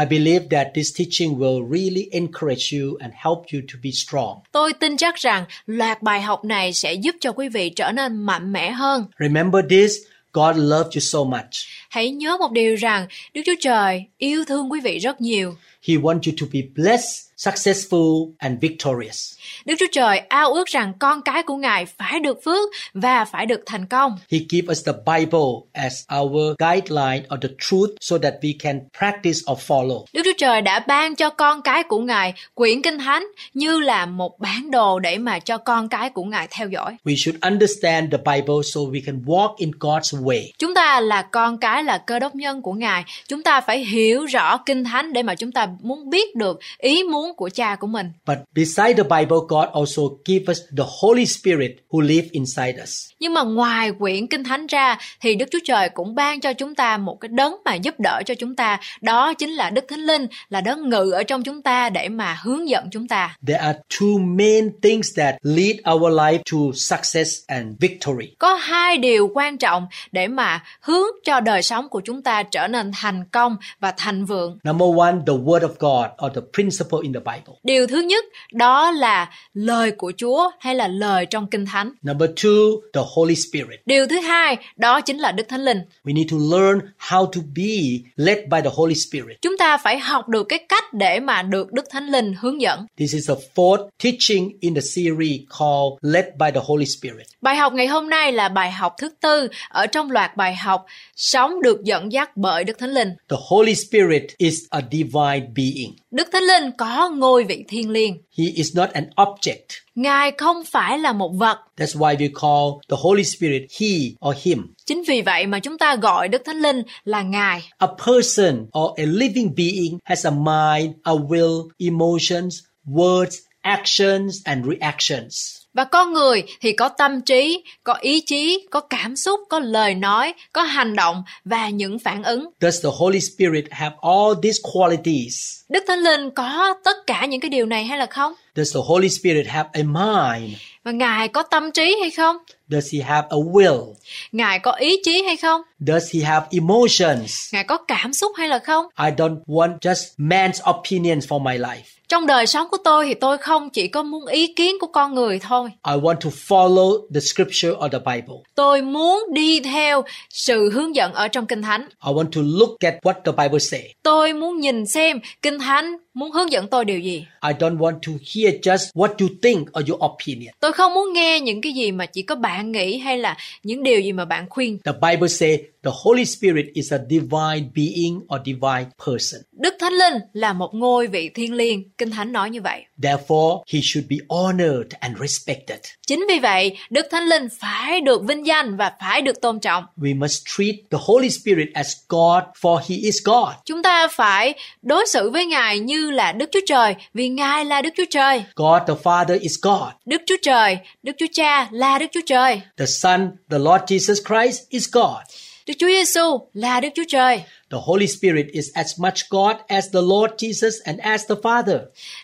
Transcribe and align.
I 0.00 0.06
believe 0.06 0.48
that 0.50 0.66
this 0.74 0.92
teaching 0.92 1.38
will 1.38 1.62
really 1.62 2.08
encourage 2.12 2.72
you 2.72 2.96
and 3.00 3.12
help 3.24 3.52
you 3.52 3.60
to 3.72 3.78
be 3.82 3.90
strong. 3.90 4.38
Tôi 4.52 4.72
tin 4.72 4.96
chắc 4.96 5.14
rằng 5.14 5.44
loạt 5.66 6.02
bài 6.02 6.20
học 6.20 6.44
này 6.44 6.72
sẽ 6.72 6.94
giúp 6.94 7.16
cho 7.20 7.32
quý 7.32 7.48
vị 7.48 7.70
trở 7.70 7.92
nên 7.92 8.16
mạnh 8.16 8.52
mẽ 8.52 8.70
hơn. 8.70 9.06
Remember 9.18 9.64
this 9.70 9.92
God 10.32 10.56
loved 10.56 10.94
you 10.94 11.00
so 11.00 11.18
much. 11.24 11.50
Hãy 11.88 12.10
nhớ 12.10 12.36
một 12.40 12.52
điều 12.52 12.76
rằng 12.76 13.06
Đức 13.34 13.42
Chúa 13.46 13.54
Trời 13.60 14.04
yêu 14.18 14.44
thương 14.44 14.72
quý 14.72 14.80
vị 14.80 14.98
rất 14.98 15.20
nhiều. 15.20 15.54
He 15.88 15.94
wants 15.94 16.20
you 16.26 16.32
to 16.40 16.46
be 16.52 16.60
blessed, 16.74 17.29
successful, 17.44 18.34
and 18.38 18.60
victorious. 18.60 19.32
Đức 19.64 19.74
Chúa 19.78 19.86
Trời 19.92 20.18
ao 20.18 20.52
ước 20.52 20.68
rằng 20.68 20.92
con 20.98 21.22
cái 21.22 21.42
của 21.42 21.56
Ngài 21.56 21.86
phải 21.86 22.20
được 22.20 22.38
phước 22.44 22.70
và 22.94 23.24
phải 23.24 23.46
được 23.46 23.60
thành 23.66 23.86
công. 23.86 24.18
He 24.32 24.38
gave 24.50 24.72
us 24.72 24.86
the 24.86 24.92
Bible 25.06 25.48
as 25.72 26.04
our 26.20 26.56
guideline 26.58 27.26
or 27.34 27.42
the 27.42 27.48
truth 27.58 27.90
so 28.00 28.18
that 28.18 28.34
we 28.40 28.52
can 28.58 28.80
practice 28.98 29.38
or 29.52 29.58
follow. 29.68 30.04
Đức 30.12 30.22
Chúa 30.24 30.32
Trời 30.38 30.62
đã 30.62 30.78
ban 30.78 31.14
cho 31.14 31.30
con 31.30 31.62
cái 31.62 31.82
của 31.82 31.98
Ngài 31.98 32.34
quyển 32.54 32.82
Kinh 32.82 32.98
Thánh 32.98 33.26
như 33.54 33.80
là 33.80 34.06
một 34.06 34.38
bản 34.38 34.70
đồ 34.70 34.98
để 34.98 35.18
mà 35.18 35.38
cho 35.38 35.58
con 35.58 35.88
cái 35.88 36.10
của 36.10 36.24
Ngài 36.24 36.48
theo 36.50 36.68
dõi. 36.68 36.96
We 37.04 37.16
should 37.16 37.40
understand 37.42 38.12
the 38.12 38.18
Bible 38.18 38.62
so 38.74 38.80
we 38.80 39.00
can 39.06 39.22
walk 39.26 39.54
in 39.56 39.70
God's 39.70 40.22
way. 40.22 40.42
Chúng 40.58 40.74
ta 40.74 41.00
là 41.00 41.22
con 41.22 41.58
cái 41.58 41.84
là 41.84 41.98
cơ 41.98 42.18
đốc 42.18 42.34
nhân 42.34 42.62
của 42.62 42.72
Ngài. 42.72 43.04
Chúng 43.28 43.42
ta 43.42 43.60
phải 43.60 43.84
hiểu 43.84 44.24
rõ 44.24 44.56
Kinh 44.56 44.84
Thánh 44.84 45.12
để 45.12 45.22
mà 45.22 45.34
chúng 45.34 45.52
ta 45.52 45.68
muốn 45.82 46.10
biết 46.10 46.34
được 46.36 46.60
ý 46.78 47.02
muốn 47.02 47.29
của 47.36 47.48
cha 47.48 47.76
của 47.76 47.86
mình. 47.86 48.12
But 48.26 48.38
beside 48.54 48.92
the 48.92 49.02
Bible, 49.02 49.38
God 49.48 49.68
also 49.72 50.02
give 50.24 50.44
us 50.50 50.60
the 50.76 50.84
Holy 51.00 51.26
Spirit 51.26 51.70
who 51.90 52.00
live 52.00 52.28
inside 52.30 52.82
us. 52.82 53.10
Nhưng 53.20 53.34
mà 53.34 53.42
ngoài 53.42 53.92
quyển 53.98 54.26
Kinh 54.26 54.44
Thánh 54.44 54.66
ra 54.66 54.98
thì 55.20 55.34
Đức 55.34 55.46
Chúa 55.50 55.58
Trời 55.64 55.88
cũng 55.88 56.14
ban 56.14 56.40
cho 56.40 56.52
chúng 56.52 56.74
ta 56.74 56.96
một 56.96 57.16
cái 57.20 57.28
đấng 57.28 57.56
mà 57.64 57.74
giúp 57.74 57.94
đỡ 57.98 58.22
cho 58.26 58.34
chúng 58.34 58.56
ta. 58.56 58.80
Đó 59.00 59.34
chính 59.34 59.50
là 59.50 59.70
Đức 59.70 59.84
Thánh 59.88 60.00
Linh, 60.00 60.26
là 60.48 60.60
đấng 60.60 60.88
ngự 60.88 61.10
ở 61.10 61.22
trong 61.22 61.42
chúng 61.42 61.62
ta 61.62 61.90
để 61.90 62.08
mà 62.08 62.38
hướng 62.42 62.68
dẫn 62.68 62.88
chúng 62.92 63.08
ta. 63.08 63.36
There 63.46 63.58
are 63.58 63.78
two 63.98 64.36
main 64.36 64.80
things 64.82 65.18
that 65.18 65.34
lead 65.42 65.76
our 65.94 66.12
life 66.12 66.38
to 66.52 66.58
success 66.74 67.44
and 67.46 67.66
victory. 67.80 68.34
Có 68.38 68.54
hai 68.54 68.98
điều 68.98 69.30
quan 69.34 69.58
trọng 69.58 69.86
để 70.12 70.28
mà 70.28 70.64
hướng 70.80 71.06
cho 71.24 71.40
đời 71.40 71.62
sống 71.62 71.88
của 71.88 72.00
chúng 72.04 72.22
ta 72.22 72.42
trở 72.42 72.66
nên 72.68 72.90
thành 73.00 73.24
công 73.32 73.56
và 73.80 73.92
thành 73.96 74.24
vượng. 74.24 74.58
Number 74.64 74.88
one, 74.98 75.14
the 75.26 75.32
Word 75.32 75.60
of 75.60 75.74
God 75.78 76.26
or 76.26 76.34
the 76.34 76.42
principle 76.54 76.98
in 77.02 77.12
the. 77.12 77.19
Điều 77.62 77.86
thứ 77.86 78.00
nhất 78.00 78.24
đó 78.52 78.90
là 78.90 79.30
lời 79.54 79.90
của 79.90 80.12
Chúa 80.16 80.50
hay 80.60 80.74
là 80.74 80.88
lời 80.88 81.26
trong 81.26 81.46
Kinh 81.46 81.66
Thánh. 81.66 81.92
Number 82.02 82.30
two, 82.30 82.80
the 82.92 83.00
Holy 83.14 83.34
Spirit. 83.34 83.80
Điều 83.86 84.06
thứ 84.06 84.20
hai 84.20 84.56
đó 84.76 85.00
chính 85.00 85.18
là 85.18 85.32
Đức 85.32 85.48
Thánh 85.48 85.64
Linh. 85.64 85.78
We 86.04 86.14
need 86.14 86.30
to 86.30 86.36
learn 86.58 86.80
how 87.08 87.26
to 87.26 87.40
be 87.56 88.08
led 88.16 88.38
by 88.38 88.58
the 88.64 88.70
Holy 88.74 88.94
Spirit. 88.94 89.42
Chúng 89.42 89.56
ta 89.58 89.78
phải 89.78 89.98
học 89.98 90.28
được 90.28 90.44
cái 90.48 90.58
cách 90.68 90.92
để 90.92 91.20
mà 91.20 91.42
được 91.42 91.72
Đức 91.72 91.84
Thánh 91.90 92.06
Linh 92.06 92.34
hướng 92.40 92.60
dẫn. 92.60 92.86
This 92.96 93.14
is 93.14 93.28
the 93.28 93.34
fourth 93.54 93.88
teaching 94.04 94.50
in 94.60 94.74
the 94.74 94.80
series 94.80 95.40
called 95.58 95.98
Led 96.02 96.24
by 96.38 96.50
the 96.54 96.60
Holy 96.64 96.86
Spirit. 96.86 97.26
Bài 97.40 97.56
học 97.56 97.72
ngày 97.72 97.86
hôm 97.86 98.10
nay 98.10 98.32
là 98.32 98.48
bài 98.48 98.72
học 98.72 98.94
thứ 98.98 99.08
tư 99.20 99.48
ở 99.68 99.86
trong 99.86 100.10
loạt 100.10 100.36
bài 100.36 100.56
học 100.56 100.86
Sống 101.22 101.62
được 101.62 101.84
dẫn 101.84 102.12
dắt 102.12 102.36
bởi 102.36 102.64
Đức 102.64 102.78
Thánh 102.78 102.90
Linh. 102.90 103.08
The 103.28 103.36
Holy 103.48 103.74
Spirit 103.74 104.22
is 104.38 104.58
a 104.70 104.80
divine 104.92 105.46
being. 105.56 105.96
Đức 106.10 106.28
Thánh 106.32 106.42
Linh 106.42 106.70
có 106.78 107.09
ngôi 107.18 107.44
vị 107.44 107.64
thiên 107.68 107.90
liêng. 107.90 108.18
He 108.38 108.44
is 108.54 108.76
not 108.76 108.90
an 108.90 109.10
object. 109.16 109.66
Ngài 109.94 110.32
không 110.38 110.64
phải 110.64 110.98
là 110.98 111.12
một 111.12 111.32
vật. 111.34 111.58
That's 111.76 111.98
why 111.98 112.16
we 112.16 112.28
call 112.40 112.80
the 112.88 112.96
Holy 113.00 113.24
Spirit 113.24 113.62
He 113.80 113.88
or 114.28 114.36
Him. 114.42 114.74
Chính 114.86 115.02
vì 115.08 115.22
vậy 115.22 115.46
mà 115.46 115.58
chúng 115.58 115.78
ta 115.78 115.96
gọi 115.96 116.28
Đức 116.28 116.42
Thánh 116.44 116.56
Linh 116.56 116.82
là 117.04 117.22
Ngài. 117.22 117.62
A 117.78 117.86
person 118.06 118.66
or 118.78 118.98
a 118.98 119.04
living 119.06 119.54
being 119.56 119.98
has 120.04 120.26
a 120.26 120.30
mind, 120.30 120.94
a 121.02 121.12
will, 121.12 121.68
emotions, 121.78 122.54
words, 122.86 123.36
actions, 123.62 124.42
and 124.44 124.66
reactions. 124.66 125.59
Và 125.74 125.84
con 125.84 126.12
người 126.12 126.42
thì 126.60 126.72
có 126.72 126.88
tâm 126.88 127.20
trí, 127.20 127.64
có 127.84 127.94
ý 127.94 128.20
chí, 128.20 128.66
có 128.70 128.80
cảm 128.80 129.16
xúc, 129.16 129.40
có 129.48 129.58
lời 129.58 129.94
nói, 129.94 130.34
có 130.52 130.62
hành 130.62 130.96
động 130.96 131.22
và 131.44 131.68
những 131.68 131.98
phản 131.98 132.22
ứng. 132.22 132.50
Does 132.60 132.84
the 132.84 132.90
Holy 132.98 133.20
Spirit 133.20 133.64
have 133.70 133.96
all 134.02 134.34
these 134.42 134.58
qualities? 134.72 135.60
Đức 135.68 135.84
Thánh 135.88 135.98
Linh 135.98 136.30
có 136.30 136.74
tất 136.84 136.96
cả 137.06 137.26
những 137.26 137.40
cái 137.40 137.48
điều 137.48 137.66
này 137.66 137.84
hay 137.84 137.98
là 137.98 138.06
không? 138.06 138.32
Does 138.56 138.74
the 138.74 138.80
Holy 138.84 139.08
Spirit 139.08 139.46
have 139.46 139.68
a 139.72 139.82
mind? 139.82 140.56
Và 140.84 140.92
Ngài 140.92 141.28
có 141.28 141.42
tâm 141.42 141.72
trí 141.72 141.96
hay 142.00 142.10
không? 142.10 142.36
Does 142.68 142.94
he 142.94 143.00
have 143.00 143.26
a 143.30 143.36
will? 143.36 143.94
Ngài 144.32 144.58
có 144.58 144.72
ý 144.72 144.96
chí 145.04 145.22
hay 145.22 145.36
không? 145.36 145.62
Does 145.80 146.14
he 146.14 146.20
have 146.20 146.46
emotions? 146.50 147.54
Ngài 147.54 147.64
có 147.64 147.76
cảm 147.88 148.12
xúc 148.12 148.32
hay 148.36 148.48
là 148.48 148.58
không? 148.58 148.86
I 148.98 149.10
don't 149.10 149.40
want 149.46 149.78
just 149.78 150.04
man's 150.18 150.78
opinions 150.78 151.26
for 151.26 151.42
my 151.42 151.58
life. 151.58 151.99
Trong 152.10 152.26
đời 152.26 152.46
sống 152.46 152.68
của 152.70 152.76
tôi 152.84 153.06
thì 153.06 153.14
tôi 153.14 153.38
không 153.38 153.70
chỉ 153.70 153.88
có 153.88 154.02
muốn 154.02 154.26
ý 154.26 154.54
kiến 154.54 154.76
của 154.80 154.86
con 154.86 155.14
người 155.14 155.38
thôi. 155.38 155.70
I 155.86 155.94
want 155.94 156.14
to 156.14 156.30
follow 156.48 157.06
the 157.14 157.20
scripture 157.20 157.70
or 157.70 157.92
the 157.92 157.98
Bible. 157.98 158.34
Tôi 158.54 158.82
muốn 158.82 159.24
đi 159.32 159.60
theo 159.60 160.02
sự 160.30 160.70
hướng 160.70 160.94
dẫn 160.94 161.12
ở 161.12 161.28
trong 161.28 161.46
Kinh 161.46 161.62
Thánh. 161.62 161.80
I 162.06 162.12
want 162.12 162.30
to 162.32 162.40
look 162.44 162.80
at 162.80 162.94
what 163.02 163.14
the 163.24 163.32
Bible 163.42 163.58
say. 163.58 163.94
Tôi 164.02 164.32
muốn 164.32 164.60
nhìn 164.60 164.86
xem 164.86 165.20
Kinh 165.42 165.58
Thánh 165.58 165.96
muốn 166.14 166.30
hướng 166.30 166.52
dẫn 166.52 166.66
tôi 166.68 166.84
điều 166.84 166.98
gì. 166.98 167.26
I 167.48 167.52
don't 167.58 167.78
want 167.78 167.98
to 168.06 168.12
hear 168.34 168.54
just 168.62 168.92
what 168.94 169.08
you 169.18 169.28
think 169.42 169.68
or 169.78 169.90
your 169.90 170.00
opinion. 170.12 170.54
Tôi 170.60 170.72
không 170.72 170.94
muốn 170.94 171.12
nghe 171.12 171.40
những 171.40 171.60
cái 171.60 171.72
gì 171.72 171.92
mà 171.92 172.06
chỉ 172.06 172.22
có 172.22 172.34
bạn 172.34 172.72
nghĩ 172.72 172.98
hay 172.98 173.18
là 173.18 173.36
những 173.62 173.82
điều 173.82 174.00
gì 174.00 174.12
mà 174.12 174.24
bạn 174.24 174.46
khuyên. 174.50 174.78
The 174.84 174.92
Bible 174.92 175.28
say 175.28 175.58
the 175.84 175.90
Holy 176.04 176.24
Spirit 176.24 176.66
is 176.74 176.92
a 176.92 176.98
divine 177.10 177.68
being 177.74 178.16
or 178.16 178.40
divine 178.46 178.86
person. 179.06 179.42
Đức 179.52 179.74
Thánh 179.80 179.92
Linh 179.92 180.14
là 180.32 180.52
một 180.52 180.74
ngôi 180.74 181.06
vị 181.06 181.30
thiên 181.34 181.54
liêng. 181.54 181.90
Kinh 181.98 182.10
Thánh 182.10 182.32
nói 182.32 182.50
như 182.50 182.60
vậy. 182.60 182.84
Therefore, 183.02 183.62
he 183.72 183.80
should 183.82 184.10
be 184.10 184.16
honored 184.28 184.92
and 185.00 185.16
respected. 185.20 185.78
Chính 186.06 186.26
vì 186.28 186.38
vậy, 186.38 186.76
Đức 186.90 187.06
Thánh 187.10 187.24
Linh 187.24 187.48
phải 187.60 188.00
được 188.00 188.22
vinh 188.24 188.46
danh 188.46 188.76
và 188.76 188.92
phải 189.00 189.22
được 189.22 189.40
tôn 189.40 189.60
trọng. 189.60 189.84
We 189.96 190.18
must 190.18 190.42
treat 190.56 190.74
the 190.90 190.98
Holy 191.00 191.30
Spirit 191.30 191.68
as 191.74 191.92
God 192.08 192.42
for 192.60 192.76
he 192.76 192.96
is 192.96 193.16
God. 193.24 193.48
Chúng 193.64 193.82
ta 193.82 194.08
phải 194.08 194.54
đối 194.82 195.06
xử 195.06 195.30
với 195.30 195.46
Ngài 195.46 195.78
như 195.78 195.99
là 196.00 196.32
Đức 196.32 196.48
Chúa 196.52 196.60
Trời 196.66 196.94
vì 197.14 197.28
Ngài 197.28 197.64
là 197.64 197.82
Đức 197.82 197.90
Chúa 197.96 198.04
Trời. 198.10 198.44
God 198.56 198.82
the 198.86 198.94
Father 199.02 199.40
is 199.40 199.58
God. 199.62 199.92
Đức 200.06 200.22
Chúa 200.26 200.36
Trời, 200.42 200.78
Đức 201.02 201.12
Chúa 201.18 201.26
Cha 201.32 201.68
là 201.70 201.98
Đức 201.98 202.06
Chúa 202.12 202.20
Trời. 202.26 202.60
The 202.76 202.86
Son, 202.86 203.30
the 203.50 203.58
Lord 203.58 203.82
Jesus 203.86 204.14
Christ 204.28 204.68
is 204.68 204.88
God. 204.92 205.22
Đức 205.66 205.74
Chúa 205.78 205.86
Giêsu 205.86 206.48
là 206.52 206.80
Đức 206.80 206.88
Chúa 206.94 207.04
Trời. 207.08 207.42
The 207.70 207.78
Holy 207.82 208.06
Spirit 208.06 208.46
is 208.52 208.66
as 208.74 209.00
much 209.00 209.30
God 209.30 209.56
as 209.68 209.84
the 209.92 210.00
Lord 210.00 210.32
Jesus 210.38 210.72
and 210.84 210.98
as 211.00 211.22
the 211.28 211.34
Father. 211.42 211.78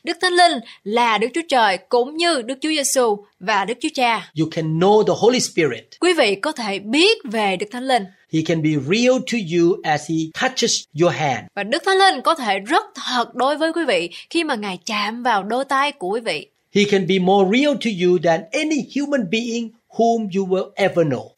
Đức 0.05 0.17
Thánh 0.21 0.33
Linh 0.33 0.59
là 0.85 1.19
Đức 1.19 1.29
Chúa 1.35 1.41
Trời 1.49 1.79
cũng 1.89 2.17
như 2.17 2.43
Đức 2.43 2.55
Chúa 2.61 2.69
Giêsu 2.69 3.25
và 3.41 3.65
Đức 3.65 3.75
Chúa 3.81 3.89
Cha. 3.95 4.31
You 4.41 4.47
can 4.51 4.79
know 4.79 5.03
the 5.03 5.13
Holy 5.17 5.41
Spirit. 5.41 5.85
Quý 6.01 6.13
vị 6.13 6.35
có 6.35 6.53
thể 6.53 6.79
biết 6.79 7.19
về 7.25 7.57
Đức 7.57 7.67
Thánh 7.71 7.85
Linh 7.85 8.05
He 8.33 8.43
can 8.47 8.63
be 8.63 8.71
real 8.71 9.19
to 9.33 9.39
you 9.57 9.77
as 9.85 10.11
he 10.11 10.17
touches 10.41 10.83
your 11.01 11.13
hand. 11.15 11.47
và 11.55 11.63
Đức 11.63 11.83
Thánh 11.87 11.99
Linh 11.99 12.23
có 12.23 12.35
thể 12.35 12.59
rất 12.59 12.85
thật 12.95 13.35
đối 13.35 13.57
với 13.57 13.73
quý 13.73 13.85
vị 13.89 14.11
khi 14.31 14.45
mà 14.45 14.55
Ngài 14.55 14.79
chạm 14.87 15.23
vào 15.23 15.43
đôi 15.43 15.65
tay 15.65 15.93
của 15.93 16.09
quý 16.09 16.21
vị. 16.21 16.47
He 16.75 16.85
can 16.85 17.07
be 17.07 17.19
more 17.19 17.59
real 17.59 17.75
to 17.75 17.91
you 18.05 18.19
than 18.25 18.41
any 18.53 18.77
human 18.97 19.31
being 19.31 19.69
whom 19.89 20.29
you 20.37 20.47
will 20.47 20.71
ever 20.75 21.07
know. 21.07 21.29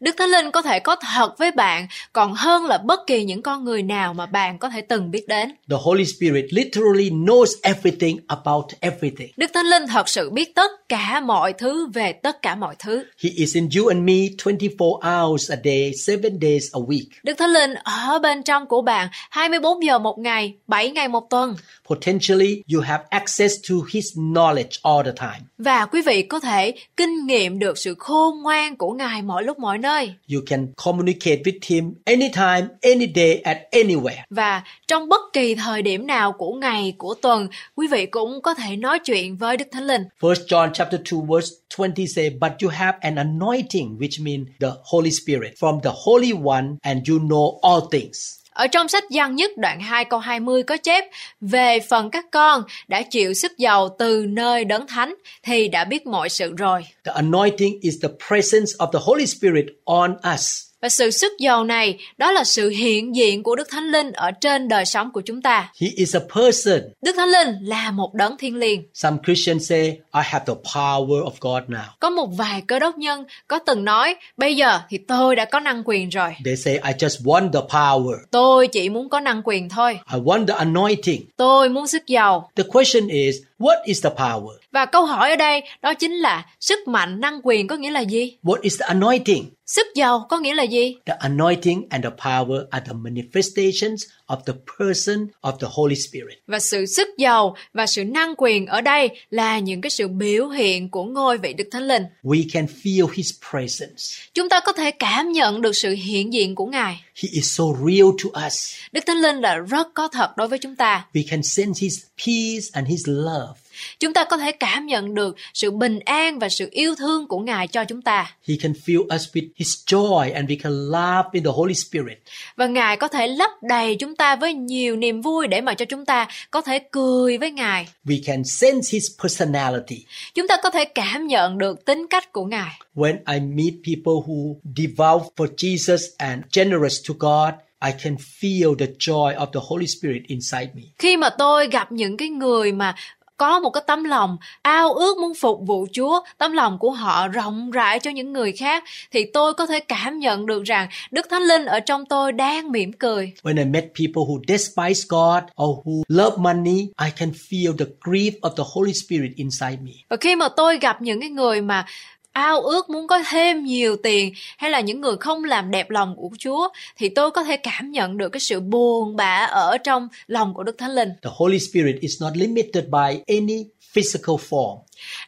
Đức 0.00 0.14
Thánh 0.18 0.30
Linh 0.30 0.50
có 0.50 0.62
thể 0.62 0.80
có 0.80 0.96
thật 1.14 1.38
với 1.38 1.52
bạn 1.52 1.86
còn 2.12 2.34
hơn 2.34 2.64
là 2.64 2.78
bất 2.78 3.00
kỳ 3.06 3.24
những 3.24 3.42
con 3.42 3.64
người 3.64 3.82
nào 3.82 4.14
mà 4.14 4.26
bạn 4.26 4.58
có 4.58 4.70
thể 4.70 4.80
từng 4.80 5.10
biết 5.10 5.28
đến. 5.28 5.50
The 5.70 5.76
Holy 5.80 6.04
Spirit 6.04 6.44
literally 6.50 7.10
knows 7.10 7.46
everything 7.62 8.18
about 8.26 8.64
everything. 8.80 9.28
Đức 9.36 9.50
Thánh 9.54 9.66
Linh 9.66 9.86
thật 9.86 10.08
sự 10.08 10.30
biết 10.30 10.54
tất 10.54 10.70
cả 10.88 11.20
mọi 11.20 11.52
thứ 11.52 11.86
về 11.94 12.12
tất 12.12 12.42
cả 12.42 12.54
mọi 12.54 12.74
thứ. 12.78 13.04
He 13.24 13.30
is 13.36 13.54
in 13.54 13.68
you 13.76 13.86
and 13.86 14.02
me 14.02 14.14
24 14.44 15.00
hours 15.02 15.50
a 15.50 15.56
day, 15.64 15.92
7 16.22 16.30
days 16.40 16.64
a 16.72 16.80
week. 16.80 17.04
Đức 17.22 17.34
Thánh 17.38 17.50
Linh 17.50 17.74
ở 17.74 18.18
bên 18.18 18.42
trong 18.42 18.66
của 18.66 18.82
bạn 18.82 19.08
24 19.30 19.84
giờ 19.84 19.98
một 19.98 20.18
ngày, 20.18 20.54
7 20.66 20.90
ngày 20.90 21.08
một 21.08 21.30
tuần. 21.30 21.56
Potentially, 21.88 22.62
you 22.74 22.80
have 22.80 23.04
access 23.10 23.54
to 23.70 23.74
his 23.92 24.04
knowledge 24.16 24.78
all 24.82 25.04
the 25.04 25.12
time. 25.16 25.40
Và 25.58 25.86
quý 25.86 26.02
vị 26.02 26.22
có 26.22 26.40
thể 26.40 26.74
kinh 26.96 27.26
nghiệm 27.26 27.58
được 27.58 27.78
sự 27.78 27.94
khôn 27.98 28.42
ngoan 28.42 28.76
của 28.76 28.90
Ngài 28.92 29.22
mọi 29.22 29.42
lúc 29.42 29.58
mọi 29.58 29.78
nơi. 29.78 29.89
Nơi 29.90 30.14
You 30.32 30.40
can 30.46 30.66
communicate 30.84 31.42
with 31.44 31.58
Him 31.66 31.94
anytime, 32.04 32.68
any 32.82 33.06
day, 33.14 33.40
at 33.44 33.56
anywhere. 33.70 34.22
và 34.30 34.62
trong 34.88 35.08
bất 35.08 35.20
kỳ 35.32 35.54
thời 35.54 35.82
điểm 35.82 36.06
nào 36.06 36.32
của 36.32 36.52
ngày 36.52 36.94
của 36.98 37.14
tuần 37.14 37.48
quý 37.76 37.86
vị 37.90 38.06
cũng 38.06 38.42
có 38.42 38.54
thể 38.54 38.76
nói 38.76 38.98
chuyện 39.04 39.36
với 39.36 39.56
đức 39.56 39.68
thánh 39.72 39.84
linh 39.86 40.02
1 40.20 40.32
John 40.48 40.70
chapter 40.72 41.00
2 41.12 41.20
verse 41.28 41.54
20 41.78 42.06
say, 42.06 42.30
But 42.30 42.52
you 42.62 42.68
have 42.70 42.98
an 43.00 43.16
anointing, 43.16 43.98
which 44.00 44.20
means 44.22 44.48
the 44.60 44.70
Holy 44.84 45.10
Spirit, 45.10 45.52
from 45.60 45.80
the 45.80 45.90
Holy 46.04 46.32
One, 46.44 46.68
and 46.82 47.08
you 47.10 47.18
know 47.18 47.58
all 47.62 47.80
things. 47.92 48.36
Ở 48.50 48.66
trong 48.66 48.88
sách 48.88 49.04
Giăng 49.10 49.36
nhất 49.36 49.50
đoạn 49.56 49.80
2 49.80 50.04
câu 50.04 50.20
20 50.20 50.62
có 50.62 50.76
chép, 50.76 51.04
Về 51.40 51.80
phần 51.80 52.10
các 52.10 52.26
con 52.30 52.62
đã 52.88 53.02
chịu 53.02 53.34
sức 53.34 53.58
dầu 53.58 53.88
từ 53.98 54.26
nơi 54.28 54.64
đấng 54.64 54.86
thánh 54.86 55.14
thì 55.42 55.68
đã 55.68 55.84
biết 55.84 56.06
mọi 56.06 56.28
sự 56.28 56.52
rồi. 56.56 56.86
The 57.04 57.12
anointing 57.12 57.80
is 57.80 57.94
the 58.02 58.08
presence 58.28 58.72
of 58.78 58.92
the 58.92 58.98
Holy 59.02 59.26
Spirit 59.26 59.66
on 59.84 60.16
us. 60.34 60.69
Và 60.82 60.88
sự 60.88 61.10
sức 61.10 61.32
dầu 61.38 61.64
này 61.64 61.98
đó 62.18 62.32
là 62.32 62.44
sự 62.44 62.68
hiện 62.68 63.16
diện 63.16 63.42
của 63.42 63.56
Đức 63.56 63.68
Thánh 63.70 63.84
Linh 63.90 64.12
ở 64.12 64.30
trên 64.30 64.68
đời 64.68 64.84
sống 64.84 65.10
của 65.12 65.20
chúng 65.20 65.42
ta. 65.42 65.72
He 65.80 65.88
is 65.96 66.16
a 66.16 66.20
person. 66.34 66.80
Đức 67.02 67.12
Thánh 67.16 67.28
Linh 67.28 67.48
là 67.62 67.90
một 67.90 68.14
đấng 68.14 68.36
thiên 68.38 68.56
liêng. 68.56 68.82
Some 68.94 69.16
Christians 69.24 69.68
say, 69.68 69.80
I 70.14 70.20
have 70.22 70.44
the 70.46 70.54
power 70.74 71.24
of 71.24 71.30
God 71.40 71.62
now. 71.68 71.84
Có 72.00 72.10
một 72.10 72.26
vài 72.36 72.62
cơ 72.66 72.78
đốc 72.78 72.98
nhân 72.98 73.24
có 73.48 73.58
từng 73.58 73.84
nói 73.84 74.16
bây 74.36 74.56
giờ 74.56 74.80
thì 74.90 74.98
tôi 74.98 75.36
đã 75.36 75.44
có 75.44 75.60
năng 75.60 75.82
quyền 75.84 76.08
rồi. 76.08 76.34
They 76.44 76.56
say, 76.56 76.74
I 76.74 76.92
just 77.06 77.24
want 77.24 77.52
the 77.52 77.60
power. 77.68 78.16
Tôi 78.30 78.66
chỉ 78.68 78.88
muốn 78.88 79.08
có 79.08 79.20
năng 79.20 79.42
quyền 79.44 79.68
thôi. 79.68 79.98
I 80.12 80.18
want 80.20 80.46
the 80.46 80.54
anointing. 80.54 81.22
Tôi 81.36 81.68
muốn 81.68 81.86
sức 81.86 82.06
dầu. 82.06 82.48
The 82.56 82.64
question 82.72 83.08
is, 83.08 83.36
what 83.60 83.76
is 83.84 84.04
the 84.04 84.10
power? 84.10 84.56
Và 84.72 84.86
câu 84.86 85.04
hỏi 85.04 85.30
ở 85.30 85.36
đây 85.36 85.62
đó 85.82 85.94
chính 85.94 86.12
là 86.12 86.46
sức 86.60 86.88
mạnh 86.88 87.20
năng 87.20 87.40
quyền 87.42 87.66
có 87.66 87.76
nghĩa 87.76 87.90
là 87.90 88.00
gì? 88.00 88.36
What 88.42 88.58
is 88.60 88.80
the 88.80 88.86
anointing? 88.86 89.50
Sức 89.66 89.86
dầu 89.94 90.22
có 90.28 90.38
nghĩa 90.38 90.54
là 90.54 90.62
gì? 90.62 90.96
The 91.06 91.16
anointing 91.20 91.86
and 91.90 92.04
the 92.04 92.10
power 92.10 92.60
are 92.70 92.84
the 92.86 92.92
manifestations 92.92 93.96
of 94.30 94.36
the 94.46 94.52
person 94.78 95.26
of 95.40 95.58
the 95.58 95.66
Holy 95.70 95.94
Spirit. 95.94 96.38
Và 96.46 96.58
sự 96.58 96.86
sức 96.86 97.08
dầu 97.18 97.54
và 97.74 97.86
sự 97.86 98.04
năng 98.04 98.34
quyền 98.36 98.66
ở 98.66 98.80
đây 98.80 99.08
là 99.30 99.58
những 99.58 99.80
cái 99.80 99.90
sự 99.90 100.08
biểu 100.08 100.48
hiện 100.48 100.88
của 100.88 101.04
ngôi 101.04 101.38
vị 101.38 101.52
Đức 101.52 101.68
Thánh 101.70 101.88
Linh. 101.88 102.02
We 102.22 102.44
can 102.52 102.66
feel 102.82 103.06
His 103.14 103.32
presence. 103.50 104.02
Chúng 104.34 104.48
ta 104.48 104.60
có 104.60 104.72
thể 104.72 104.90
cảm 104.90 105.32
nhận 105.32 105.62
được 105.62 105.76
sự 105.76 105.90
hiện 105.90 106.32
diện 106.32 106.54
của 106.54 106.66
Ngài. 106.66 107.04
He 107.22 107.28
is 107.32 107.56
so 107.56 107.64
real 107.86 108.08
to 108.24 108.46
us. 108.46 108.74
Đức 108.92 109.00
Thánh 109.06 109.16
Linh 109.16 109.36
là 109.36 109.54
rất 109.54 109.86
có 109.94 110.08
thật 110.08 110.36
đối 110.36 110.48
với 110.48 110.58
chúng 110.58 110.76
ta. 110.76 111.06
We 111.12 111.22
can 111.30 111.42
sense 111.42 111.80
His 111.80 111.98
peace 112.26 112.66
and 112.72 112.88
His 112.88 113.02
love. 113.06 113.59
Chúng 114.00 114.14
ta 114.14 114.24
có 114.24 114.36
thể 114.36 114.52
cảm 114.52 114.86
nhận 114.86 115.14
được 115.14 115.36
sự 115.54 115.70
bình 115.70 116.00
an 116.00 116.38
và 116.38 116.48
sự 116.48 116.68
yêu 116.70 116.94
thương 116.94 117.28
của 117.28 117.38
Ngài 117.38 117.66
cho 117.66 117.84
chúng 117.84 118.02
ta. 118.02 118.34
He 118.48 118.54
can 118.62 118.72
fill 118.86 119.14
us 119.14 119.28
with 119.32 119.48
His 119.56 119.74
joy 119.86 120.34
and 120.34 120.50
we 120.50 120.56
can 120.62 120.72
laugh 120.90 121.26
in 121.32 121.44
the 121.44 121.50
Holy 121.54 121.74
Spirit. 121.74 122.18
Và 122.56 122.66
Ngài 122.66 122.96
có 122.96 123.08
thể 123.08 123.26
lấp 123.26 123.50
đầy 123.62 123.96
chúng 123.96 124.16
ta 124.16 124.36
với 124.36 124.54
nhiều 124.54 124.96
niềm 124.96 125.20
vui 125.20 125.46
để 125.46 125.60
mà 125.60 125.74
cho 125.74 125.84
chúng 125.84 126.06
ta 126.06 126.28
có 126.50 126.60
thể 126.60 126.78
cười 126.78 127.38
với 127.38 127.50
Ngài. 127.50 127.88
We 128.04 128.20
can 128.26 128.44
sense 128.44 128.88
His 128.92 129.04
personality. 129.22 130.04
Chúng 130.34 130.48
ta 130.48 130.56
có 130.62 130.70
thể 130.70 130.84
cảm 130.84 131.26
nhận 131.26 131.58
được 131.58 131.84
tính 131.84 132.06
cách 132.10 132.32
của 132.32 132.44
Ngài. 132.44 132.80
When 132.94 133.16
I 133.32 133.40
meet 133.40 133.74
people 133.84 134.12
who 134.26 134.54
devout 134.76 135.22
for 135.36 135.46
Jesus 135.56 135.98
and 136.18 136.42
generous 136.52 137.08
to 137.08 137.14
God, 137.18 137.54
I 137.82 137.92
can 138.02 138.16
feel 138.16 138.74
the 138.74 138.86
joy 138.98 139.34
of 139.34 139.46
the 139.52 139.60
Holy 139.62 139.86
Spirit 139.86 140.22
inside 140.26 140.70
me. 140.74 140.82
Khi 140.98 141.16
mà 141.16 141.30
tôi 141.30 141.68
gặp 141.68 141.92
những 141.92 142.16
cái 142.16 142.28
người 142.28 142.72
mà 142.72 142.94
có 143.40 143.60
một 143.60 143.70
cái 143.70 143.82
tấm 143.86 144.04
lòng 144.04 144.36
ao 144.62 144.92
ước 144.92 145.18
muốn 145.18 145.34
phục 145.34 145.58
vụ 145.66 145.86
Chúa, 145.92 146.20
tấm 146.38 146.52
lòng 146.52 146.78
của 146.78 146.90
họ 146.90 147.28
rộng 147.28 147.70
rãi 147.70 147.98
cho 147.98 148.10
những 148.10 148.32
người 148.32 148.52
khác 148.52 148.84
thì 149.10 149.24
tôi 149.32 149.54
có 149.54 149.66
thể 149.66 149.80
cảm 149.80 150.18
nhận 150.18 150.46
được 150.46 150.62
rằng 150.64 150.88
Đức 151.10 151.26
Thánh 151.30 151.42
Linh 151.42 151.64
ở 151.64 151.80
trong 151.80 152.06
tôi 152.06 152.32
đang 152.32 152.72
mỉm 152.72 152.92
cười. 152.92 153.32
When 153.42 153.58
I 153.58 153.64
met 153.64 153.84
people 153.84 154.22
who 154.22 154.40
despise 154.48 155.06
God 155.08 155.42
or 155.62 155.78
who 155.84 156.02
love 156.08 156.36
money, 156.36 156.88
I 157.04 157.10
can 157.16 157.30
feel 157.30 157.76
the 157.78 157.84
grief 158.04 158.32
of 158.40 158.50
the 158.56 158.64
Holy 158.74 158.92
Spirit 158.92 159.30
inside 159.36 159.78
me. 159.82 159.92
Và 160.08 160.16
khi 160.16 160.36
mà 160.36 160.48
tôi 160.48 160.78
gặp 160.78 161.02
những 161.02 161.20
cái 161.20 161.30
người 161.30 161.60
mà 161.60 161.84
ao 162.32 162.60
ước 162.60 162.90
muốn 162.90 163.06
có 163.06 163.22
thêm 163.30 163.64
nhiều 163.64 163.96
tiền 163.96 164.32
hay 164.58 164.70
là 164.70 164.80
những 164.80 165.00
người 165.00 165.16
không 165.16 165.44
làm 165.44 165.70
đẹp 165.70 165.90
lòng 165.90 166.16
của 166.16 166.30
Chúa 166.38 166.68
thì 166.96 167.08
tôi 167.08 167.30
có 167.30 167.44
thể 167.44 167.56
cảm 167.56 167.90
nhận 167.90 168.16
được 168.16 168.28
cái 168.28 168.40
sự 168.40 168.60
buồn 168.60 169.16
bã 169.16 169.36
ở 169.36 169.78
trong 169.78 170.08
lòng 170.26 170.54
của 170.54 170.62
Đức 170.62 170.78
Thánh 170.78 170.94
Linh. 170.94 171.08
The 171.22 171.30
Holy 171.32 171.58
Spirit 171.58 171.96
is 172.00 172.22
not 172.22 172.36
limited 172.36 172.84
by 172.84 173.22
any 173.26 173.64
physical 173.92 174.36
form. 174.48 174.78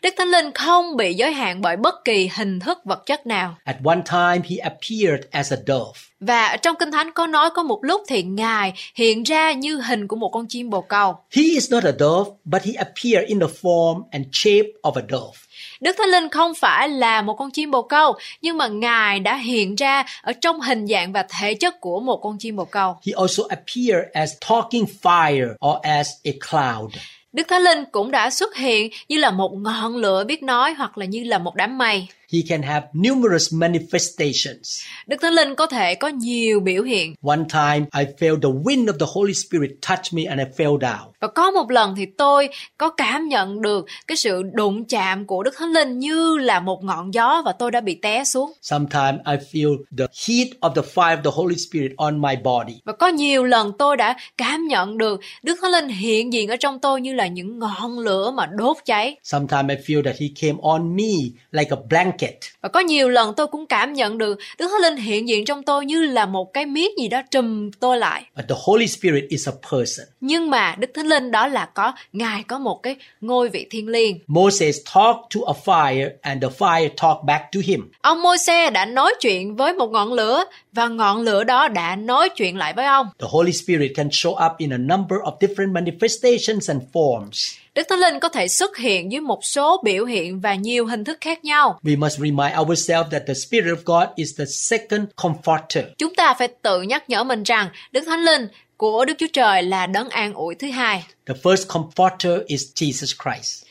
Đức 0.03 0.15
Thánh 0.17 0.29
Linh 0.29 0.53
không 0.55 0.97
bị 0.97 1.15
giới 1.15 1.33
hạn 1.33 1.61
bởi 1.61 1.77
bất 1.77 2.05
kỳ 2.05 2.31
hình 2.37 2.61
thức 2.61 2.79
vật 2.85 3.07
chất 3.07 3.27
nào. 3.27 3.57
At 3.65 3.77
one 3.85 4.03
time, 4.11 4.49
he 4.51 4.57
appeared 4.57 5.25
as 5.31 5.53
a 5.53 5.57
dove. 5.67 6.01
Và 6.21 6.57
trong 6.57 6.77
Kinh 6.79 6.91
Thánh 6.91 7.13
có 7.13 7.27
nói 7.27 7.51
có 7.55 7.63
một 7.63 7.79
lúc 7.85 8.03
thì 8.09 8.23
Ngài 8.23 8.73
hiện 8.95 9.23
ra 9.23 9.53
như 9.53 9.81
hình 9.81 10.09
của 10.09 10.17
một 10.17 10.29
con 10.29 10.47
chim 10.49 10.71
bồ 10.71 10.81
câu. 10.81 11.17
He 11.31 11.43
is 11.43 11.73
not 11.73 11.85
a 11.85 11.93
dove, 11.99 12.31
but 12.45 12.63
he 12.63 12.73
appeared 12.73 13.29
in 13.29 13.41
the 13.41 13.47
form 13.63 14.03
and 14.11 14.27
shape 14.33 14.69
of 14.83 14.93
a 14.93 15.03
dove. 15.11 15.39
Đức 15.83 15.97
Thánh 15.99 16.09
Linh 16.09 16.29
không 16.29 16.55
phải 16.55 16.89
là 16.89 17.23
một 17.23 17.35
con 17.35 17.51
chim 17.51 17.71
bồ 17.71 17.83
câu, 17.83 18.15
nhưng 18.43 18.59
mà 18.59 18.69
Ngài 18.69 19.21
đã 19.21 19.37
hiện 19.37 19.75
ra 19.75 20.05
ở 20.23 20.33
trong 20.33 20.61
hình 20.61 20.87
dạng 20.87 21.13
và 21.13 21.27
thể 21.41 21.55
chất 21.55 21.81
của 21.81 22.01
một 22.01 22.21
con 22.23 22.39
chim 22.39 22.57
bồ 22.57 22.65
câu. 22.65 22.97
He 23.07 23.13
also 23.17 23.43
appeared 23.49 24.09
as 24.13 24.33
talking 24.49 24.85
fire 25.03 25.49
or 25.67 25.77
as 25.83 26.09
a 26.25 26.33
cloud. 26.51 26.93
Đức 27.33 27.49
Thánh 27.49 27.63
Linh 27.63 27.85
cũng 27.93 28.11
đã 28.11 28.31
xuất 28.31 28.57
hiện 28.57 28.91
như 29.09 29.19
là 29.19 29.31
một 29.31 29.53
ngọn 29.55 29.97
lửa 29.97 30.25
biết 30.25 30.43
nói 30.43 30.75
hoặc 30.75 30.99
là 30.99 31.07
như 31.07 31.25
là 31.25 31.39
một 31.39 31.55
đám 31.55 31.79
mây. 31.79 32.07
He 32.33 32.41
can 32.49 32.63
have 32.63 32.87
numerous 33.09 33.55
manifestations. 33.55 34.87
Đức 35.07 35.17
Thánh 35.23 35.33
Linh 35.33 35.55
có 35.55 35.67
thể 35.67 35.95
có 35.95 36.09
nhiều 36.09 36.61
biểu 36.61 36.83
hiện. 36.83 37.15
One 37.23 37.43
time, 37.53 37.87
I 37.99 38.05
felt 38.19 38.41
the 38.41 38.49
wind 38.65 38.87
of 38.87 38.99
the 38.99 39.07
Holy 39.15 39.35
Spirit 39.35 39.71
touch 39.89 40.13
me 40.13 40.25
and 40.25 40.41
I 40.41 40.47
fell 40.65 40.79
down. 40.79 41.12
Và 41.23 41.29
có 41.29 41.51
một 41.51 41.71
lần 41.71 41.95
thì 41.97 42.07
tôi 42.19 42.49
có 42.79 42.91
cảm 42.91 43.29
nhận 43.29 43.63
được 43.63 43.87
cái 44.07 44.17
sự 44.17 44.43
đụng 44.53 44.85
chạm 44.85 45.27
của 45.27 45.43
Đức 45.43 45.55
Thánh 45.59 45.73
Linh 45.73 45.99
như 45.99 46.37
là 46.37 46.61
một 46.61 46.85
ngọn 46.85 47.15
gió 47.15 47.43
và 47.45 47.53
tôi 47.53 47.71
đã 47.71 47.81
bị 47.81 47.99
té 48.03 48.25
xuống. 48.25 48.53
Sometimes 48.63 49.21
I 49.27 49.33
feel 49.53 49.77
the 49.99 50.05
heat 50.27 50.49
of 50.61 50.75
the 50.75 50.83
fire 50.95 51.17
of 51.17 51.23
the 51.23 51.31
Holy 51.35 51.55
Spirit 51.55 51.93
on 51.97 52.23
my 52.23 52.35
body. 52.45 52.75
Và 52.85 52.93
có 52.93 53.09
nhiều 53.09 53.45
lần 53.45 53.73
tôi 53.79 53.97
đã 53.97 54.17
cảm 54.39 54.67
nhận 54.69 54.99
được 54.99 55.21
Đức 55.43 55.59
Thánh 55.63 55.71
Linh 55.71 55.89
hiện 55.89 56.33
diện 56.33 56.49
ở 56.49 56.57
trong 56.57 56.79
tôi 56.79 57.01
như 57.01 57.15
là 57.15 57.27
những 57.27 57.59
ngọn 57.59 57.99
lửa 57.99 58.31
mà 58.31 58.47
đốt 58.47 58.77
cháy. 58.85 59.17
Sometimes 59.23 59.71
I 59.71 59.77
feel 59.77 60.05
that 60.05 60.17
He 60.21 60.27
came 60.41 60.59
on 60.63 60.97
me 60.97 61.13
like 61.51 61.71
a 61.71 61.77
blanket. 61.89 62.35
Và 62.63 62.69
có 62.69 62.81
nhiều 62.81 63.09
lần 63.09 63.35
tôi 63.37 63.47
cũng 63.47 63.67
cảm 63.67 63.93
nhận 63.93 64.19
được 64.19 64.39
Đức 64.59 64.69
Thánh 64.71 64.83
Linh 64.83 64.97
hiện 64.97 65.29
diện 65.29 65.45
trong 65.45 65.63
tôi 65.63 65.87
như 65.87 66.03
là 66.03 66.27
một 66.27 66.53
cái 66.53 66.67
miết 66.67 66.93
gì 66.99 67.09
đó 67.09 67.23
trùm 67.31 67.71
tôi 67.71 67.99
lại. 67.99 68.25
But 68.37 68.49
the 68.49 68.55
Holy 68.65 68.87
Spirit 68.87 69.25
is 69.29 69.49
a 69.49 69.53
person. 69.71 70.07
Nhưng 70.21 70.51
mà 70.51 70.75
Đức 70.79 70.91
Thánh 70.95 71.07
Linh 71.07 71.12
đó 71.21 71.47
là 71.47 71.67
có 71.67 71.93
Ngài 72.13 72.43
có 72.43 72.59
một 72.59 72.83
cái 72.83 72.97
ngôi 73.21 73.49
vị 73.49 73.67
thiên 73.71 73.89
liêng. 73.89 74.19
Moses 74.27 74.77
talked 74.95 75.23
to 75.35 75.41
a 75.47 75.55
fire 75.65 76.11
and 76.21 76.43
the 76.43 76.49
fire 76.59 76.89
talked 76.89 77.25
back 77.25 77.45
to 77.55 77.61
him. 77.65 77.91
Ông 78.01 78.23
Môi-se 78.23 78.71
đã 78.71 78.85
nói 78.85 79.15
chuyện 79.21 79.57
với 79.57 79.73
một 79.73 79.91
ngọn 79.91 80.13
lửa 80.13 80.45
và 80.73 80.89
ngọn 80.89 81.21
lửa 81.21 81.45
đó 81.45 81.69
đã 81.69 81.97
nói 81.97 82.29
chuyện 82.29 82.57
lại 82.57 82.73
với 82.73 82.85
ông. 82.85 83.07
The 83.19 83.27
Holy 83.31 83.53
Spirit 83.53 83.93
can 83.95 84.09
show 84.09 84.47
up 84.47 84.53
in 84.59 84.71
a 84.73 84.79
number 84.79 85.19
of 85.19 85.39
different 85.39 85.73
manifestations 85.73 86.69
and 86.69 86.83
forms. 86.93 87.59
Đức 87.75 87.87
Thánh 87.89 87.99
Linh 87.99 88.21
có 88.21 88.29
thể 88.29 88.49
xuất 88.49 88.77
hiện 88.77 89.13
dưới 89.13 89.21
một 89.21 89.45
số 89.45 89.81
biểu 89.85 90.05
hiện 90.05 90.41
và 90.41 90.55
nhiều 90.55 90.87
hình 90.87 91.05
thức 91.05 91.19
khác 91.21 91.45
nhau. 91.45 91.79
We 91.83 91.99
must 91.99 92.19
remind 92.19 92.59
ourselves 92.61 93.13
that 93.13 93.23
the 93.27 93.35
Spirit 93.35 93.79
of 93.79 93.83
God 93.85 94.09
is 94.17 94.39
the 94.39 94.45
second 94.45 95.05
comforter. 95.17 95.83
Chúng 95.99 96.15
ta 96.15 96.35
phải 96.39 96.49
tự 96.49 96.83
nhắc 96.83 97.11
nhở 97.11 97.25
mình 97.25 97.43
rằng 97.43 97.69
Đức 97.93 98.05
Thánh 98.07 98.25
Linh 98.25 98.49
của 98.83 99.05
Đức 99.05 99.15
Chúa 99.19 99.27
Trời 99.33 99.63
là 99.63 99.87
đấng 99.87 100.09
an 100.09 100.35
ủi 100.35 100.55
thứ 100.55 100.71
hai. 100.71 101.05
The 101.27 101.35
first 101.43 101.67
comforter 101.67 102.41
is 102.47 102.63
Jesus 102.75 103.15
Christ. 103.25 103.65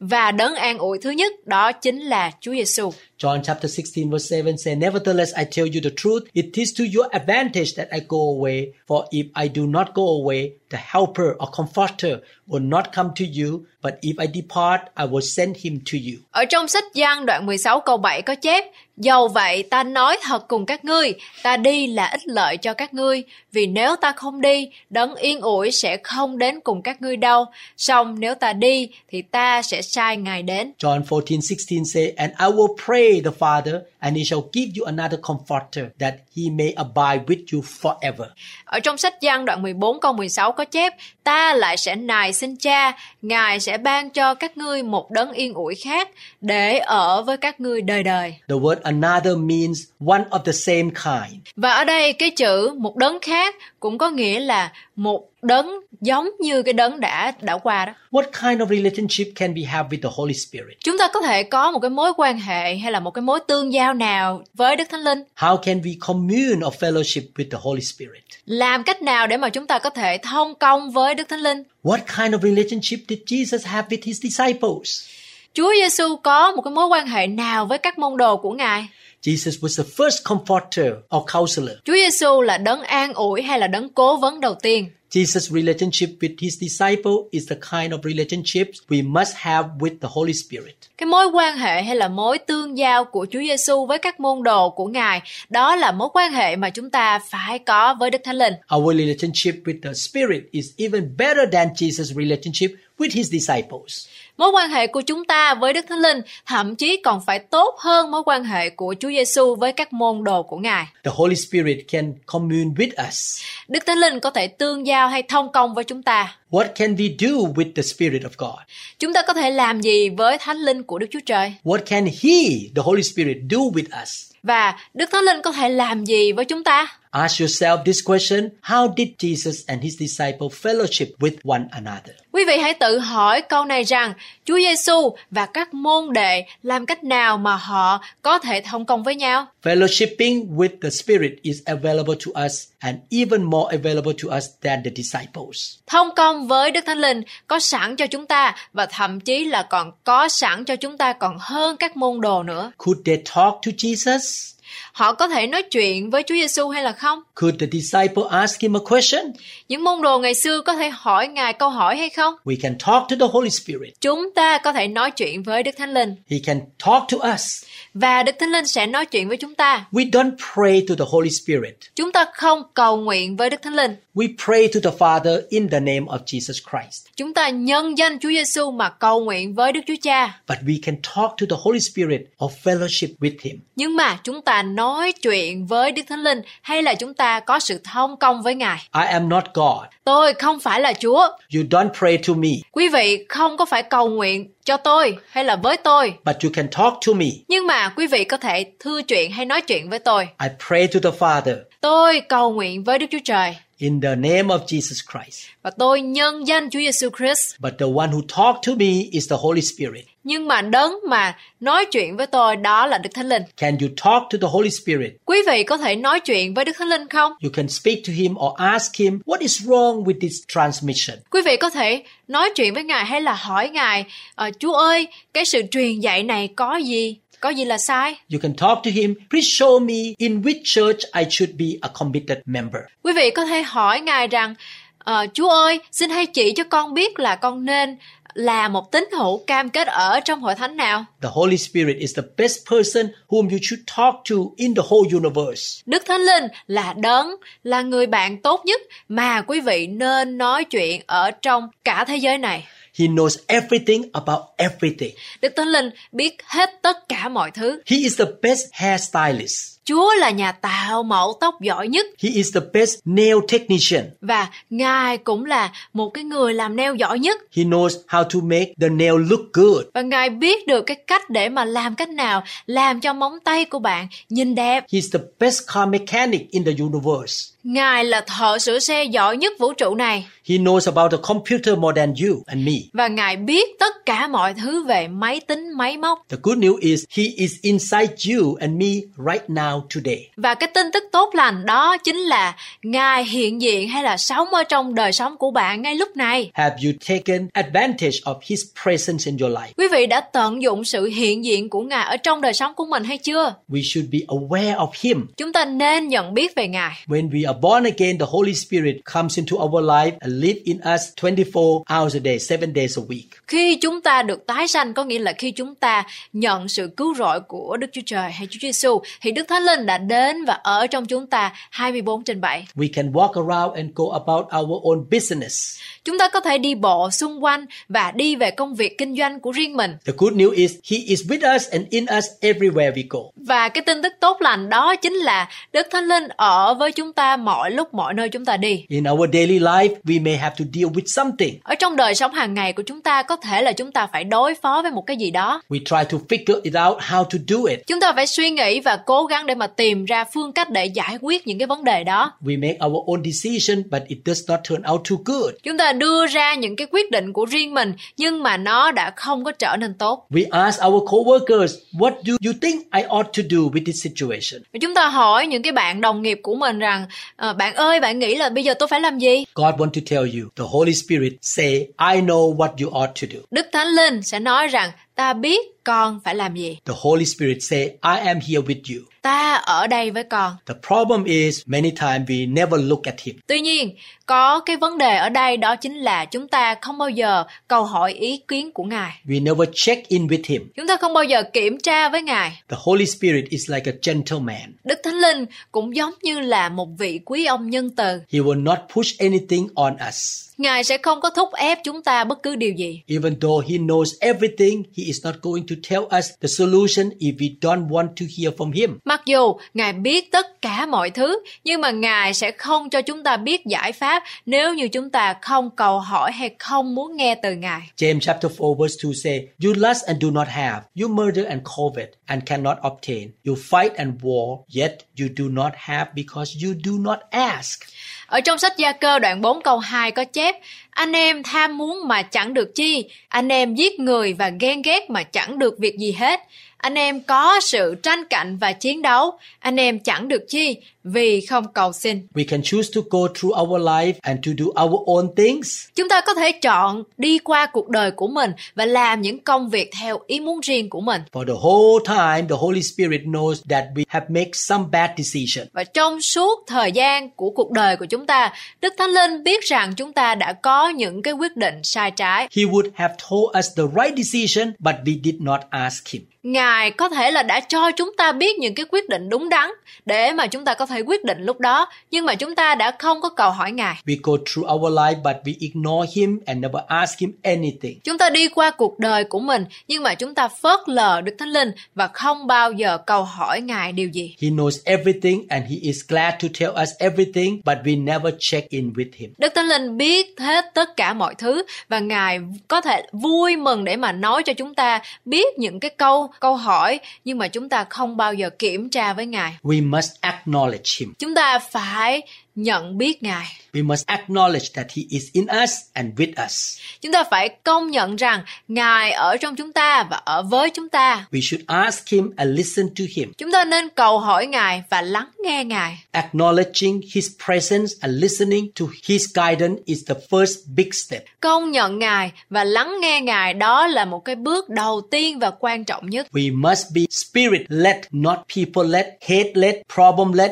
Và 0.00 0.30
đấng 0.30 0.54
an 0.54 0.78
ủi 0.78 0.98
thứ 1.02 1.10
nhất 1.10 1.32
đó 1.46 1.72
chính 1.72 2.00
là 2.00 2.30
Chúa 2.40 2.52
Giêsu. 2.52 2.92
John 3.18 3.42
chapter 3.42 3.66
16 3.66 4.10
verse 4.10 4.28
7 4.28 4.58
says, 4.58 4.76
Nevertheless, 4.76 5.32
I 5.34 5.44
tell 5.44 5.66
you 5.66 5.80
the 5.80 5.90
truth, 5.90 6.28
it 6.34 6.58
is 6.58 6.72
to 6.74 6.84
your 6.84 7.08
advantage 7.12 7.74
that 7.76 7.88
I 7.90 8.00
go 8.00 8.20
away. 8.36 8.74
For 8.86 9.06
if 9.10 9.26
I 9.34 9.48
do 9.48 9.66
not 9.66 9.94
go 9.94 10.06
away, 10.20 10.52
the 10.68 10.76
helper 10.76 11.36
or 11.40 11.48
comforter 11.50 12.20
will 12.46 12.60
not 12.60 12.92
come 12.92 13.14
to 13.14 13.24
you. 13.24 13.66
But 13.80 13.98
if 14.02 14.18
I 14.18 14.26
depart, 14.26 14.90
I 14.96 15.06
will 15.06 15.22
send 15.22 15.56
him 15.56 15.80
to 15.92 15.98
you. 15.98 16.18
Ở 16.30 16.44
trong 16.44 16.68
sách 16.68 16.84
Giăng 16.94 17.26
đoạn 17.26 17.46
16 17.46 17.80
câu 17.80 17.96
7 17.96 18.22
có 18.22 18.34
chép 18.34 18.64
Dầu 18.96 19.28
vậy 19.28 19.62
ta 19.62 19.82
nói 19.82 20.16
thật 20.22 20.48
cùng 20.48 20.66
các 20.66 20.84
ngươi, 20.84 21.14
ta 21.42 21.56
đi 21.56 21.86
là 21.86 22.06
ích 22.06 22.20
lợi 22.24 22.56
cho 22.56 22.74
các 22.74 22.94
ngươi, 22.94 23.22
vì 23.52 23.66
nếu 23.66 23.96
ta 23.96 24.12
không 24.12 24.40
đi, 24.40 24.68
đấng 24.90 25.14
yên 25.14 25.40
ủi 25.40 25.70
sẽ 25.70 25.96
không 26.02 26.38
đến 26.38 26.60
cùng 26.60 26.82
các 26.82 27.02
ngươi 27.02 27.16
đâu. 27.16 27.44
Song 27.76 28.20
nếu 28.20 28.34
ta 28.34 28.52
đi, 28.52 28.88
thì 29.08 29.22
ta 29.22 29.62
sẽ 29.62 29.82
sai 29.82 30.16
Ngài 30.16 30.42
đến. 30.42 30.72
John 30.78 31.02
14, 31.10 31.40
16 31.48 31.84
say, 31.84 32.12
And 32.16 32.32
I 32.32 32.46
will 32.46 32.76
pray 32.86 33.05
pray 33.06 33.20
the 33.20 33.30
Father, 33.30 33.80
and 34.00 34.16
he 34.16 34.24
shall 34.24 34.42
give 34.52 34.68
you 34.78 34.86
another 34.86 35.18
comforter 35.18 35.90
that 35.98 36.14
he 36.36 36.50
may 36.50 36.74
abide 36.76 37.24
with 37.26 37.44
you 37.52 37.62
forever. 37.62 38.26
Ở 38.64 38.80
trong 38.80 38.98
sách 38.98 39.14
Giăng 39.20 39.44
đoạn 39.44 39.62
14 39.62 40.00
câu 40.00 40.12
16 40.12 40.52
có 40.52 40.64
chép, 40.64 40.92
ta 41.24 41.54
lại 41.54 41.76
sẽ 41.76 41.96
nài 41.96 42.32
xin 42.32 42.56
cha, 42.56 42.92
Ngài 43.22 43.60
sẽ 43.60 43.78
ban 43.78 44.10
cho 44.10 44.34
các 44.34 44.56
ngươi 44.56 44.82
một 44.82 45.10
đấng 45.10 45.32
yên 45.32 45.54
ủi 45.54 45.74
khác 45.74 46.08
để 46.40 46.78
ở 46.78 47.22
với 47.22 47.36
các 47.36 47.60
ngươi 47.60 47.82
đời 47.82 48.02
đời. 48.02 48.34
The 48.48 48.54
word 48.54 48.76
another 48.82 49.36
means 49.36 49.78
one 50.06 50.24
of 50.30 50.38
the 50.38 50.52
same 50.52 50.82
kind. 50.82 51.40
Và 51.56 51.70
ở 51.70 51.84
đây 51.84 52.12
cái 52.12 52.30
chữ 52.30 52.74
một 52.78 52.96
đấng 52.96 53.18
khác 53.20 53.54
cũng 53.80 53.98
có 53.98 54.10
nghĩa 54.10 54.40
là 54.40 54.72
một 54.96 55.28
đấng 55.42 55.80
giống 56.00 56.30
như 56.40 56.62
cái 56.62 56.72
đấng 56.72 57.00
đã 57.00 57.32
đã 57.40 57.58
qua 57.58 57.84
đó. 57.84 57.92
What 58.10 58.22
kind 58.22 58.62
of 58.62 58.66
relationship 58.68 59.26
can 59.34 59.54
we 59.54 59.66
have 59.66 59.88
with 59.88 60.02
the 60.02 60.08
Holy 60.16 60.34
Spirit? 60.34 60.78
Chúng 60.84 60.98
ta 60.98 61.08
có 61.14 61.20
thể 61.20 61.42
có 61.42 61.70
một 61.70 61.78
cái 61.78 61.90
mối 61.90 62.12
quan 62.16 62.38
hệ 62.38 62.76
hay 62.76 62.92
là 62.92 63.00
một 63.00 63.10
cái 63.10 63.22
mối 63.22 63.40
tương 63.46 63.72
giao 63.72 63.94
nào 63.94 64.42
với 64.54 64.76
Đức 64.76 64.84
Thánh 64.90 65.00
Linh? 65.00 65.22
How 65.36 65.56
can 65.56 65.80
we 65.80 65.96
commune 66.00 66.66
or 66.66 66.74
fellowship 66.74 67.22
with 67.34 67.50
the 67.50 67.58
Holy 67.60 67.80
Spirit? 67.80 68.22
Làm 68.46 68.82
cách 68.82 69.02
nào 69.02 69.26
để 69.26 69.36
mà 69.36 69.48
chúng 69.48 69.66
ta 69.66 69.78
có 69.78 69.90
thể 69.90 70.18
thông 70.18 70.54
công 70.54 70.90
với 70.90 71.14
Đức 71.14 71.28
Thánh 71.28 71.40
Linh? 71.40 71.62
What 71.84 71.98
kind 72.16 72.34
of 72.34 72.38
relationship 72.40 72.98
did 73.08 73.18
Jesus 73.26 73.58
have 73.64 73.96
with 73.96 74.02
his 74.04 74.20
disciples? 74.22 75.08
Chúa 75.54 75.72
Giêsu 75.74 76.16
có 76.16 76.52
một 76.52 76.62
cái 76.62 76.72
mối 76.72 76.86
quan 76.86 77.06
hệ 77.06 77.26
nào 77.26 77.66
với 77.66 77.78
các 77.78 77.98
môn 77.98 78.16
đồ 78.16 78.36
của 78.36 78.50
Ngài? 78.50 78.86
Jesus 79.26 79.60
was 79.62 79.76
the 79.76 79.84
first 79.84 80.18
comforter 80.24 80.90
or 81.16 81.24
counselor. 81.32 81.76
Chúa 81.84 81.94
Giêsu 81.94 82.40
là 82.40 82.58
đấng 82.58 82.82
an 82.82 83.12
ủi 83.14 83.42
hay 83.42 83.58
là 83.58 83.66
đấng 83.66 83.88
cố 83.88 84.16
vấn 84.16 84.40
đầu 84.40 84.54
tiên? 84.62 84.90
Jesus' 85.10 85.50
relationship 85.50 86.08
with 86.20 86.34
his 86.40 86.58
disciple 86.60 87.28
is 87.30 87.48
the 87.48 87.56
kind 87.56 87.92
of 87.92 88.00
relationships 88.02 88.80
we 88.88 89.02
must 89.02 89.32
have 89.34 89.68
with 89.78 89.98
the 90.00 90.08
Holy 90.10 90.32
Spirit. 90.32 90.76
Cái 90.98 91.06
mối 91.06 91.26
quan 91.26 91.58
hệ 91.58 91.82
hay 91.82 91.96
là 91.96 92.08
mối 92.08 92.38
tương 92.38 92.78
giao 92.78 93.04
của 93.04 93.26
Chúa 93.30 93.40
Giêsu 93.40 93.86
với 93.86 93.98
các 93.98 94.20
môn 94.20 94.42
đồ 94.42 94.70
của 94.70 94.86
Ngài, 94.86 95.22
đó 95.50 95.76
là 95.76 95.92
mối 95.92 96.08
quan 96.12 96.32
hệ 96.32 96.56
mà 96.56 96.70
chúng 96.70 96.90
ta 96.90 97.18
phải 97.30 97.58
có 97.58 97.96
với 98.00 98.10
Đức 98.10 98.20
Thánh 98.24 98.36
Linh. 98.36 98.54
Our 98.76 98.96
relationship 98.96 99.54
with 99.64 99.80
the 99.82 99.94
Spirit 99.94 100.42
is 100.50 100.66
even 100.76 101.16
better 101.16 101.52
than 101.52 101.68
Jesus' 101.68 102.14
relationship 102.14 102.70
with 102.98 103.10
his 103.12 103.30
disciples. 103.30 104.06
Mối 104.36 104.50
quan 104.50 104.70
hệ 104.70 104.86
của 104.86 105.00
chúng 105.00 105.24
ta 105.24 105.54
với 105.54 105.72
Đức 105.72 105.84
Thánh 105.88 105.98
Linh 105.98 106.20
thậm 106.46 106.76
chí 106.76 106.96
còn 107.04 107.20
phải 107.26 107.38
tốt 107.38 107.74
hơn 107.78 108.10
mối 108.10 108.22
quan 108.26 108.44
hệ 108.44 108.70
của 108.70 108.94
Chúa 109.00 109.08
Giêsu 109.08 109.54
với 109.54 109.72
các 109.72 109.92
môn 109.92 110.24
đồ 110.24 110.42
của 110.42 110.56
Ngài. 110.56 110.86
The 111.04 111.10
Holy 111.14 111.34
Spirit 111.34 111.78
can 111.88 112.14
commune 112.26 112.70
with 112.76 113.08
us. 113.08 113.42
Đức 113.68 113.86
Thánh 113.86 113.98
Linh 113.98 114.20
có 114.20 114.30
thể 114.30 114.46
tương 114.46 114.86
giao 114.86 115.08
hay 115.08 115.22
thông 115.22 115.52
công 115.52 115.74
với 115.74 115.84
chúng 115.84 116.02
ta. 116.02 116.36
What 116.50 116.66
can 116.74 116.94
we 116.94 117.16
do 117.18 117.28
with 117.28 117.72
the 117.76 117.82
Spirit 117.82 118.22
of 118.22 118.30
God? 118.38 118.60
Chúng 118.98 119.12
ta 119.12 119.22
có 119.26 119.32
thể 119.32 119.50
làm 119.50 119.80
gì 119.80 120.08
với 120.08 120.38
Thánh 120.38 120.56
Linh 120.56 120.82
của 120.82 120.98
Đức 120.98 121.06
Chúa 121.10 121.20
Trời? 121.26 121.54
What 121.64 121.78
can 121.86 122.04
He, 122.04 122.38
the 122.76 122.82
Holy 122.84 123.02
Spirit, 123.02 123.36
do 123.50 123.58
with 123.58 124.02
us? 124.02 124.32
Và 124.42 124.74
Đức 124.94 125.08
Thánh 125.12 125.24
Linh 125.24 125.42
có 125.42 125.52
thể 125.52 125.68
làm 125.68 126.04
gì 126.04 126.32
với 126.32 126.44
chúng 126.44 126.64
ta? 126.64 126.98
Ask 127.16 127.40
yourself 127.40 127.84
this 127.84 128.02
question 128.02 128.50
How 128.60 128.94
did 128.96 129.08
Jesus 129.18 129.64
and 129.66 129.82
his 129.82 129.96
disciples 129.98 130.52
fellowship 130.52 131.16
with 131.18 131.36
one 131.44 131.68
another? 131.70 132.12
Quý 132.32 132.44
vị 132.44 132.58
hãy 132.58 132.74
tự 132.74 132.98
hỏi 132.98 133.42
câu 133.42 133.64
này 133.64 133.82
rằng 133.82 134.12
Chúa 134.44 134.58
Giêsu 134.58 135.16
và 135.30 135.46
các 135.46 135.74
môn 135.74 136.12
đệ 136.12 136.44
làm 136.62 136.86
cách 136.86 137.04
nào 137.04 137.38
mà 137.38 137.56
họ 137.56 138.04
có 138.22 138.38
thể 138.38 138.60
thông 138.60 138.86
công 138.86 139.02
với 139.02 139.14
nhau? 139.14 139.46
Fellowshipping 139.62 140.56
with 140.56 140.68
the 140.82 140.90
Spirit 140.90 141.32
is 141.42 141.56
available 141.64 142.14
to 142.26 142.44
us 142.44 142.68
and 142.78 142.98
even 143.10 143.42
more 143.42 143.76
available 143.76 144.12
to 144.22 144.36
us 144.36 144.44
than 144.62 144.82
the 144.84 144.90
disciples. 144.96 145.78
Thông 145.86 146.08
công 146.16 146.46
với 146.46 146.70
Đức 146.70 146.80
Thánh 146.86 146.98
Linh 146.98 147.22
có 147.46 147.58
sẵn 147.58 147.96
cho 147.96 148.06
chúng 148.06 148.26
ta 148.26 148.56
và 148.72 148.86
thậm 148.86 149.20
chí 149.20 149.44
là 149.44 149.62
còn 149.62 149.92
có 150.04 150.28
sẵn 150.28 150.64
cho 150.64 150.76
chúng 150.76 150.98
ta 150.98 151.12
còn 151.12 151.36
hơn 151.40 151.76
các 151.76 151.96
môn 151.96 152.20
đồ 152.20 152.42
nữa. 152.42 152.72
Could 152.78 153.00
they 153.06 153.16
talk 153.16 153.54
to 153.66 153.72
Jesus? 153.76 154.55
Họ 154.92 155.12
có 155.12 155.28
thể 155.28 155.46
nói 155.46 155.62
chuyện 155.62 156.10
với 156.10 156.22
Chúa 156.22 156.34
Giêsu 156.34 156.68
hay 156.68 156.82
là 156.82 156.92
không? 156.92 157.22
Could 157.34 157.60
the 157.60 157.66
disciple 157.72 158.22
ask 158.30 158.60
him 158.60 158.76
a 158.76 158.80
question? 158.90 159.32
Những 159.68 159.84
môn 159.84 160.02
đồ 160.02 160.18
ngày 160.18 160.34
xưa 160.34 160.60
có 160.60 160.74
thể 160.74 160.90
hỏi 160.90 161.28
Ngài 161.28 161.52
câu 161.52 161.70
hỏi 161.70 161.96
hay 161.96 162.08
không? 162.08 162.34
We 162.44 162.56
can 162.62 162.74
talk 162.86 163.02
to 163.08 163.16
the 163.20 163.26
Holy 163.32 163.50
Spirit. 163.50 164.00
Chúng 164.00 164.30
ta 164.34 164.58
có 164.58 164.72
thể 164.72 164.88
nói 164.88 165.10
chuyện 165.10 165.42
với 165.42 165.62
Đức 165.62 165.74
Thánh 165.78 165.94
Linh 165.94 166.14
He 166.30 166.36
can 166.44 166.60
talk 166.86 167.02
to 167.12 167.34
us. 167.34 167.64
Và 168.00 168.22
Đức 168.22 168.32
Thánh 168.38 168.50
Linh 168.50 168.66
sẽ 168.66 168.86
nói 168.86 169.06
chuyện 169.06 169.28
với 169.28 169.36
chúng 169.36 169.54
ta. 169.54 169.86
We 169.92 170.10
don't 170.10 170.36
pray 170.54 170.82
to 170.88 170.94
the 170.98 171.04
Holy 171.08 171.30
Spirit. 171.30 171.76
Chúng 171.94 172.12
ta 172.12 172.26
không 172.34 172.62
cầu 172.74 172.96
nguyện 172.96 173.36
với 173.36 173.50
Đức 173.50 173.62
Thánh 173.62 173.74
Linh. 173.74 173.96
We 174.14 174.28
pray 174.46 174.68
to 174.74 174.90
the 174.90 174.96
Father 174.98 175.40
in 175.48 175.68
the 175.68 175.80
name 175.80 176.00
of 176.06 176.18
Jesus 176.26 176.52
Christ. 176.70 177.06
Chúng 177.16 177.34
ta 177.34 177.48
nhân 177.48 177.98
danh 177.98 178.18
Chúa 178.18 178.28
Giêsu 178.28 178.70
mà 178.70 178.88
cầu 178.88 179.24
nguyện 179.24 179.54
với 179.54 179.72
Đức 179.72 179.80
Chúa 179.86 179.94
Cha. 180.02 180.40
But 180.48 180.58
we 180.66 180.78
can 180.82 180.96
talk 181.16 181.30
to 181.40 181.46
the 181.50 181.56
Holy 181.58 181.80
Spirit 181.80 182.20
or 182.44 182.52
fellowship 182.64 183.08
with 183.20 183.36
Him. 183.40 183.60
Nhưng 183.76 183.96
mà 183.96 184.18
chúng 184.24 184.42
ta 184.42 184.62
nói 184.62 185.12
chuyện 185.12 185.66
với 185.66 185.92
Đức 185.92 186.02
Thánh 186.08 186.22
Linh 186.22 186.42
hay 186.62 186.82
là 186.82 186.94
chúng 186.94 187.14
ta 187.14 187.40
có 187.40 187.58
sự 187.58 187.80
thông 187.84 188.16
công 188.16 188.42
với 188.42 188.54
Ngài. 188.54 188.78
I 188.94 189.04
am 189.04 189.28
not 189.28 189.44
God. 189.54 189.84
Tôi 190.04 190.34
không 190.34 190.60
phải 190.60 190.80
là 190.80 190.92
Chúa. 190.92 191.28
You 191.54 191.62
don't 191.70 191.90
pray 191.98 192.18
to 192.28 192.34
me, 192.34 192.48
Quý 192.72 192.88
vị 192.88 193.24
không 193.28 193.56
có 193.56 193.64
phải 193.64 193.82
cầu 193.82 194.08
nguyện 194.08 194.48
cho 194.66 194.76
tôi 194.76 195.16
hay 195.30 195.44
là 195.44 195.56
với 195.56 195.76
tôi. 195.76 196.14
but 196.24 196.36
you 196.44 196.50
can 196.54 196.68
talk 196.68 196.94
to 197.06 197.12
me. 197.12 197.26
Nhưng 197.48 197.66
mà 197.66 197.88
quý 197.96 198.06
vị 198.06 198.24
có 198.24 198.36
thể 198.36 198.66
thưa 198.80 199.02
chuyện 199.02 199.30
hay 199.30 199.46
nói 199.46 199.60
chuyện 199.60 199.90
với 199.90 199.98
tôi. 199.98 200.28
I 200.42 200.48
pray 200.68 200.86
to 200.86 201.00
the 201.10 201.18
Father 201.18 201.56
Tôi 201.86 202.20
cầu 202.28 202.52
nguyện 202.52 202.84
với 202.84 202.98
Đức 202.98 203.06
Chúa 203.10 203.18
Trời 203.24 203.56
in 203.78 204.00
the 204.00 204.14
name 204.14 204.42
of 204.42 204.58
Jesus 204.66 205.02
Christ. 205.12 205.46
và 205.62 205.70
tôi 205.78 206.00
nhân 206.00 206.46
danh 206.48 206.70
Chúa 206.70 206.78
Giêsu 206.78 207.08
Christ. 207.18 207.54
But 207.60 207.72
the 207.78 207.86
one 207.96 208.08
who 208.08 208.20
talk 208.36 208.62
to 208.66 208.72
me 208.78 209.02
is 209.10 209.30
the 209.30 209.36
Holy 209.40 209.60
Spirit. 209.60 210.04
Nhưng 210.24 210.48
mà 210.48 210.62
đấng 210.62 210.94
mà 211.08 211.36
nói 211.60 211.84
chuyện 211.92 212.16
với 212.16 212.26
tôi 212.26 212.56
đó 212.56 212.86
là 212.86 212.98
Đức 212.98 213.10
Thánh 213.14 213.28
Linh. 213.28 213.42
Can 213.56 213.78
you 213.80 213.88
talk 214.04 214.22
to 214.30 214.38
the 214.42 214.48
Holy 214.50 214.70
Spirit? 214.70 215.12
Quý 215.24 215.38
vị 215.46 215.64
có 215.64 215.76
thể 215.76 215.96
nói 215.96 216.20
chuyện 216.20 216.54
với 216.54 216.64
Đức 216.64 216.72
Thánh 216.78 216.88
Linh 216.88 217.08
không? 217.08 217.32
You 217.42 217.50
can 217.52 217.68
speak 217.68 217.98
to 218.06 218.12
him 218.12 218.32
or 218.32 218.52
ask 218.56 218.96
him, 218.96 219.20
what 219.26 219.38
is 219.40 219.62
wrong 219.62 220.04
with 220.04 220.20
this 220.20 220.32
transmission? 220.48 221.16
Quý 221.30 221.40
vị 221.44 221.56
có 221.56 221.70
thể 221.70 222.02
nói 222.28 222.50
chuyện 222.54 222.74
với 222.74 222.84
Ngài 222.84 223.04
hay 223.04 223.20
là 223.20 223.34
hỏi 223.34 223.68
Ngài, 223.68 224.04
"Ờ, 224.34 224.50
Chúa 224.60 224.72
ơi, 224.72 225.06
cái 225.34 225.44
sự 225.44 225.62
truyền 225.70 226.00
dạy 226.00 226.22
này 226.22 226.48
có 226.56 226.76
gì? 226.76 227.16
Có 227.46 227.50
gì 227.50 227.64
là 227.64 227.78
sai? 227.78 228.16
You 228.32 228.40
can 228.42 228.54
talk 228.54 228.78
to 228.84 228.90
him, 228.94 229.14
please 229.30 229.48
show 229.48 229.80
me 229.80 230.14
in 230.18 230.42
which 230.42 230.60
church 230.64 230.98
I 231.14 231.24
should 231.30 231.56
be 231.58 231.66
a 231.80 231.88
committed 231.98 232.38
member. 232.46 232.82
Quý 233.02 233.12
vị 233.12 233.30
có 233.30 233.44
thể 233.44 233.62
hỏi 233.62 234.00
Ngài 234.00 234.26
rằng, 234.26 234.54
"Ờ, 234.98 235.26
Chúa 235.34 235.48
ơi, 235.48 235.80
xin 235.92 236.10
hãy 236.10 236.26
chỉ 236.26 236.52
cho 236.56 236.64
con 236.64 236.94
biết 236.94 237.18
là 237.18 237.36
con 237.36 237.64
nên 237.64 237.96
là 238.34 238.68
một 238.68 238.92
tín 238.92 239.08
hữu 239.18 239.44
cam 239.46 239.70
kết 239.70 239.86
ở 239.86 240.20
trong 240.20 240.40
hội 240.40 240.54
thánh 240.54 240.76
nào. 240.76 241.04
The 241.22 241.28
Holy 241.32 241.56
Spirit 241.56 241.96
is 241.98 242.16
the 242.16 242.22
best 242.36 242.58
person 242.70 243.06
whom 243.28 243.50
you 243.50 243.58
should 243.62 243.82
talk 243.96 244.14
to 244.30 244.36
in 244.56 244.74
the 244.74 244.82
whole 244.88 245.16
universe. 245.16 245.82
Đức 245.86 246.02
Thánh 246.06 246.20
Linh 246.20 246.44
là 246.66 246.94
đấng, 246.96 247.26
là 247.62 247.82
người 247.82 248.06
bạn 248.06 248.42
tốt 248.42 248.62
nhất 248.64 248.80
mà 249.08 249.42
quý 249.42 249.60
vị 249.60 249.86
nên 249.86 250.38
nói 250.38 250.64
chuyện 250.64 251.00
ở 251.06 251.30
trong 251.30 251.68
cả 251.84 252.04
thế 252.08 252.16
giới 252.16 252.38
này. 252.38 252.66
He 252.98 253.06
knows 253.06 253.36
everything 253.46 254.02
about 254.12 254.40
everything. 254.56 255.14
Đức 255.42 255.52
Thánh 255.56 255.68
Linh 255.68 255.90
biết 256.12 256.36
hết 256.44 256.70
tất 256.82 257.08
cả 257.08 257.28
mọi 257.28 257.50
thứ. 257.50 257.80
He 257.86 257.96
is 257.96 258.18
the 258.18 258.24
best 258.42 258.60
hairstylist. 258.72 259.76
Chúa 259.84 260.14
là 260.14 260.30
nhà 260.30 260.52
tạo 260.52 261.02
mẫu 261.02 261.38
tóc 261.40 261.54
giỏi 261.60 261.88
nhất 261.88 262.06
He 262.22 262.28
is 262.30 262.54
the 262.54 262.60
best 262.72 262.94
nail 263.04 263.36
technician. 263.52 264.04
và 264.20 264.48
Ngài 264.70 265.18
cũng 265.18 265.44
là 265.44 265.72
một 265.92 266.10
cái 266.10 266.24
người 266.24 266.54
làm 266.54 266.76
nail 266.76 266.96
giỏi 266.98 267.18
nhất 267.18 267.40
He 267.56 267.62
knows 267.64 267.88
how 268.08 268.24
to 268.24 268.40
make 268.42 268.72
the 268.80 268.88
nail 268.88 269.14
look 269.30 269.40
good. 269.52 269.84
và 269.94 270.02
Ngài 270.02 270.30
biết 270.30 270.66
được 270.66 270.82
cái 270.82 270.96
cách 271.06 271.30
để 271.30 271.48
mà 271.48 271.64
làm 271.64 271.94
cách 271.94 272.08
nào 272.08 272.42
làm 272.66 273.00
cho 273.00 273.12
móng 273.12 273.38
tay 273.44 273.64
của 273.64 273.78
bạn 273.78 274.08
nhìn 274.28 274.54
đẹp. 274.54 274.84
He's 274.90 275.18
the 275.18 275.24
best 275.40 275.60
car 275.74 275.88
mechanic 275.88 276.50
in 276.50 276.64
the 276.64 276.72
universe. 276.78 277.34
Ngài 277.68 278.04
là 278.04 278.20
thợ 278.26 278.58
sửa 278.58 278.78
xe 278.78 279.04
giỏi 279.04 279.36
nhất 279.36 279.52
vũ 279.58 279.72
trụ 279.72 279.94
này 279.94 280.26
He 280.48 280.56
knows 280.56 280.92
about 280.94 281.12
the 281.12 281.18
computer 281.22 281.78
more 281.78 282.00
than 282.00 282.14
you 282.22 282.42
and 282.46 282.66
me. 282.66 282.72
và 282.92 283.08
Ngài 283.08 283.36
biết 283.36 283.78
tất 283.78 284.06
cả 284.06 284.26
mọi 284.26 284.54
thứ 284.54 284.84
về 284.84 285.08
máy 285.08 285.40
tính 285.40 285.70
máy 285.76 285.96
móc. 285.96 286.26
The 286.28 286.36
good 286.42 286.58
news 286.58 286.76
is 286.80 287.04
He 287.16 287.24
is 287.36 287.52
inside 287.62 288.14
you 288.30 288.54
and 288.60 288.72
me 288.72 288.86
right 289.32 289.44
now 289.48 289.80
today. 289.94 290.28
Và 290.36 290.54
cái 290.54 290.68
tin 290.74 290.86
tức 290.92 291.04
tốt 291.12 291.30
lành 291.34 291.66
đó 291.66 291.96
chính 291.96 292.16
là 292.16 292.56
Ngài 292.82 293.24
hiện 293.24 293.62
diện 293.62 293.88
hay 293.88 294.02
là 294.02 294.16
sống 294.16 294.48
ở 294.48 294.62
trong 294.62 294.94
đời 294.94 295.12
sống 295.12 295.36
của 295.36 295.50
bạn 295.50 295.82
ngay 295.82 295.94
lúc 295.94 296.16
này. 296.16 296.50
Have 296.54 296.76
you 296.84 296.92
taken 297.08 297.48
advantage 297.52 298.16
of 298.24 298.34
His 298.42 298.60
presence 298.82 299.24
in 299.26 299.36
your 299.38 299.52
life? 299.52 299.68
Quý 299.76 299.88
vị 299.92 300.06
đã 300.06 300.20
tận 300.20 300.62
dụng 300.62 300.84
sự 300.84 301.04
hiện 301.06 301.44
diện 301.44 301.68
của 301.68 301.82
Ngài 301.82 302.04
ở 302.04 302.16
trong 302.16 302.40
đời 302.40 302.52
sống 302.52 302.74
của 302.74 302.84
mình 302.86 303.04
hay 303.04 303.18
chưa? 303.18 303.54
We 303.68 303.82
should 303.84 304.10
be 304.12 304.18
aware 304.18 304.76
of 304.76 304.88
Him. 305.00 305.26
Chúng 305.36 305.52
ta 305.52 305.64
nên 305.64 306.08
nhận 306.08 306.34
biết 306.34 306.54
về 306.54 306.68
Ngài. 306.68 306.92
When 307.06 307.30
we 307.30 307.46
are 307.52 307.55
are 307.56 307.60
born 307.60 307.84
again, 307.84 308.18
the 308.18 308.26
Holy 308.26 308.54
Spirit 308.54 309.04
comes 309.04 309.38
into 309.38 309.56
our 309.56 309.82
life 309.82 310.14
and 310.20 310.40
live 310.40 310.56
in 310.64 310.80
us 310.94 311.12
24 311.16 311.84
hours 311.88 312.14
a 312.14 312.20
day, 312.20 312.38
7 312.38 312.72
days 312.74 312.98
a 312.98 313.02
week. 313.08 313.26
Khi 313.46 313.78
chúng 313.80 314.00
ta 314.00 314.22
được 314.22 314.46
tái 314.46 314.68
sanh 314.68 314.94
có 314.94 315.04
nghĩa 315.04 315.18
là 315.18 315.32
khi 315.32 315.50
chúng 315.50 315.74
ta 315.74 316.04
nhận 316.32 316.68
sự 316.68 316.90
cứu 316.96 317.14
rỗi 317.14 317.40
của 317.40 317.76
Đức 317.76 317.86
Chúa 317.92 318.00
Trời 318.06 318.32
hay 318.32 318.46
Chúa 318.50 318.58
Giêsu 318.62 319.00
thì 319.20 319.30
Đức 319.30 319.48
Thánh 319.48 319.62
Linh 319.62 319.86
đã 319.86 319.98
đến 319.98 320.44
và 320.44 320.54
ở 320.54 320.86
trong 320.86 321.06
chúng 321.06 321.26
ta 321.26 321.52
24 321.70 322.24
trên 322.24 322.40
7. 322.40 322.66
We 322.74 322.88
can 322.94 323.12
walk 323.12 323.32
around 323.32 323.76
and 323.76 323.90
go 323.94 324.04
about 324.12 324.46
our 324.60 324.82
own 324.82 325.04
business. 325.10 325.78
Chúng 326.06 326.18
ta 326.18 326.28
có 326.28 326.40
thể 326.40 326.58
đi 326.58 326.74
bộ 326.74 327.10
xung 327.10 327.44
quanh 327.44 327.66
và 327.88 328.10
đi 328.10 328.36
về 328.36 328.50
công 328.50 328.74
việc 328.74 328.98
kinh 328.98 329.16
doanh 329.16 329.40
của 329.40 329.50
riêng 329.50 329.76
mình. 329.76 329.96
The 330.06 330.12
good 330.16 330.32
news 330.32 330.50
is 330.50 330.72
He 330.90 330.96
is 331.06 331.20
with 331.20 331.56
us 331.56 331.68
and 331.70 331.84
in 331.90 332.04
us 332.18 332.24
everywhere 332.40 332.92
we 332.92 333.02
go. 333.10 333.20
Và 333.36 333.68
cái 333.68 333.82
tin 333.82 334.02
tức 334.02 334.12
tốt 334.20 334.36
lành 334.40 334.68
đó 334.68 334.96
chính 334.96 335.12
là 335.12 335.48
Đức 335.72 335.86
Thánh 335.90 336.04
Linh 336.04 336.28
ở 336.36 336.74
với 336.74 336.92
chúng 336.92 337.12
ta 337.12 337.36
mọi 337.36 337.70
lúc 337.70 337.94
mọi 337.94 338.14
nơi 338.14 338.28
chúng 338.28 338.44
ta 338.44 338.56
đi. 338.56 338.84
In 338.88 339.04
our 339.10 339.30
daily 339.32 339.58
life, 339.58 339.94
we 340.04 340.24
may 340.24 340.36
have 340.36 340.54
to 340.58 340.64
deal 340.74 340.86
with 340.86 341.06
something. 341.06 341.54
Ở 341.62 341.74
trong 341.74 341.96
đời 341.96 342.14
sống 342.14 342.34
hàng 342.34 342.54
ngày 342.54 342.72
của 342.72 342.82
chúng 342.86 343.00
ta 343.00 343.22
có 343.22 343.36
thể 343.36 343.62
là 343.62 343.72
chúng 343.72 343.92
ta 343.92 344.06
phải 344.12 344.24
đối 344.24 344.54
phó 344.54 344.82
với 344.82 344.90
một 344.90 345.02
cái 345.06 345.16
gì 345.16 345.30
đó. 345.30 345.62
We 345.68 345.78
try 345.78 346.10
to 346.10 346.18
figure 346.28 346.60
it 346.62 346.74
out 346.86 346.98
how 346.98 347.24
to 347.24 347.38
do 347.48 347.56
it. 347.68 347.80
Chúng 347.86 348.00
ta 348.00 348.12
phải 348.16 348.26
suy 348.26 348.50
nghĩ 348.50 348.80
và 348.80 348.96
cố 349.06 349.24
gắng 349.24 349.46
để 349.46 349.54
mà 349.54 349.66
tìm 349.66 350.04
ra 350.04 350.24
phương 350.24 350.52
cách 350.52 350.70
để 350.70 350.86
giải 350.86 351.18
quyết 351.20 351.46
những 351.46 351.58
cái 351.58 351.66
vấn 351.66 351.84
đề 351.84 352.04
đó. 352.04 352.32
We 352.44 352.60
make 352.60 352.86
our 352.86 353.06
own 353.06 353.32
decision, 353.32 353.82
but 353.90 354.02
it 354.08 354.18
does 354.24 354.40
not 354.48 354.60
turn 354.68 354.82
out 354.92 355.00
too 355.10 355.18
good. 355.24 355.54
Chúng 355.62 355.78
ta 355.78 355.92
đưa 355.98 356.26
ra 356.26 356.54
những 356.54 356.76
cái 356.76 356.86
quyết 356.90 357.10
định 357.10 357.32
của 357.32 357.44
riêng 357.44 357.74
mình 357.74 357.92
nhưng 358.16 358.42
mà 358.42 358.56
nó 358.56 358.90
đã 358.92 359.12
không 359.16 359.44
có 359.44 359.52
trở 359.52 359.76
nên 359.80 359.94
tốt. 359.94 360.26
We 360.30 360.44
ask 360.50 360.86
our 360.86 361.02
coworkers, 361.02 361.68
what 361.92 362.12
do 362.22 362.32
you 362.46 362.52
think 362.62 362.82
I 362.94 363.02
ought 363.08 363.26
to 363.36 363.42
do 363.50 363.58
with 363.58 363.84
this 363.86 364.02
situation? 364.04 364.62
Và 364.72 364.78
Chúng 364.82 364.94
ta 364.94 365.08
hỏi 365.08 365.46
những 365.46 365.62
cái 365.62 365.72
bạn 365.72 366.00
đồng 366.00 366.22
nghiệp 366.22 366.40
của 366.42 366.54
mình 366.54 366.78
rằng 366.78 367.06
"Ờ, 367.36 367.52
bạn 367.52 367.74
ơi 367.74 368.00
bạn 368.00 368.18
nghĩ 368.18 368.34
là 368.34 368.48
bây 368.48 368.64
giờ 368.64 368.74
tôi 368.74 368.88
phải 368.88 369.00
làm 369.00 369.18
gì? 369.18 369.44
God 369.54 369.74
want 369.74 369.90
to 369.90 370.00
tell 370.10 370.22
you, 370.40 370.48
the 370.56 370.64
Holy 370.70 370.94
Spirit 370.94 371.32
say, 371.42 371.68
I 372.14 372.20
know 372.20 372.56
what 372.56 372.68
you 372.84 372.90
ought 373.00 373.14
to 373.22 373.26
do. 373.34 373.40
Đức 373.50 373.66
Thánh 373.72 373.86
Linh 373.88 374.22
sẽ 374.22 374.38
nói 374.40 374.68
rằng 374.68 374.90
ta 375.16 375.32
biết 375.32 375.84
con 375.84 376.20
phải 376.24 376.34
làm 376.34 376.54
gì. 376.54 376.78
The 376.84 376.94
Holy 376.96 377.24
Spirit 377.24 377.56
say, 377.60 377.80
I 377.82 378.26
am 378.26 378.40
here 378.40 378.60
with 378.60 378.96
you. 378.96 379.04
Ta 379.22 379.54
ở 379.54 379.86
đây 379.86 380.10
với 380.10 380.24
con. 380.24 380.56
The 380.66 380.74
problem 380.86 381.24
is 381.24 381.62
many 381.66 381.90
times 381.90 382.28
we 382.28 382.52
never 382.52 382.80
look 382.80 383.02
at 383.02 383.20
him. 383.20 383.36
Tuy 383.46 383.60
nhiên, 383.60 383.96
có 384.26 384.60
cái 384.60 384.76
vấn 384.76 384.98
đề 384.98 385.16
ở 385.16 385.28
đây 385.28 385.56
đó 385.56 385.76
chính 385.76 385.96
là 385.96 386.24
chúng 386.24 386.48
ta 386.48 386.74
không 386.80 386.98
bao 386.98 387.08
giờ 387.08 387.44
cầu 387.68 387.84
hỏi 387.84 388.12
ý 388.12 388.40
kiến 388.48 388.72
của 388.72 388.84
Ngài. 388.84 389.12
We 389.26 389.42
never 389.42 389.68
check 389.74 390.08
in 390.08 390.26
with 390.26 390.42
him. 390.46 390.70
Chúng 390.76 390.86
ta 390.86 390.96
không 390.96 391.14
bao 391.14 391.24
giờ 391.24 391.42
kiểm 391.52 391.78
tra 391.80 392.08
với 392.08 392.22
Ngài. 392.22 392.62
The 392.68 392.76
Holy 392.80 393.06
Spirit 393.06 393.44
is 393.50 393.70
like 393.70 393.92
a 393.92 393.94
gentleman. 394.02 394.72
Đức 394.84 395.00
Thánh 395.04 395.20
Linh 395.20 395.46
cũng 395.72 395.96
giống 395.96 396.12
như 396.22 396.40
là 396.40 396.68
một 396.68 396.88
vị 396.98 397.20
quý 397.24 397.44
ông 397.44 397.70
nhân 397.70 397.90
từ. 397.96 398.20
He 398.32 398.38
will 398.40 398.62
not 398.62 398.78
push 398.94 399.18
anything 399.18 399.68
on 399.74 399.96
us. 400.08 400.45
Ngài 400.58 400.84
sẽ 400.84 400.98
không 400.98 401.20
có 401.20 401.30
thúc 401.30 401.48
ép 401.54 401.78
chúng 401.84 402.02
ta 402.02 402.24
bất 402.24 402.42
cứ 402.42 402.56
điều 402.56 402.72
gì. 402.72 403.02
Even 403.06 403.40
though 403.40 403.68
he 403.68 403.76
knows 403.76 404.04
everything, 404.20 404.82
he 404.96 405.04
is 405.04 405.24
not 405.24 405.34
going 405.42 405.66
to 405.66 405.74
tell 405.90 406.02
us 406.18 406.30
the 406.40 406.48
solution 406.48 407.08
if 407.18 407.36
we 407.36 407.48
don't 407.60 407.88
want 407.88 408.08
to 408.08 408.26
hear 408.38 408.54
from 408.56 408.72
him. 408.72 408.98
Mặc 409.04 409.22
dù 409.26 409.56
Ngài 409.74 409.92
biết 409.92 410.32
tất 410.32 410.62
cả 410.62 410.86
mọi 410.86 411.10
thứ, 411.10 411.38
nhưng 411.64 411.80
mà 411.80 411.90
Ngài 411.90 412.34
sẽ 412.34 412.50
không 412.50 412.90
cho 412.90 413.02
chúng 413.02 413.22
ta 413.22 413.36
biết 413.36 413.66
giải 413.66 413.92
pháp 413.92 414.22
nếu 414.46 414.74
như 414.74 414.88
chúng 414.88 415.10
ta 415.10 415.34
không 415.42 415.70
cầu 415.76 416.00
hỏi 416.00 416.32
hay 416.32 416.50
không 416.58 416.94
muốn 416.94 417.16
nghe 417.16 417.34
từ 417.42 417.54
Ngài. 417.54 417.80
James 417.96 418.20
chapter 418.20 418.52
4 418.58 418.78
verse 418.78 418.96
2 419.04 419.14
say, 419.14 419.48
You 419.64 419.72
lust 419.88 420.04
and 420.06 420.22
do 420.22 420.30
not 420.30 420.48
have. 420.48 420.80
You 421.00 421.08
murder 421.08 421.46
and 421.46 421.60
covet 421.76 422.08
and 422.26 422.42
cannot 422.46 422.76
obtain. 422.82 423.30
You 423.46 423.54
fight 423.70 423.94
and 423.96 424.12
war, 424.22 424.58
yet 424.76 424.92
you 425.20 425.28
do 425.36 425.44
not 425.48 425.72
have 425.76 426.10
because 426.14 426.66
you 426.66 426.74
do 426.84 426.92
not 426.98 427.18
ask. 427.30 427.80
Ở 428.26 428.40
trong 428.40 428.58
sách 428.58 428.76
Gia 428.76 428.92
Cơ 428.92 429.18
đoạn 429.18 429.40
4 429.40 429.62
câu 429.62 429.78
2 429.78 430.10
có 430.10 430.24
chép, 430.24 430.56
Anh 430.90 431.12
em 431.12 431.42
tham 431.42 431.78
muốn 431.78 432.08
mà 432.08 432.22
chẳng 432.22 432.54
được 432.54 432.74
chi, 432.74 433.04
Anh 433.28 433.48
em 433.48 433.74
giết 433.74 434.00
người 434.00 434.32
và 434.32 434.50
ghen 434.60 434.82
ghét 434.82 435.10
mà 435.10 435.22
chẳng 435.22 435.58
được 435.58 435.78
việc 435.78 435.96
gì 435.98 436.12
hết. 436.12 436.40
Anh 436.76 436.94
em 436.94 437.20
có 437.20 437.60
sự 437.60 437.94
tranh 438.02 438.24
cạnh 438.30 438.56
và 438.56 438.72
chiến 438.72 439.02
đấu, 439.02 439.38
Anh 439.58 439.76
em 439.76 439.98
chẳng 439.98 440.28
được 440.28 440.44
chi 440.48 440.76
vì 441.06 441.40
không 441.40 441.64
cầu 441.72 441.92
xin 441.92 442.26
We 442.34 442.44
can 442.48 442.62
choose 442.62 442.88
to 442.94 443.00
go 443.10 443.18
through 443.34 443.60
our 443.62 443.82
life 443.82 444.12
and 444.20 444.46
to 444.46 444.52
do 444.58 444.84
our 444.84 445.00
own 445.06 445.34
things. 445.34 445.88
Chúng 445.94 446.08
ta 446.08 446.20
có 446.20 446.34
thể 446.34 446.52
chọn 446.52 447.02
đi 447.16 447.38
qua 447.38 447.66
cuộc 447.66 447.88
đời 447.88 448.10
của 448.10 448.26
mình 448.28 448.50
và 448.74 448.86
làm 448.86 449.22
những 449.22 449.38
công 449.38 449.70
việc 449.70 449.90
theo 450.00 450.18
ý 450.26 450.40
muốn 450.40 450.60
riêng 450.60 450.90
của 450.90 451.00
mình. 451.00 451.22
For 451.32 451.46
the 451.46 451.52
whole 451.52 452.04
time, 452.06 452.48
the 452.48 452.56
Holy 452.58 452.82
Spirit 452.82 453.20
knows 453.20 453.54
that 453.68 453.84
we 453.94 454.04
have 454.08 454.26
made 454.28 454.50
some 454.52 454.84
bad 454.92 455.10
decision. 455.18 455.68
Và 455.72 455.84
trong 455.84 456.20
suốt 456.20 456.64
thời 456.66 456.92
gian 456.92 457.30
của 457.30 457.50
cuộc 457.50 457.70
đời 457.70 457.96
của 457.96 458.06
chúng 458.06 458.26
ta, 458.26 458.52
Đức 458.80 458.94
Thánh 458.98 459.10
Linh 459.10 459.44
biết 459.44 459.64
rằng 459.64 459.94
chúng 459.94 460.12
ta 460.12 460.34
đã 460.34 460.52
có 460.52 460.88
những 460.88 461.22
cái 461.22 461.34
quyết 461.34 461.56
định 461.56 461.74
sai 461.82 462.10
trái. 462.10 462.48
He 462.56 462.62
would 462.62 462.90
have 462.94 463.14
told 463.30 463.58
us 463.58 463.66
the 463.76 463.84
right 464.02 464.26
decision, 464.26 464.72
but 464.78 464.94
we 465.04 465.20
did 465.24 465.34
not 465.40 465.60
ask 465.70 466.08
him. 466.08 466.22
Ngài 466.42 466.90
có 466.90 467.08
thể 467.08 467.30
là 467.30 467.42
đã 467.42 467.60
cho 467.60 467.90
chúng 467.90 468.16
ta 468.16 468.32
biết 468.32 468.58
những 468.58 468.74
cái 468.74 468.86
quyết 468.90 469.08
định 469.08 469.28
đúng 469.28 469.48
đắn 469.48 469.70
để 470.04 470.32
mà 470.32 470.46
chúng 470.46 470.64
ta 470.64 470.74
có 470.74 470.86
thể 470.86 470.95
quyết 471.00 471.24
định 471.24 471.42
lúc 471.42 471.60
đó, 471.60 471.88
nhưng 472.10 472.26
mà 472.26 472.34
chúng 472.34 472.54
ta 472.54 472.74
đã 472.74 472.96
không 472.98 473.20
có 473.20 473.28
cầu 473.28 473.50
hỏi 473.50 473.72
Ngài. 473.72 473.96
We 474.06 474.16
go 474.22 474.32
through 474.46 474.72
our 474.72 474.98
life, 474.98 475.22
but 475.24 475.36
we 475.44 475.54
ignore 475.58 476.08
him 476.14 476.40
and 476.46 476.60
never 476.60 476.82
ask 476.86 477.18
him 477.18 477.32
anything. 477.42 478.00
Chúng 478.04 478.18
ta 478.18 478.30
đi 478.30 478.48
qua 478.48 478.70
cuộc 478.70 478.98
đời 478.98 479.24
của 479.24 479.40
mình, 479.40 479.64
nhưng 479.88 480.02
mà 480.02 480.14
chúng 480.14 480.34
ta 480.34 480.48
phớt 480.48 480.80
lờ 480.86 481.20
Đức 481.20 481.34
Thánh 481.38 481.48
Linh 481.48 481.70
và 481.94 482.06
không 482.06 482.46
bao 482.46 482.72
giờ 482.72 482.98
cầu 482.98 483.24
hỏi 483.24 483.60
Ngài 483.60 483.92
điều 483.92 484.08
gì. 484.08 484.36
He 484.42 484.48
knows 484.48 484.78
everything 484.84 485.46
and 485.48 485.64
he 485.70 485.76
is 485.82 485.96
glad 486.08 486.34
to 486.42 486.48
tell 486.60 486.72
us 486.82 486.88
everything, 486.98 487.60
but 487.64 487.78
we 487.84 488.04
never 488.04 488.34
check 488.38 488.68
in 488.68 488.92
with 488.92 489.10
him. 489.14 489.32
Đức 489.38 489.52
Thánh 489.54 489.66
Linh 489.68 489.96
biết 489.96 490.40
hết 490.40 490.64
tất 490.74 490.96
cả 490.96 491.12
mọi 491.12 491.34
thứ 491.34 491.62
và 491.88 491.98
Ngài 491.98 492.38
có 492.68 492.80
thể 492.80 493.02
vui 493.12 493.56
mừng 493.56 493.84
để 493.84 493.96
mà 493.96 494.12
nói 494.12 494.42
cho 494.42 494.52
chúng 494.52 494.74
ta 494.74 495.00
biết 495.24 495.58
những 495.58 495.80
cái 495.80 495.90
câu 495.90 496.30
câu 496.40 496.56
hỏi 496.56 497.00
nhưng 497.24 497.38
mà 497.38 497.48
chúng 497.48 497.68
ta 497.68 497.84
không 497.84 498.16
bao 498.16 498.34
giờ 498.34 498.50
kiểm 498.50 498.90
tra 498.90 499.12
với 499.12 499.26
Ngài. 499.26 499.56
We 499.62 499.90
must 499.90 500.10
acknowledge 500.20 500.85
him. 500.98 501.14
Chúng 501.18 501.34
ta 501.34 501.58
phải 501.58 502.22
nhận 502.56 502.98
biết 502.98 503.22
Ngài. 503.22 503.46
We 503.72 503.86
must 503.86 504.06
acknowledge 504.06 504.74
that 504.74 504.86
he 504.96 505.02
is 505.08 505.24
in 505.32 505.46
us 505.62 505.70
and 505.92 506.14
with 506.16 506.44
us. 506.44 506.78
Chúng 507.00 507.12
ta 507.12 507.24
phải 507.30 507.48
công 507.48 507.90
nhận 507.90 508.16
rằng 508.16 508.44
Ngài 508.68 509.12
ở 509.12 509.36
trong 509.36 509.56
chúng 509.56 509.72
ta 509.72 510.06
và 510.10 510.16
ở 510.16 510.42
với 510.42 510.70
chúng 510.70 510.88
ta. 510.88 511.26
We 511.32 511.40
should 511.42 511.64
ask 511.66 512.08
him 512.08 512.32
and 512.36 512.50
listen 512.50 512.88
to 512.88 513.04
him. 513.16 513.32
Chúng 513.38 513.52
ta 513.52 513.64
nên 513.64 513.88
cầu 513.88 514.18
hỏi 514.18 514.46
Ngài 514.46 514.82
và 514.90 515.02
lắng 515.02 515.30
nghe 515.44 515.64
Ngài. 515.64 515.98
Acknowledging 516.12 517.00
his 517.14 517.28
presence 517.46 517.92
and 518.00 518.22
listening 518.22 518.68
to 518.80 518.86
his 519.08 519.22
guidance 519.34 519.82
is 519.84 519.98
the 520.08 520.14
first 520.30 520.56
big 520.76 520.92
step. 520.92 521.24
Công 521.40 521.70
nhận 521.70 521.98
Ngài 521.98 522.32
và 522.50 522.64
lắng 522.64 522.96
nghe 523.00 523.20
Ngài 523.20 523.54
đó 523.54 523.86
là 523.86 524.04
một 524.04 524.24
cái 524.24 524.34
bước 524.34 524.68
đầu 524.68 525.02
tiên 525.10 525.38
và 525.38 525.50
quan 525.50 525.84
trọng 525.84 526.10
nhất. 526.10 526.26
We 526.32 526.60
must 526.60 526.86
be 526.94 527.02
spirit 527.10 527.62
led, 527.68 527.96
not 528.10 528.38
people 528.56 528.88
led, 528.88 529.06
hate 529.20 529.52
led, 529.54 529.74
problem 529.94 530.32
led. 530.32 530.50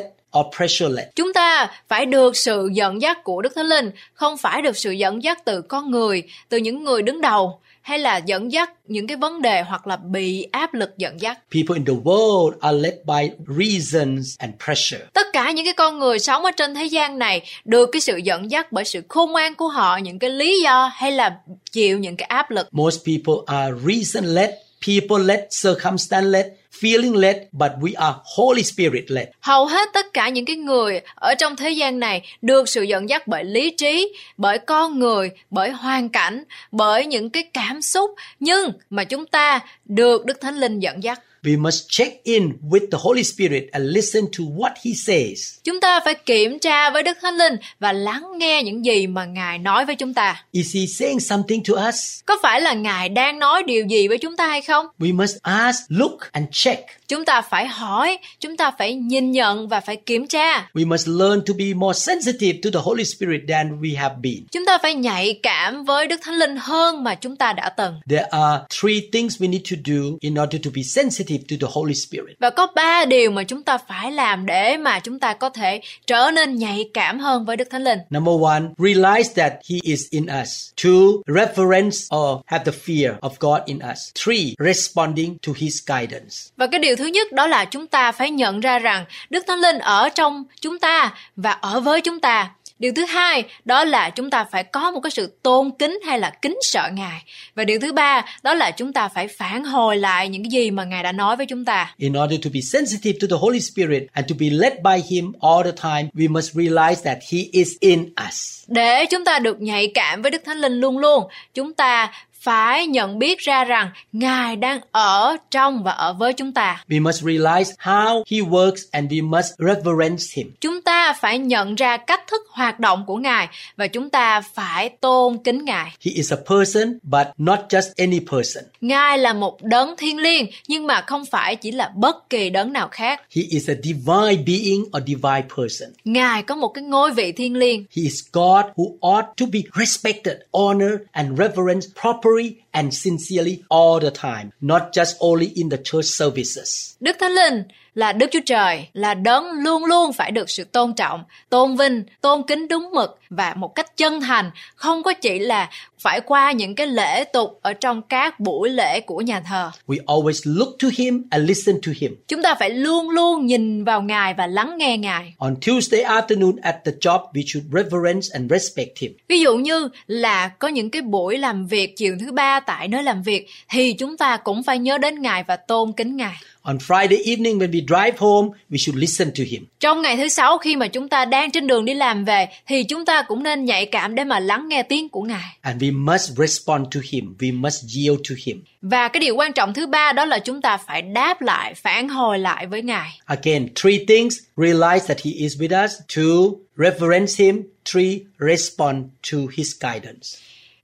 Chúng 1.15 1.33
ta 1.33 1.71
phải 1.87 2.05
được 2.05 2.37
sự 2.37 2.69
dẫn 2.73 3.01
dắt 3.01 3.23
của 3.23 3.41
Đức 3.41 3.53
Thánh 3.55 3.65
Linh, 3.65 3.91
không 4.13 4.37
phải 4.37 4.61
được 4.61 4.77
sự 4.77 4.91
dẫn 4.91 5.23
dắt 5.23 5.45
từ 5.45 5.61
con 5.61 5.91
người, 5.91 6.23
từ 6.49 6.57
những 6.57 6.83
người 6.83 7.01
đứng 7.01 7.21
đầu 7.21 7.59
hay 7.85 7.99
là 7.99 8.17
dẫn 8.17 8.51
dắt 8.51 8.71
những 8.87 9.07
cái 9.07 9.17
vấn 9.17 9.41
đề 9.41 9.61
hoặc 9.61 9.87
là 9.87 9.95
bị 9.95 10.47
áp 10.51 10.73
lực 10.73 10.97
dẫn 10.97 11.21
dắt. 11.21 11.39
People 11.51 11.75
in 11.75 11.85
the 11.85 12.03
world 12.03 12.51
are 12.61 12.77
led 12.77 12.93
by 13.03 13.29
reasons 13.57 14.35
and 14.37 14.53
pressure. 14.65 15.05
Tất 15.13 15.27
cả 15.33 15.51
những 15.51 15.65
cái 15.65 15.73
con 15.73 15.99
người 15.99 16.19
sống 16.19 16.45
ở 16.45 16.51
trên 16.51 16.75
thế 16.75 16.85
gian 16.85 17.19
này 17.19 17.41
được 17.65 17.89
cái 17.91 17.99
sự 17.99 18.17
dẫn 18.17 18.51
dắt 18.51 18.71
bởi 18.71 18.85
sự 18.85 19.01
khôn 19.09 19.31
ngoan 19.31 19.55
của 19.55 19.67
họ, 19.67 19.97
những 19.97 20.19
cái 20.19 20.29
lý 20.29 20.61
do 20.63 20.91
hay 20.93 21.11
là 21.11 21.35
chịu 21.71 21.99
những 21.99 22.17
cái 22.17 22.25
áp 22.25 22.51
lực. 22.51 22.67
Most 22.71 23.05
people 23.05 23.33
are 23.45 23.75
reason 23.85 24.35
led, 24.35 24.49
people 24.87 25.23
led, 25.25 25.39
circumstance 25.63 26.27
led, 26.27 26.45
feeling 26.81 27.15
led, 27.15 27.37
but 27.51 27.71
we 27.81 27.93
are 27.95 28.15
Holy 28.23 28.63
Spirit 28.63 29.11
led. 29.11 29.27
Hầu 29.41 29.65
hết 29.65 29.89
tất 29.93 30.05
cả 30.13 30.29
những 30.29 30.45
cái 30.45 30.55
người 30.55 31.01
ở 31.15 31.33
trong 31.33 31.55
thế 31.55 31.69
gian 31.69 31.99
này 31.99 32.21
được 32.41 32.69
sự 32.69 32.81
dẫn 32.81 33.09
dắt 33.09 33.27
bởi 33.27 33.43
lý 33.43 33.69
trí, 33.69 34.13
bởi 34.37 34.57
con 34.57 34.99
người, 34.99 35.31
bởi 35.49 35.69
hoàn 35.69 36.09
cảnh, 36.09 36.43
bởi 36.71 37.05
những 37.05 37.29
cái 37.29 37.43
cảm 37.53 37.81
xúc, 37.81 38.11
nhưng 38.39 38.71
mà 38.89 39.03
chúng 39.03 39.25
ta 39.25 39.59
được 39.85 40.25
Đức 40.25 40.41
Thánh 40.41 40.55
Linh 40.55 40.79
dẫn 40.79 41.03
dắt. 41.03 41.21
We 41.45 41.61
must 41.61 41.89
check 41.89 42.23
in 42.23 42.53
with 42.69 42.89
the 42.91 42.97
Holy 43.01 43.23
Spirit 43.23 43.63
and 43.71 43.85
listen 43.85 44.25
to 44.37 44.43
what 44.43 44.71
He 44.85 44.91
says. 44.93 45.59
Chúng 45.63 45.79
ta 45.81 45.99
phải 46.05 46.13
kiểm 46.13 46.59
tra 46.59 46.89
với 46.89 47.03
Đức 47.03 47.17
Thánh 47.21 47.37
Linh 47.37 47.53
và 47.79 47.93
lắng 47.93 48.23
nghe 48.37 48.63
những 48.63 48.85
gì 48.85 49.07
mà 49.07 49.25
Ngài 49.25 49.57
nói 49.57 49.85
với 49.85 49.95
chúng 49.95 50.13
ta. 50.13 50.43
Is 50.51 50.75
He 50.75 50.85
saying 50.85 51.19
something 51.19 51.63
to 51.63 51.87
us? 51.89 51.95
Có 52.25 52.37
phải 52.43 52.61
là 52.61 52.73
Ngài 52.73 53.09
đang 53.09 53.39
nói 53.39 53.63
điều 53.63 53.85
gì 53.85 54.07
với 54.07 54.17
chúng 54.17 54.35
ta 54.37 54.47
hay 54.47 54.61
không? 54.61 54.85
We 54.99 55.15
must 55.15 55.35
ask, 55.41 55.79
look, 55.89 56.31
and 56.31 56.47
check. 56.51 56.81
Chúng 57.07 57.25
ta 57.25 57.41
phải 57.41 57.67
hỏi, 57.67 58.17
chúng 58.39 58.57
ta 58.57 58.71
phải 58.77 58.93
nhìn 58.93 59.31
nhận 59.31 59.67
và 59.67 59.79
phải 59.79 59.95
kiểm 59.95 60.27
tra. 60.27 60.69
We 60.73 60.87
must 60.87 61.07
learn 61.07 61.41
to 61.45 61.53
be 61.57 61.73
more 61.73 61.99
sensitive 61.99 62.59
to 62.63 62.69
the 62.79 62.83
Holy 62.83 63.05
Spirit 63.05 63.41
than 63.49 63.81
we 63.81 63.97
have 63.97 64.15
been. 64.21 64.45
Chúng 64.51 64.65
ta 64.65 64.77
phải 64.77 64.93
nhạy 64.93 65.39
cảm 65.43 65.83
với 65.83 66.07
Đức 66.07 66.19
Thánh 66.23 66.35
Linh 66.35 66.55
hơn 66.59 67.03
mà 67.03 67.15
chúng 67.15 67.35
ta 67.35 67.53
đã 67.53 67.69
từng. 67.69 67.93
There 68.09 68.27
are 68.31 68.63
three 68.81 68.99
things 69.13 69.41
we 69.41 69.49
need 69.49 69.61
to 69.71 69.77
do 69.85 70.01
in 70.19 70.33
order 70.33 70.61
to 70.65 70.71
be 70.75 70.83
sensitive 70.83 71.34
sensitive 71.35 71.57
to 71.57 71.67
the 71.67 71.71
Holy 71.73 71.93
Spirit. 71.93 72.39
Và 72.39 72.49
có 72.49 72.67
ba 72.75 73.05
điều 73.05 73.31
mà 73.31 73.43
chúng 73.43 73.63
ta 73.63 73.77
phải 73.77 74.11
làm 74.11 74.45
để 74.45 74.77
mà 74.77 74.99
chúng 74.99 75.19
ta 75.19 75.33
có 75.33 75.49
thể 75.49 75.81
trở 76.07 76.31
nên 76.31 76.55
nhạy 76.55 76.89
cảm 76.93 77.19
hơn 77.19 77.45
với 77.45 77.57
Đức 77.57 77.67
Thánh 77.69 77.83
Linh. 77.83 77.99
Number 78.09 78.35
one, 78.43 78.61
realize 78.77 79.33
that 79.35 79.53
He 79.69 79.77
is 79.83 80.05
in 80.09 80.25
us. 80.41 80.71
Two, 80.77 81.21
reverence 81.27 81.97
or 82.15 82.41
have 82.45 82.71
the 82.71 82.77
fear 82.85 83.19
of 83.19 83.29
God 83.39 83.61
in 83.65 83.79
us. 83.91 83.99
Three, 84.25 84.53
responding 84.59 85.37
to 85.47 85.53
His 85.57 85.73
guidance. 85.87 86.35
Và 86.57 86.67
cái 86.67 86.79
điều 86.79 86.95
thứ 86.95 87.05
nhất 87.05 87.31
đó 87.31 87.47
là 87.47 87.65
chúng 87.65 87.87
ta 87.87 88.11
phải 88.11 88.31
nhận 88.31 88.59
ra 88.59 88.79
rằng 88.79 89.05
Đức 89.29 89.43
Thánh 89.47 89.59
Linh 89.59 89.79
ở 89.79 90.09
trong 90.09 90.43
chúng 90.61 90.79
ta 90.79 91.13
và 91.35 91.51
ở 91.51 91.79
với 91.79 92.01
chúng 92.01 92.19
ta. 92.19 92.51
Điều 92.79 92.93
thứ 92.95 93.05
hai 93.05 93.43
đó 93.65 93.83
là 93.83 94.09
chúng 94.09 94.29
ta 94.29 94.45
phải 94.51 94.63
có 94.63 94.91
một 94.91 94.99
cái 94.99 95.11
sự 95.11 95.37
tôn 95.43 95.71
kính 95.79 95.99
hay 96.05 96.19
là 96.19 96.29
kính 96.41 96.57
sợ 96.61 96.89
Ngài. 96.93 97.23
Và 97.55 97.63
điều 97.63 97.79
thứ 97.79 97.93
ba 97.93 98.25
đó 98.43 98.53
là 98.53 98.71
chúng 98.71 98.93
ta 98.93 99.07
phải 99.07 99.27
phản 99.27 99.63
hồi 99.63 99.97
lại 99.97 100.29
những 100.29 100.43
cái 100.43 100.49
gì 100.49 100.71
mà 100.71 100.83
Ngài 100.83 101.03
đã 101.03 101.11
nói 101.11 101.35
với 101.35 101.45
chúng 101.45 101.65
ta. 101.65 101.93
In 101.97 102.13
order 102.23 102.39
to 102.43 102.49
be 102.53 102.59
sensitive 102.61 103.19
to 103.21 103.27
the 103.29 103.39
Holy 103.41 103.59
Spirit 103.59 104.03
and 104.13 104.29
to 104.29 104.35
be 104.39 104.49
led 104.49 104.73
by 104.73 105.15
Him 105.15 105.31
all 105.41 105.63
the 105.63 105.71
time, 105.71 106.09
we 106.13 106.31
must 106.31 106.55
realize 106.55 107.01
that 107.03 107.17
He 107.31 107.39
is 107.51 107.69
in 107.79 108.13
us. 108.29 108.63
Để 108.67 109.05
chúng 109.05 109.25
ta 109.25 109.39
được 109.39 109.61
nhạy 109.61 109.91
cảm 109.93 110.21
với 110.21 110.31
Đức 110.31 110.41
Thánh 110.45 110.57
Linh 110.57 110.73
luôn 110.73 110.97
luôn, 110.97 111.23
chúng 111.53 111.73
ta 111.73 112.11
phải 112.45 112.87
nhận 112.87 113.19
biết 113.19 113.39
ra 113.39 113.63
rằng 113.63 113.89
Ngài 114.11 114.55
đang 114.55 114.79
ở 114.91 115.37
trong 115.51 115.83
và 115.83 115.91
ở 115.91 116.13
với 116.13 116.33
chúng 116.33 116.51
ta. 116.51 116.83
We 116.89 117.01
must 117.01 117.23
realize 117.23 117.71
how 117.79 118.23
He 118.31 118.37
works 118.37 118.81
and 118.91 119.11
we 119.11 119.29
must 119.29 119.53
reverence 119.57 120.23
Him. 120.33 120.51
Chúng 120.61 120.81
ta 120.81 121.13
phải 121.13 121.39
nhận 121.39 121.75
ra 121.75 121.97
cách 121.97 122.27
thức 122.27 122.41
hoạt 122.49 122.79
động 122.79 123.03
của 123.07 123.15
Ngài 123.15 123.47
và 123.77 123.87
chúng 123.87 124.09
ta 124.09 124.41
phải 124.41 124.89
tôn 124.89 125.37
kính 125.37 125.65
Ngài. 125.65 125.85
He 126.05 126.11
is 126.15 126.33
a 126.33 126.37
person, 126.49 126.99
but 127.03 127.27
not 127.37 127.59
just 127.69 127.91
any 127.97 128.19
person. 128.19 128.63
Ngài 128.81 129.17
là 129.17 129.33
một 129.33 129.63
đấng 129.63 129.95
thiên 129.97 130.17
liêng 130.17 130.45
nhưng 130.67 130.87
mà 130.87 131.01
không 131.01 131.25
phải 131.25 131.55
chỉ 131.55 131.71
là 131.71 131.91
bất 131.95 132.29
kỳ 132.29 132.49
đấng 132.49 132.73
nào 132.73 132.87
khác. 132.91 133.21
He 133.35 133.41
is 133.49 133.69
a 133.69 133.73
divine 133.83 134.43
being 134.45 134.81
or 134.81 135.03
divine 135.07 135.45
person. 135.57 135.89
Ngài 136.03 136.43
có 136.43 136.55
một 136.55 136.67
cái 136.67 136.83
ngôi 136.83 137.11
vị 137.11 137.31
thiên 137.31 137.57
liêng. 137.57 137.79
He 137.79 138.03
is 138.03 138.23
God 138.33 138.65
who 138.75 138.97
ought 138.99 139.25
to 139.37 139.45
be 139.53 139.59
respected, 139.79 140.35
honored, 140.51 141.01
and 141.11 141.39
reverenced 141.39 141.89
properly 142.01 142.34
and 142.71 142.93
sincerely 142.93 143.57
all 143.69 143.99
the 144.01 144.09
time, 144.09 144.49
not 144.61 144.81
just 144.91 145.17
only 145.19 145.51
in 145.55 145.69
the 145.69 145.77
church 145.83 146.05
services. 146.05 146.95
Đức 146.99 147.15
Thánh 147.19 147.31
Linh 147.31 147.63
là 147.95 148.11
Đức 148.11 148.27
Chúa 148.31 148.39
Trời, 148.45 148.87
là 148.93 149.13
đấng 149.13 149.51
luôn 149.51 149.85
luôn 149.85 150.13
phải 150.13 150.31
được 150.31 150.49
sự 150.49 150.63
tôn 150.63 150.93
trọng, 150.93 151.23
tôn 151.49 151.75
vinh, 151.75 152.03
tôn 152.21 152.43
kính 152.47 152.67
đúng 152.67 152.91
mực 152.91 153.19
và 153.29 153.53
một 153.57 153.75
cách 153.75 153.97
chân 153.97 154.21
thành, 154.21 154.51
không 154.75 155.03
có 155.03 155.13
chỉ 155.13 155.39
là 155.39 155.69
phải 156.05 156.21
qua 156.21 156.51
những 156.51 156.75
cái 156.75 156.87
lễ 156.87 157.23
tục 157.23 157.59
ở 157.61 157.73
trong 157.73 158.01
các 158.01 158.39
buổi 158.39 158.69
lễ 158.69 158.99
của 158.99 159.21
nhà 159.21 159.39
thờ. 159.39 159.71
We 159.87 159.97
always 160.05 160.57
look 160.57 160.69
to 160.83 160.87
Him 160.97 161.23
and 161.29 161.47
listen 161.47 161.75
to 161.85 161.91
Him. 161.99 162.15
Chúng 162.27 162.41
ta 162.41 162.55
phải 162.59 162.69
luôn 162.69 163.09
luôn 163.09 163.45
nhìn 163.45 163.83
vào 163.83 164.01
Ngài 164.01 164.33
và 164.33 164.47
lắng 164.47 164.77
nghe 164.77 164.97
Ngài. 164.97 165.33
On 165.37 165.55
Tuesday 165.67 166.03
afternoon 166.03 166.53
at 166.61 166.75
the 166.85 166.91
job, 167.01 167.19
we 167.33 167.43
should 167.45 167.67
reverence 167.73 168.27
and 168.33 168.51
respect 168.51 168.99
Him. 168.99 169.11
Ví 169.29 169.39
dụ 169.39 169.57
như 169.57 169.89
là 170.07 170.47
có 170.47 170.67
những 170.67 170.89
cái 170.89 171.01
buổi 171.01 171.37
làm 171.37 171.67
việc 171.67 171.97
chiều 171.97 172.15
thứ 172.19 172.31
ba 172.31 172.59
tại 172.59 172.87
nơi 172.87 173.03
làm 173.03 173.23
việc 173.23 173.47
thì 173.69 173.93
chúng 173.93 174.17
ta 174.17 174.37
cũng 174.37 174.63
phải 174.63 174.79
nhớ 174.79 174.97
đến 174.97 175.21
Ngài 175.21 175.43
và 175.43 175.55
tôn 175.55 175.91
kính 175.91 176.17
Ngài. 176.17 176.35
On 176.65 176.77
Friday 176.77 177.21
evening 177.25 177.59
when 177.59 177.71
we 177.71 177.85
drive 177.87 178.17
home, 178.17 178.49
we 178.69 178.77
should 178.77 179.01
listen 179.01 179.31
to 179.37 179.43
Him. 179.47 179.65
Trong 179.79 180.01
ngày 180.01 180.17
thứ 180.17 180.27
sáu 180.27 180.57
khi 180.57 180.75
mà 180.75 180.87
chúng 180.87 181.09
ta 181.09 181.25
đang 181.25 181.51
trên 181.51 181.67
đường 181.67 181.85
đi 181.85 181.93
làm 181.93 182.25
về 182.25 182.47
thì 182.67 182.83
chúng 182.83 183.05
ta 183.05 183.21
cũng 183.21 183.43
nên 183.43 183.65
nhạy 183.65 183.85
cảm 183.85 184.15
để 184.15 184.23
mà 184.23 184.39
lắng 184.39 184.69
nghe 184.69 184.83
tiếng 184.83 185.09
của 185.09 185.21
Ngài. 185.21 185.57
And 185.61 185.83
we 185.83 185.94
must 185.95 186.31
respond 186.37 186.87
to 186.95 186.99
Him. 187.11 187.35
We 187.39 187.61
must 187.61 187.83
yield 187.95 188.19
to 188.29 188.35
Him. 188.45 188.63
Và 188.81 189.07
cái 189.07 189.19
điều 189.19 189.35
quan 189.35 189.53
trọng 189.53 189.73
thứ 189.73 189.87
ba 189.87 190.13
đó 190.13 190.25
là 190.25 190.39
chúng 190.39 190.61
ta 190.61 190.77
phải 190.77 191.01
đáp 191.01 191.41
lại, 191.41 191.73
phản 191.73 192.09
hồi 192.09 192.39
lại 192.39 192.67
với 192.67 192.81
Ngài. 192.81 193.19
Again, 193.25 193.67
three 193.75 194.05
things. 194.07 194.37
Realize 194.55 194.99
that 194.99 195.21
He 195.21 195.31
is 195.31 195.57
with 195.57 195.85
us. 195.85 195.91
Two, 196.07 196.55
reverence 196.77 197.43
Him. 197.43 197.61
Three, 197.93 198.19
respond 198.39 199.05
to 199.31 199.37
His 199.57 199.71
guidance. 199.81 200.27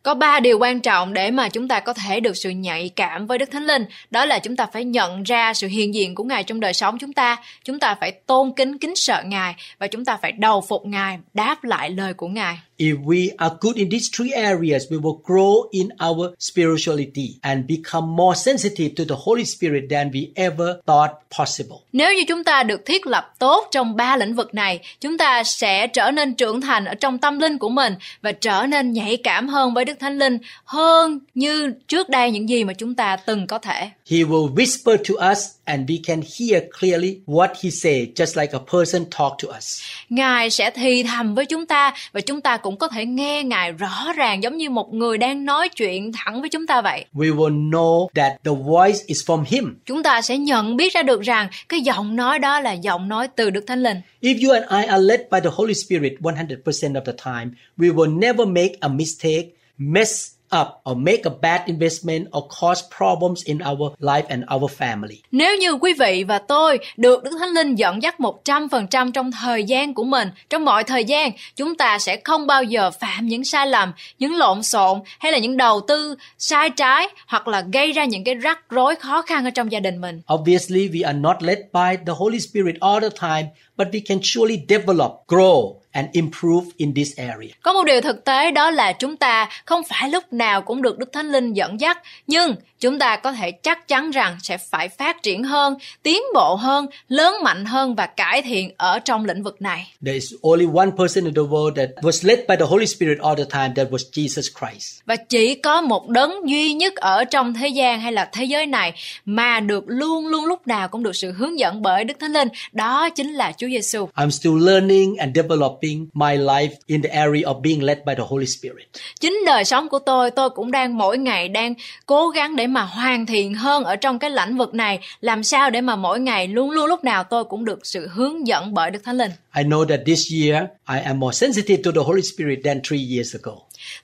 Có 0.04 0.13
ba 0.13 0.39
điều 0.39 0.60
quan 0.60 0.80
trọng 0.80 1.13
để 1.13 1.32
mà 1.32 1.50
chúng 1.50 1.67
ta 1.67 1.80
có 1.80 1.93
thể 1.93 2.19
được 2.19 2.38
sự 2.38 2.50
nhạy 2.50 2.89
cảm 2.95 3.28
với 3.28 3.38
Đức 3.38 3.52
Thánh 3.52 3.63
Linh. 3.63 3.86
Đó 4.12 4.26
là 4.26 4.39
chúng 4.39 4.56
ta 4.56 4.65
phải 4.74 4.86
nhận 4.86 5.24
ra 5.24 5.54
sự 5.54 5.67
hiện 5.67 5.93
diện 5.93 6.15
của 6.15 6.24
Ngài 6.24 6.43
trong 6.43 6.60
đời 6.60 6.74
sống 6.74 6.97
chúng 6.97 7.13
ta. 7.13 7.38
Chúng 7.63 7.80
ta 7.80 7.95
phải 8.00 8.12
tôn 8.12 8.52
kính, 8.56 8.78
kính 8.78 8.95
sợ 8.95 9.24
Ngài. 9.26 9.56
Và 9.80 9.88
chúng 9.88 10.06
ta 10.06 10.17
phải 10.21 10.32
đầu 10.32 10.62
phục 10.62 10.86
Ngài, 10.86 11.19
đáp 11.34 11.63
lại 11.63 11.89
lời 11.89 12.13
của 12.13 12.28
Ngài. 12.28 12.60
If 12.82 12.98
we 13.06 13.30
are 13.38 13.56
good 13.60 13.76
in 13.76 13.89
these 13.89 14.10
three 14.17 14.34
areas, 14.34 14.89
we 14.89 14.98
will 14.98 15.22
grow 15.24 15.70
in 15.72 15.89
our 16.00 16.34
spirituality 16.39 17.38
and 17.41 17.67
become 17.67 18.08
more 18.10 18.36
sensitive 18.36 18.96
to 18.96 19.04
the 19.06 19.15
Holy 19.26 19.46
Spirit 19.46 19.84
than 19.89 20.12
we 20.12 20.32
ever 20.36 20.67
thought 20.88 21.12
possible. 21.38 21.78
Nếu 21.94 22.13
như 22.13 22.22
chúng 22.28 22.44
ta 22.44 22.63
được 22.63 22.86
thiết 22.86 23.08
lập 23.08 23.34
tốt 23.39 23.67
trong 23.72 23.96
ba 23.96 24.17
lĩnh 24.17 24.36
vực 24.36 24.54
này, 24.54 24.80
chúng 25.02 25.17
ta 25.17 25.44
sẽ 25.44 25.88
trở 25.88 26.12
nên 26.12 26.34
trưởng 26.34 26.62
thành 26.62 26.86
ở 26.86 26.96
trong 26.96 27.17
tâm 27.17 27.39
linh 27.39 27.58
của 27.58 27.70
mình 27.70 27.94
và 28.22 28.32
trở 28.32 28.65
nên 28.70 28.94
nhạy 28.94 29.17
cảm 29.17 29.48
hơn 29.48 29.74
với 29.74 29.86
Đức 29.86 30.00
Thánh 30.00 30.17
Linh 30.17 30.38
hơn 30.65 31.20
như 31.34 31.74
trước 31.88 32.10
đây 32.10 32.32
những 32.32 32.50
gì 32.50 32.63
mà 32.63 32.74
chúng 32.74 32.96
ta 32.96 33.15
từng 33.15 33.48
có 33.48 33.60
thể. 33.60 33.89
He 34.10 34.17
will 34.17 34.54
whisper 34.56 34.98
to 34.98 35.32
us 35.32 35.39
and 35.65 35.89
we 35.89 35.98
can 36.08 36.22
hear 36.39 36.63
clearly 36.80 37.17
what 37.26 37.48
he 37.63 37.70
say 37.70 38.12
just 38.15 38.41
like 38.41 38.54
a 38.54 38.60
person 38.74 39.06
talk 39.06 39.34
to 39.44 39.58
us. 39.58 39.82
Ngài 40.10 40.50
sẽ 40.50 40.72
thì 40.72 41.04
thầm 41.04 41.36
với 41.36 41.46
chúng 41.46 41.65
ta 41.65 41.94
và 42.12 42.22
chúng 42.22 42.41
ta 42.41 42.58
cũng 42.58 42.71
có 42.78 42.88
thể 42.88 43.06
nghe 43.06 43.44
Ngài 43.44 43.72
rõ 43.72 44.14
ràng 44.16 44.44
giống 44.44 44.58
như 44.58 44.70
một 44.70 44.94
người 44.94 45.18
đang 45.18 45.46
nói 45.46 45.70
chuyện 45.70 46.12
thẳng 46.14 46.42
với 46.42 46.50
chúng 46.50 46.68
ta 46.68 46.82
vậy. 46.82 47.06
We 47.14 47.36
will 47.36 47.70
know 47.70 48.08
that 48.16 48.32
the 48.44 48.52
voice 48.66 49.00
is 49.06 49.30
from 49.30 49.44
him. 49.48 49.80
Chúng 49.86 50.04
ta 50.04 50.22
sẽ 50.22 50.38
nhận 50.38 50.78
biết 50.78 50.94
ra 50.94 51.04
được 51.04 51.22
rằng 51.22 51.48
cái 51.70 51.82
giọng 51.82 52.16
nói 52.16 52.40
đó 52.40 52.60
là 52.60 52.72
giọng 52.72 53.10
nói 53.10 53.28
từ 53.36 53.50
Đức 53.50 53.64
Thánh 53.68 53.84
Linh. 53.84 53.98
If 54.22 54.48
you 54.48 54.54
and 54.54 54.66
I 54.72 54.92
are 54.92 55.04
led 55.04 55.20
by 55.32 55.40
the 55.44 55.50
Holy 55.54 55.74
Spirit 55.74 56.14
100% 56.20 56.94
of 56.94 57.02
the 57.06 57.14
time, 57.26 57.52
we 57.78 57.96
will 57.96 58.20
never 58.20 58.48
make 58.48 58.74
a 58.80 58.88
mistake, 58.88 59.46
mess 59.78 60.32
up 60.62 60.68
or 60.90 60.98
make 60.98 61.22
a 61.24 61.32
bad 61.42 61.62
investment 61.66 62.28
or 62.38 62.44
cause 62.62 62.84
problems 62.98 63.44
in 63.46 63.60
our 63.72 63.94
life 64.00 64.24
and 64.28 64.44
our 64.56 64.72
family. 64.78 65.18
Nếu 65.32 65.58
như 65.58 65.72
quý 65.74 65.94
vị 66.00 66.24
và 66.28 66.40
tôi 66.40 66.80
được 66.98 67.24
Đức 67.24 67.32
Thánh 67.40 67.50
Linh 67.50 67.76
dẫn 67.76 68.04
dắt 68.04 68.16
100% 68.20 69.12
trong 69.12 69.32
thời 69.32 69.64
gian 69.64 69.94
của 69.94 70.04
mình, 70.04 70.30
trong 70.50 70.66
mọi 70.66 70.84
thời 70.84 71.06
gian, 71.06 71.32
chúng 71.56 71.76
ta 71.76 72.00
sẽ 72.00 72.22
không 72.24 72.48
bao 72.48 72.64
giờ 72.64 72.92
phạm 72.92 73.28
những 73.28 73.44
sai 73.44 73.68
lầm, 73.68 73.94
những 74.20 74.36
lộn 74.36 74.64
xộn 74.64 75.00
hay 75.20 75.32
là 75.32 75.38
những 75.38 75.58
đầu 75.58 75.82
tư 75.88 76.16
sai 76.38 76.70
trái 76.70 77.08
hoặc 77.28 77.48
là 77.48 77.64
gây 77.74 77.92
ra 77.92 78.06
những 78.06 78.24
cái 78.24 78.36
rắc 78.36 78.60
rối 78.70 78.96
khó 78.96 79.22
khăn 79.22 79.46
ở 79.46 79.50
trong 79.50 79.72
gia 79.72 79.80
đình 79.80 80.02
mình. 80.02 80.22
Obviously, 80.34 80.90
we 80.90 81.06
are 81.06 81.20
not 81.20 81.36
led 81.44 81.58
by 81.74 81.98
the 82.06 82.14
Holy 82.18 82.40
Spirit 82.40 82.76
all 82.80 83.02
the 83.02 83.10
time, 83.10 83.48
but 83.84 83.94
we 83.94 84.00
can 84.00 84.20
surely 84.24 84.60
develop, 84.70 85.12
grow, 85.28 85.82
and 85.91 86.08
improve 86.12 86.67
in 86.78 86.94
this 86.94 87.15
area. 87.17 87.50
Có 87.62 87.74
một 87.74 87.84
điều 87.84 88.02
thực 88.02 88.26
tế 88.26 88.52
đó 88.52 88.72
là 88.72 88.94
chúng 88.94 89.17
ta 89.17 89.50
không 89.65 89.82
phải 89.89 90.10
lúc 90.10 90.34
nào 90.34 90.62
cũng 90.62 90.82
được 90.82 90.98
Đức 90.98 91.10
Thánh 91.13 91.32
Linh 91.32 91.54
dẫn 91.54 91.80
dắt, 91.80 92.02
nhưng 92.28 92.56
chúng 92.80 93.00
ta 93.00 93.15
có 93.15 93.32
thể 93.32 93.52
chắc 93.52 93.88
chắn 93.88 94.12
rằng 94.12 94.38
sẽ 94.44 94.58
phải 94.58 94.89
phát 94.89 95.24
triển 95.24 95.44
hơn, 95.44 95.76
tiến 96.04 96.22
bộ 96.34 96.56
hơn, 96.56 96.88
lớn 97.08 97.34
mạnh 97.44 97.65
hơn 97.65 97.96
và 97.96 98.06
cải 98.06 98.41
thiện 98.41 98.72
ở 98.78 99.00
trong 99.00 99.26
lĩnh 99.26 99.44
vực 99.44 99.62
này. 99.62 99.94
There 100.06 100.13
is 100.13 100.34
only 100.41 100.65
one 100.76 100.89
person 100.98 101.26
in 101.26 101.34
the 101.34 101.41
world 101.41 101.76
that 101.76 101.89
was 102.02 102.28
led 102.28 102.39
by 102.48 102.56
the 102.60 102.65
Holy 102.65 102.86
Spirit 102.86 103.17
all 103.20 103.36
the 103.38 103.46
time, 103.52 103.74
that 103.76 103.88
was 103.91 104.12
Jesus 104.12 104.50
Christ. 104.60 105.02
Và 105.06 105.15
chỉ 105.15 105.56
có 105.56 105.82
một 105.82 106.08
đấng 106.08 106.50
duy 106.50 106.74
nhất 106.74 106.96
ở 106.96 107.24
trong 107.24 107.54
thế 107.54 107.67
gian 107.67 108.02
hay 108.02 108.12
là 108.12 108.30
thế 108.34 108.44
giới 108.44 108.65
này 108.65 108.94
mà 109.26 109.60
được 109.60 109.84
luôn 109.88 110.28
luôn 110.28 110.46
lúc 110.46 110.67
nào 110.67 110.88
cũng 110.88 111.04
được 111.04 111.15
sự 111.15 111.32
hướng 111.32 111.60
dẫn 111.60 111.82
bởi 111.82 112.04
Đức 112.04 112.20
Thánh 112.20 112.34
Linh, 112.34 112.48
đó 112.72 113.10
chính 113.10 113.34
là 113.34 113.52
Chúa 113.58 113.67
Giêsu. 113.72 114.10
I'm 114.16 114.32
still 114.32 114.66
learning 114.66 115.16
and 115.20 115.36
developing 115.36 116.08
my 116.14 116.38
life 116.38 116.72
in 116.88 117.02
the 117.02 117.10
area 117.10 117.44
of 117.46 117.62
being 117.62 117.84
led 117.84 117.98
by 118.06 118.16
the 118.16 118.24
Holy 118.28 118.46
Spirit. 118.46 118.88
Chính 119.20 119.38
đời 119.46 119.66
sống 119.66 119.90
của 119.90 120.00
tôi, 120.00 120.32
tôi 120.32 120.50
cũng 120.50 120.72
đang 120.72 120.98
mỗi 120.98 121.18
ngày 121.18 121.50
đang 121.50 121.74
cố 122.06 122.30
gắng 122.30 122.56
để 122.56 122.68
mà 122.68 122.82
hoàn 122.82 123.26
thiện 123.26 123.54
hơn 123.54 123.84
ở 123.84 123.96
trong 123.96 124.20
cái 124.20 124.30
lĩnh 124.30 124.58
vực 124.58 124.74
này, 124.74 125.00
làm 125.22 125.44
sao 125.44 125.70
để 125.70 125.82
mà 125.82 125.96
mỗi 125.96 126.20
ngày 126.20 126.48
luôn 126.48 126.72
luôn 126.72 126.86
lúc 126.86 127.04
nào 127.04 127.24
tôi 127.24 127.44
cũng 127.44 127.66
được 127.66 127.80
sự 127.84 128.08
hướng 128.08 128.48
dẫn 128.48 128.74
bởi 128.74 128.92
Đức 128.92 129.04
Thánh 129.04 129.18
Linh. 129.18 129.32
I 129.56 129.64
know 129.64 129.86
that 129.86 130.00
this 130.06 130.32
year 130.34 130.64
I 130.90 131.00
am 131.00 131.20
more 131.20 131.34
sensitive 131.34 131.84
to 131.84 131.92
the 131.92 132.02
Holy 132.06 132.22
Spirit 132.22 132.60
than 132.64 132.82
three 132.90 133.16
years 133.16 133.36
ago. 133.36 133.54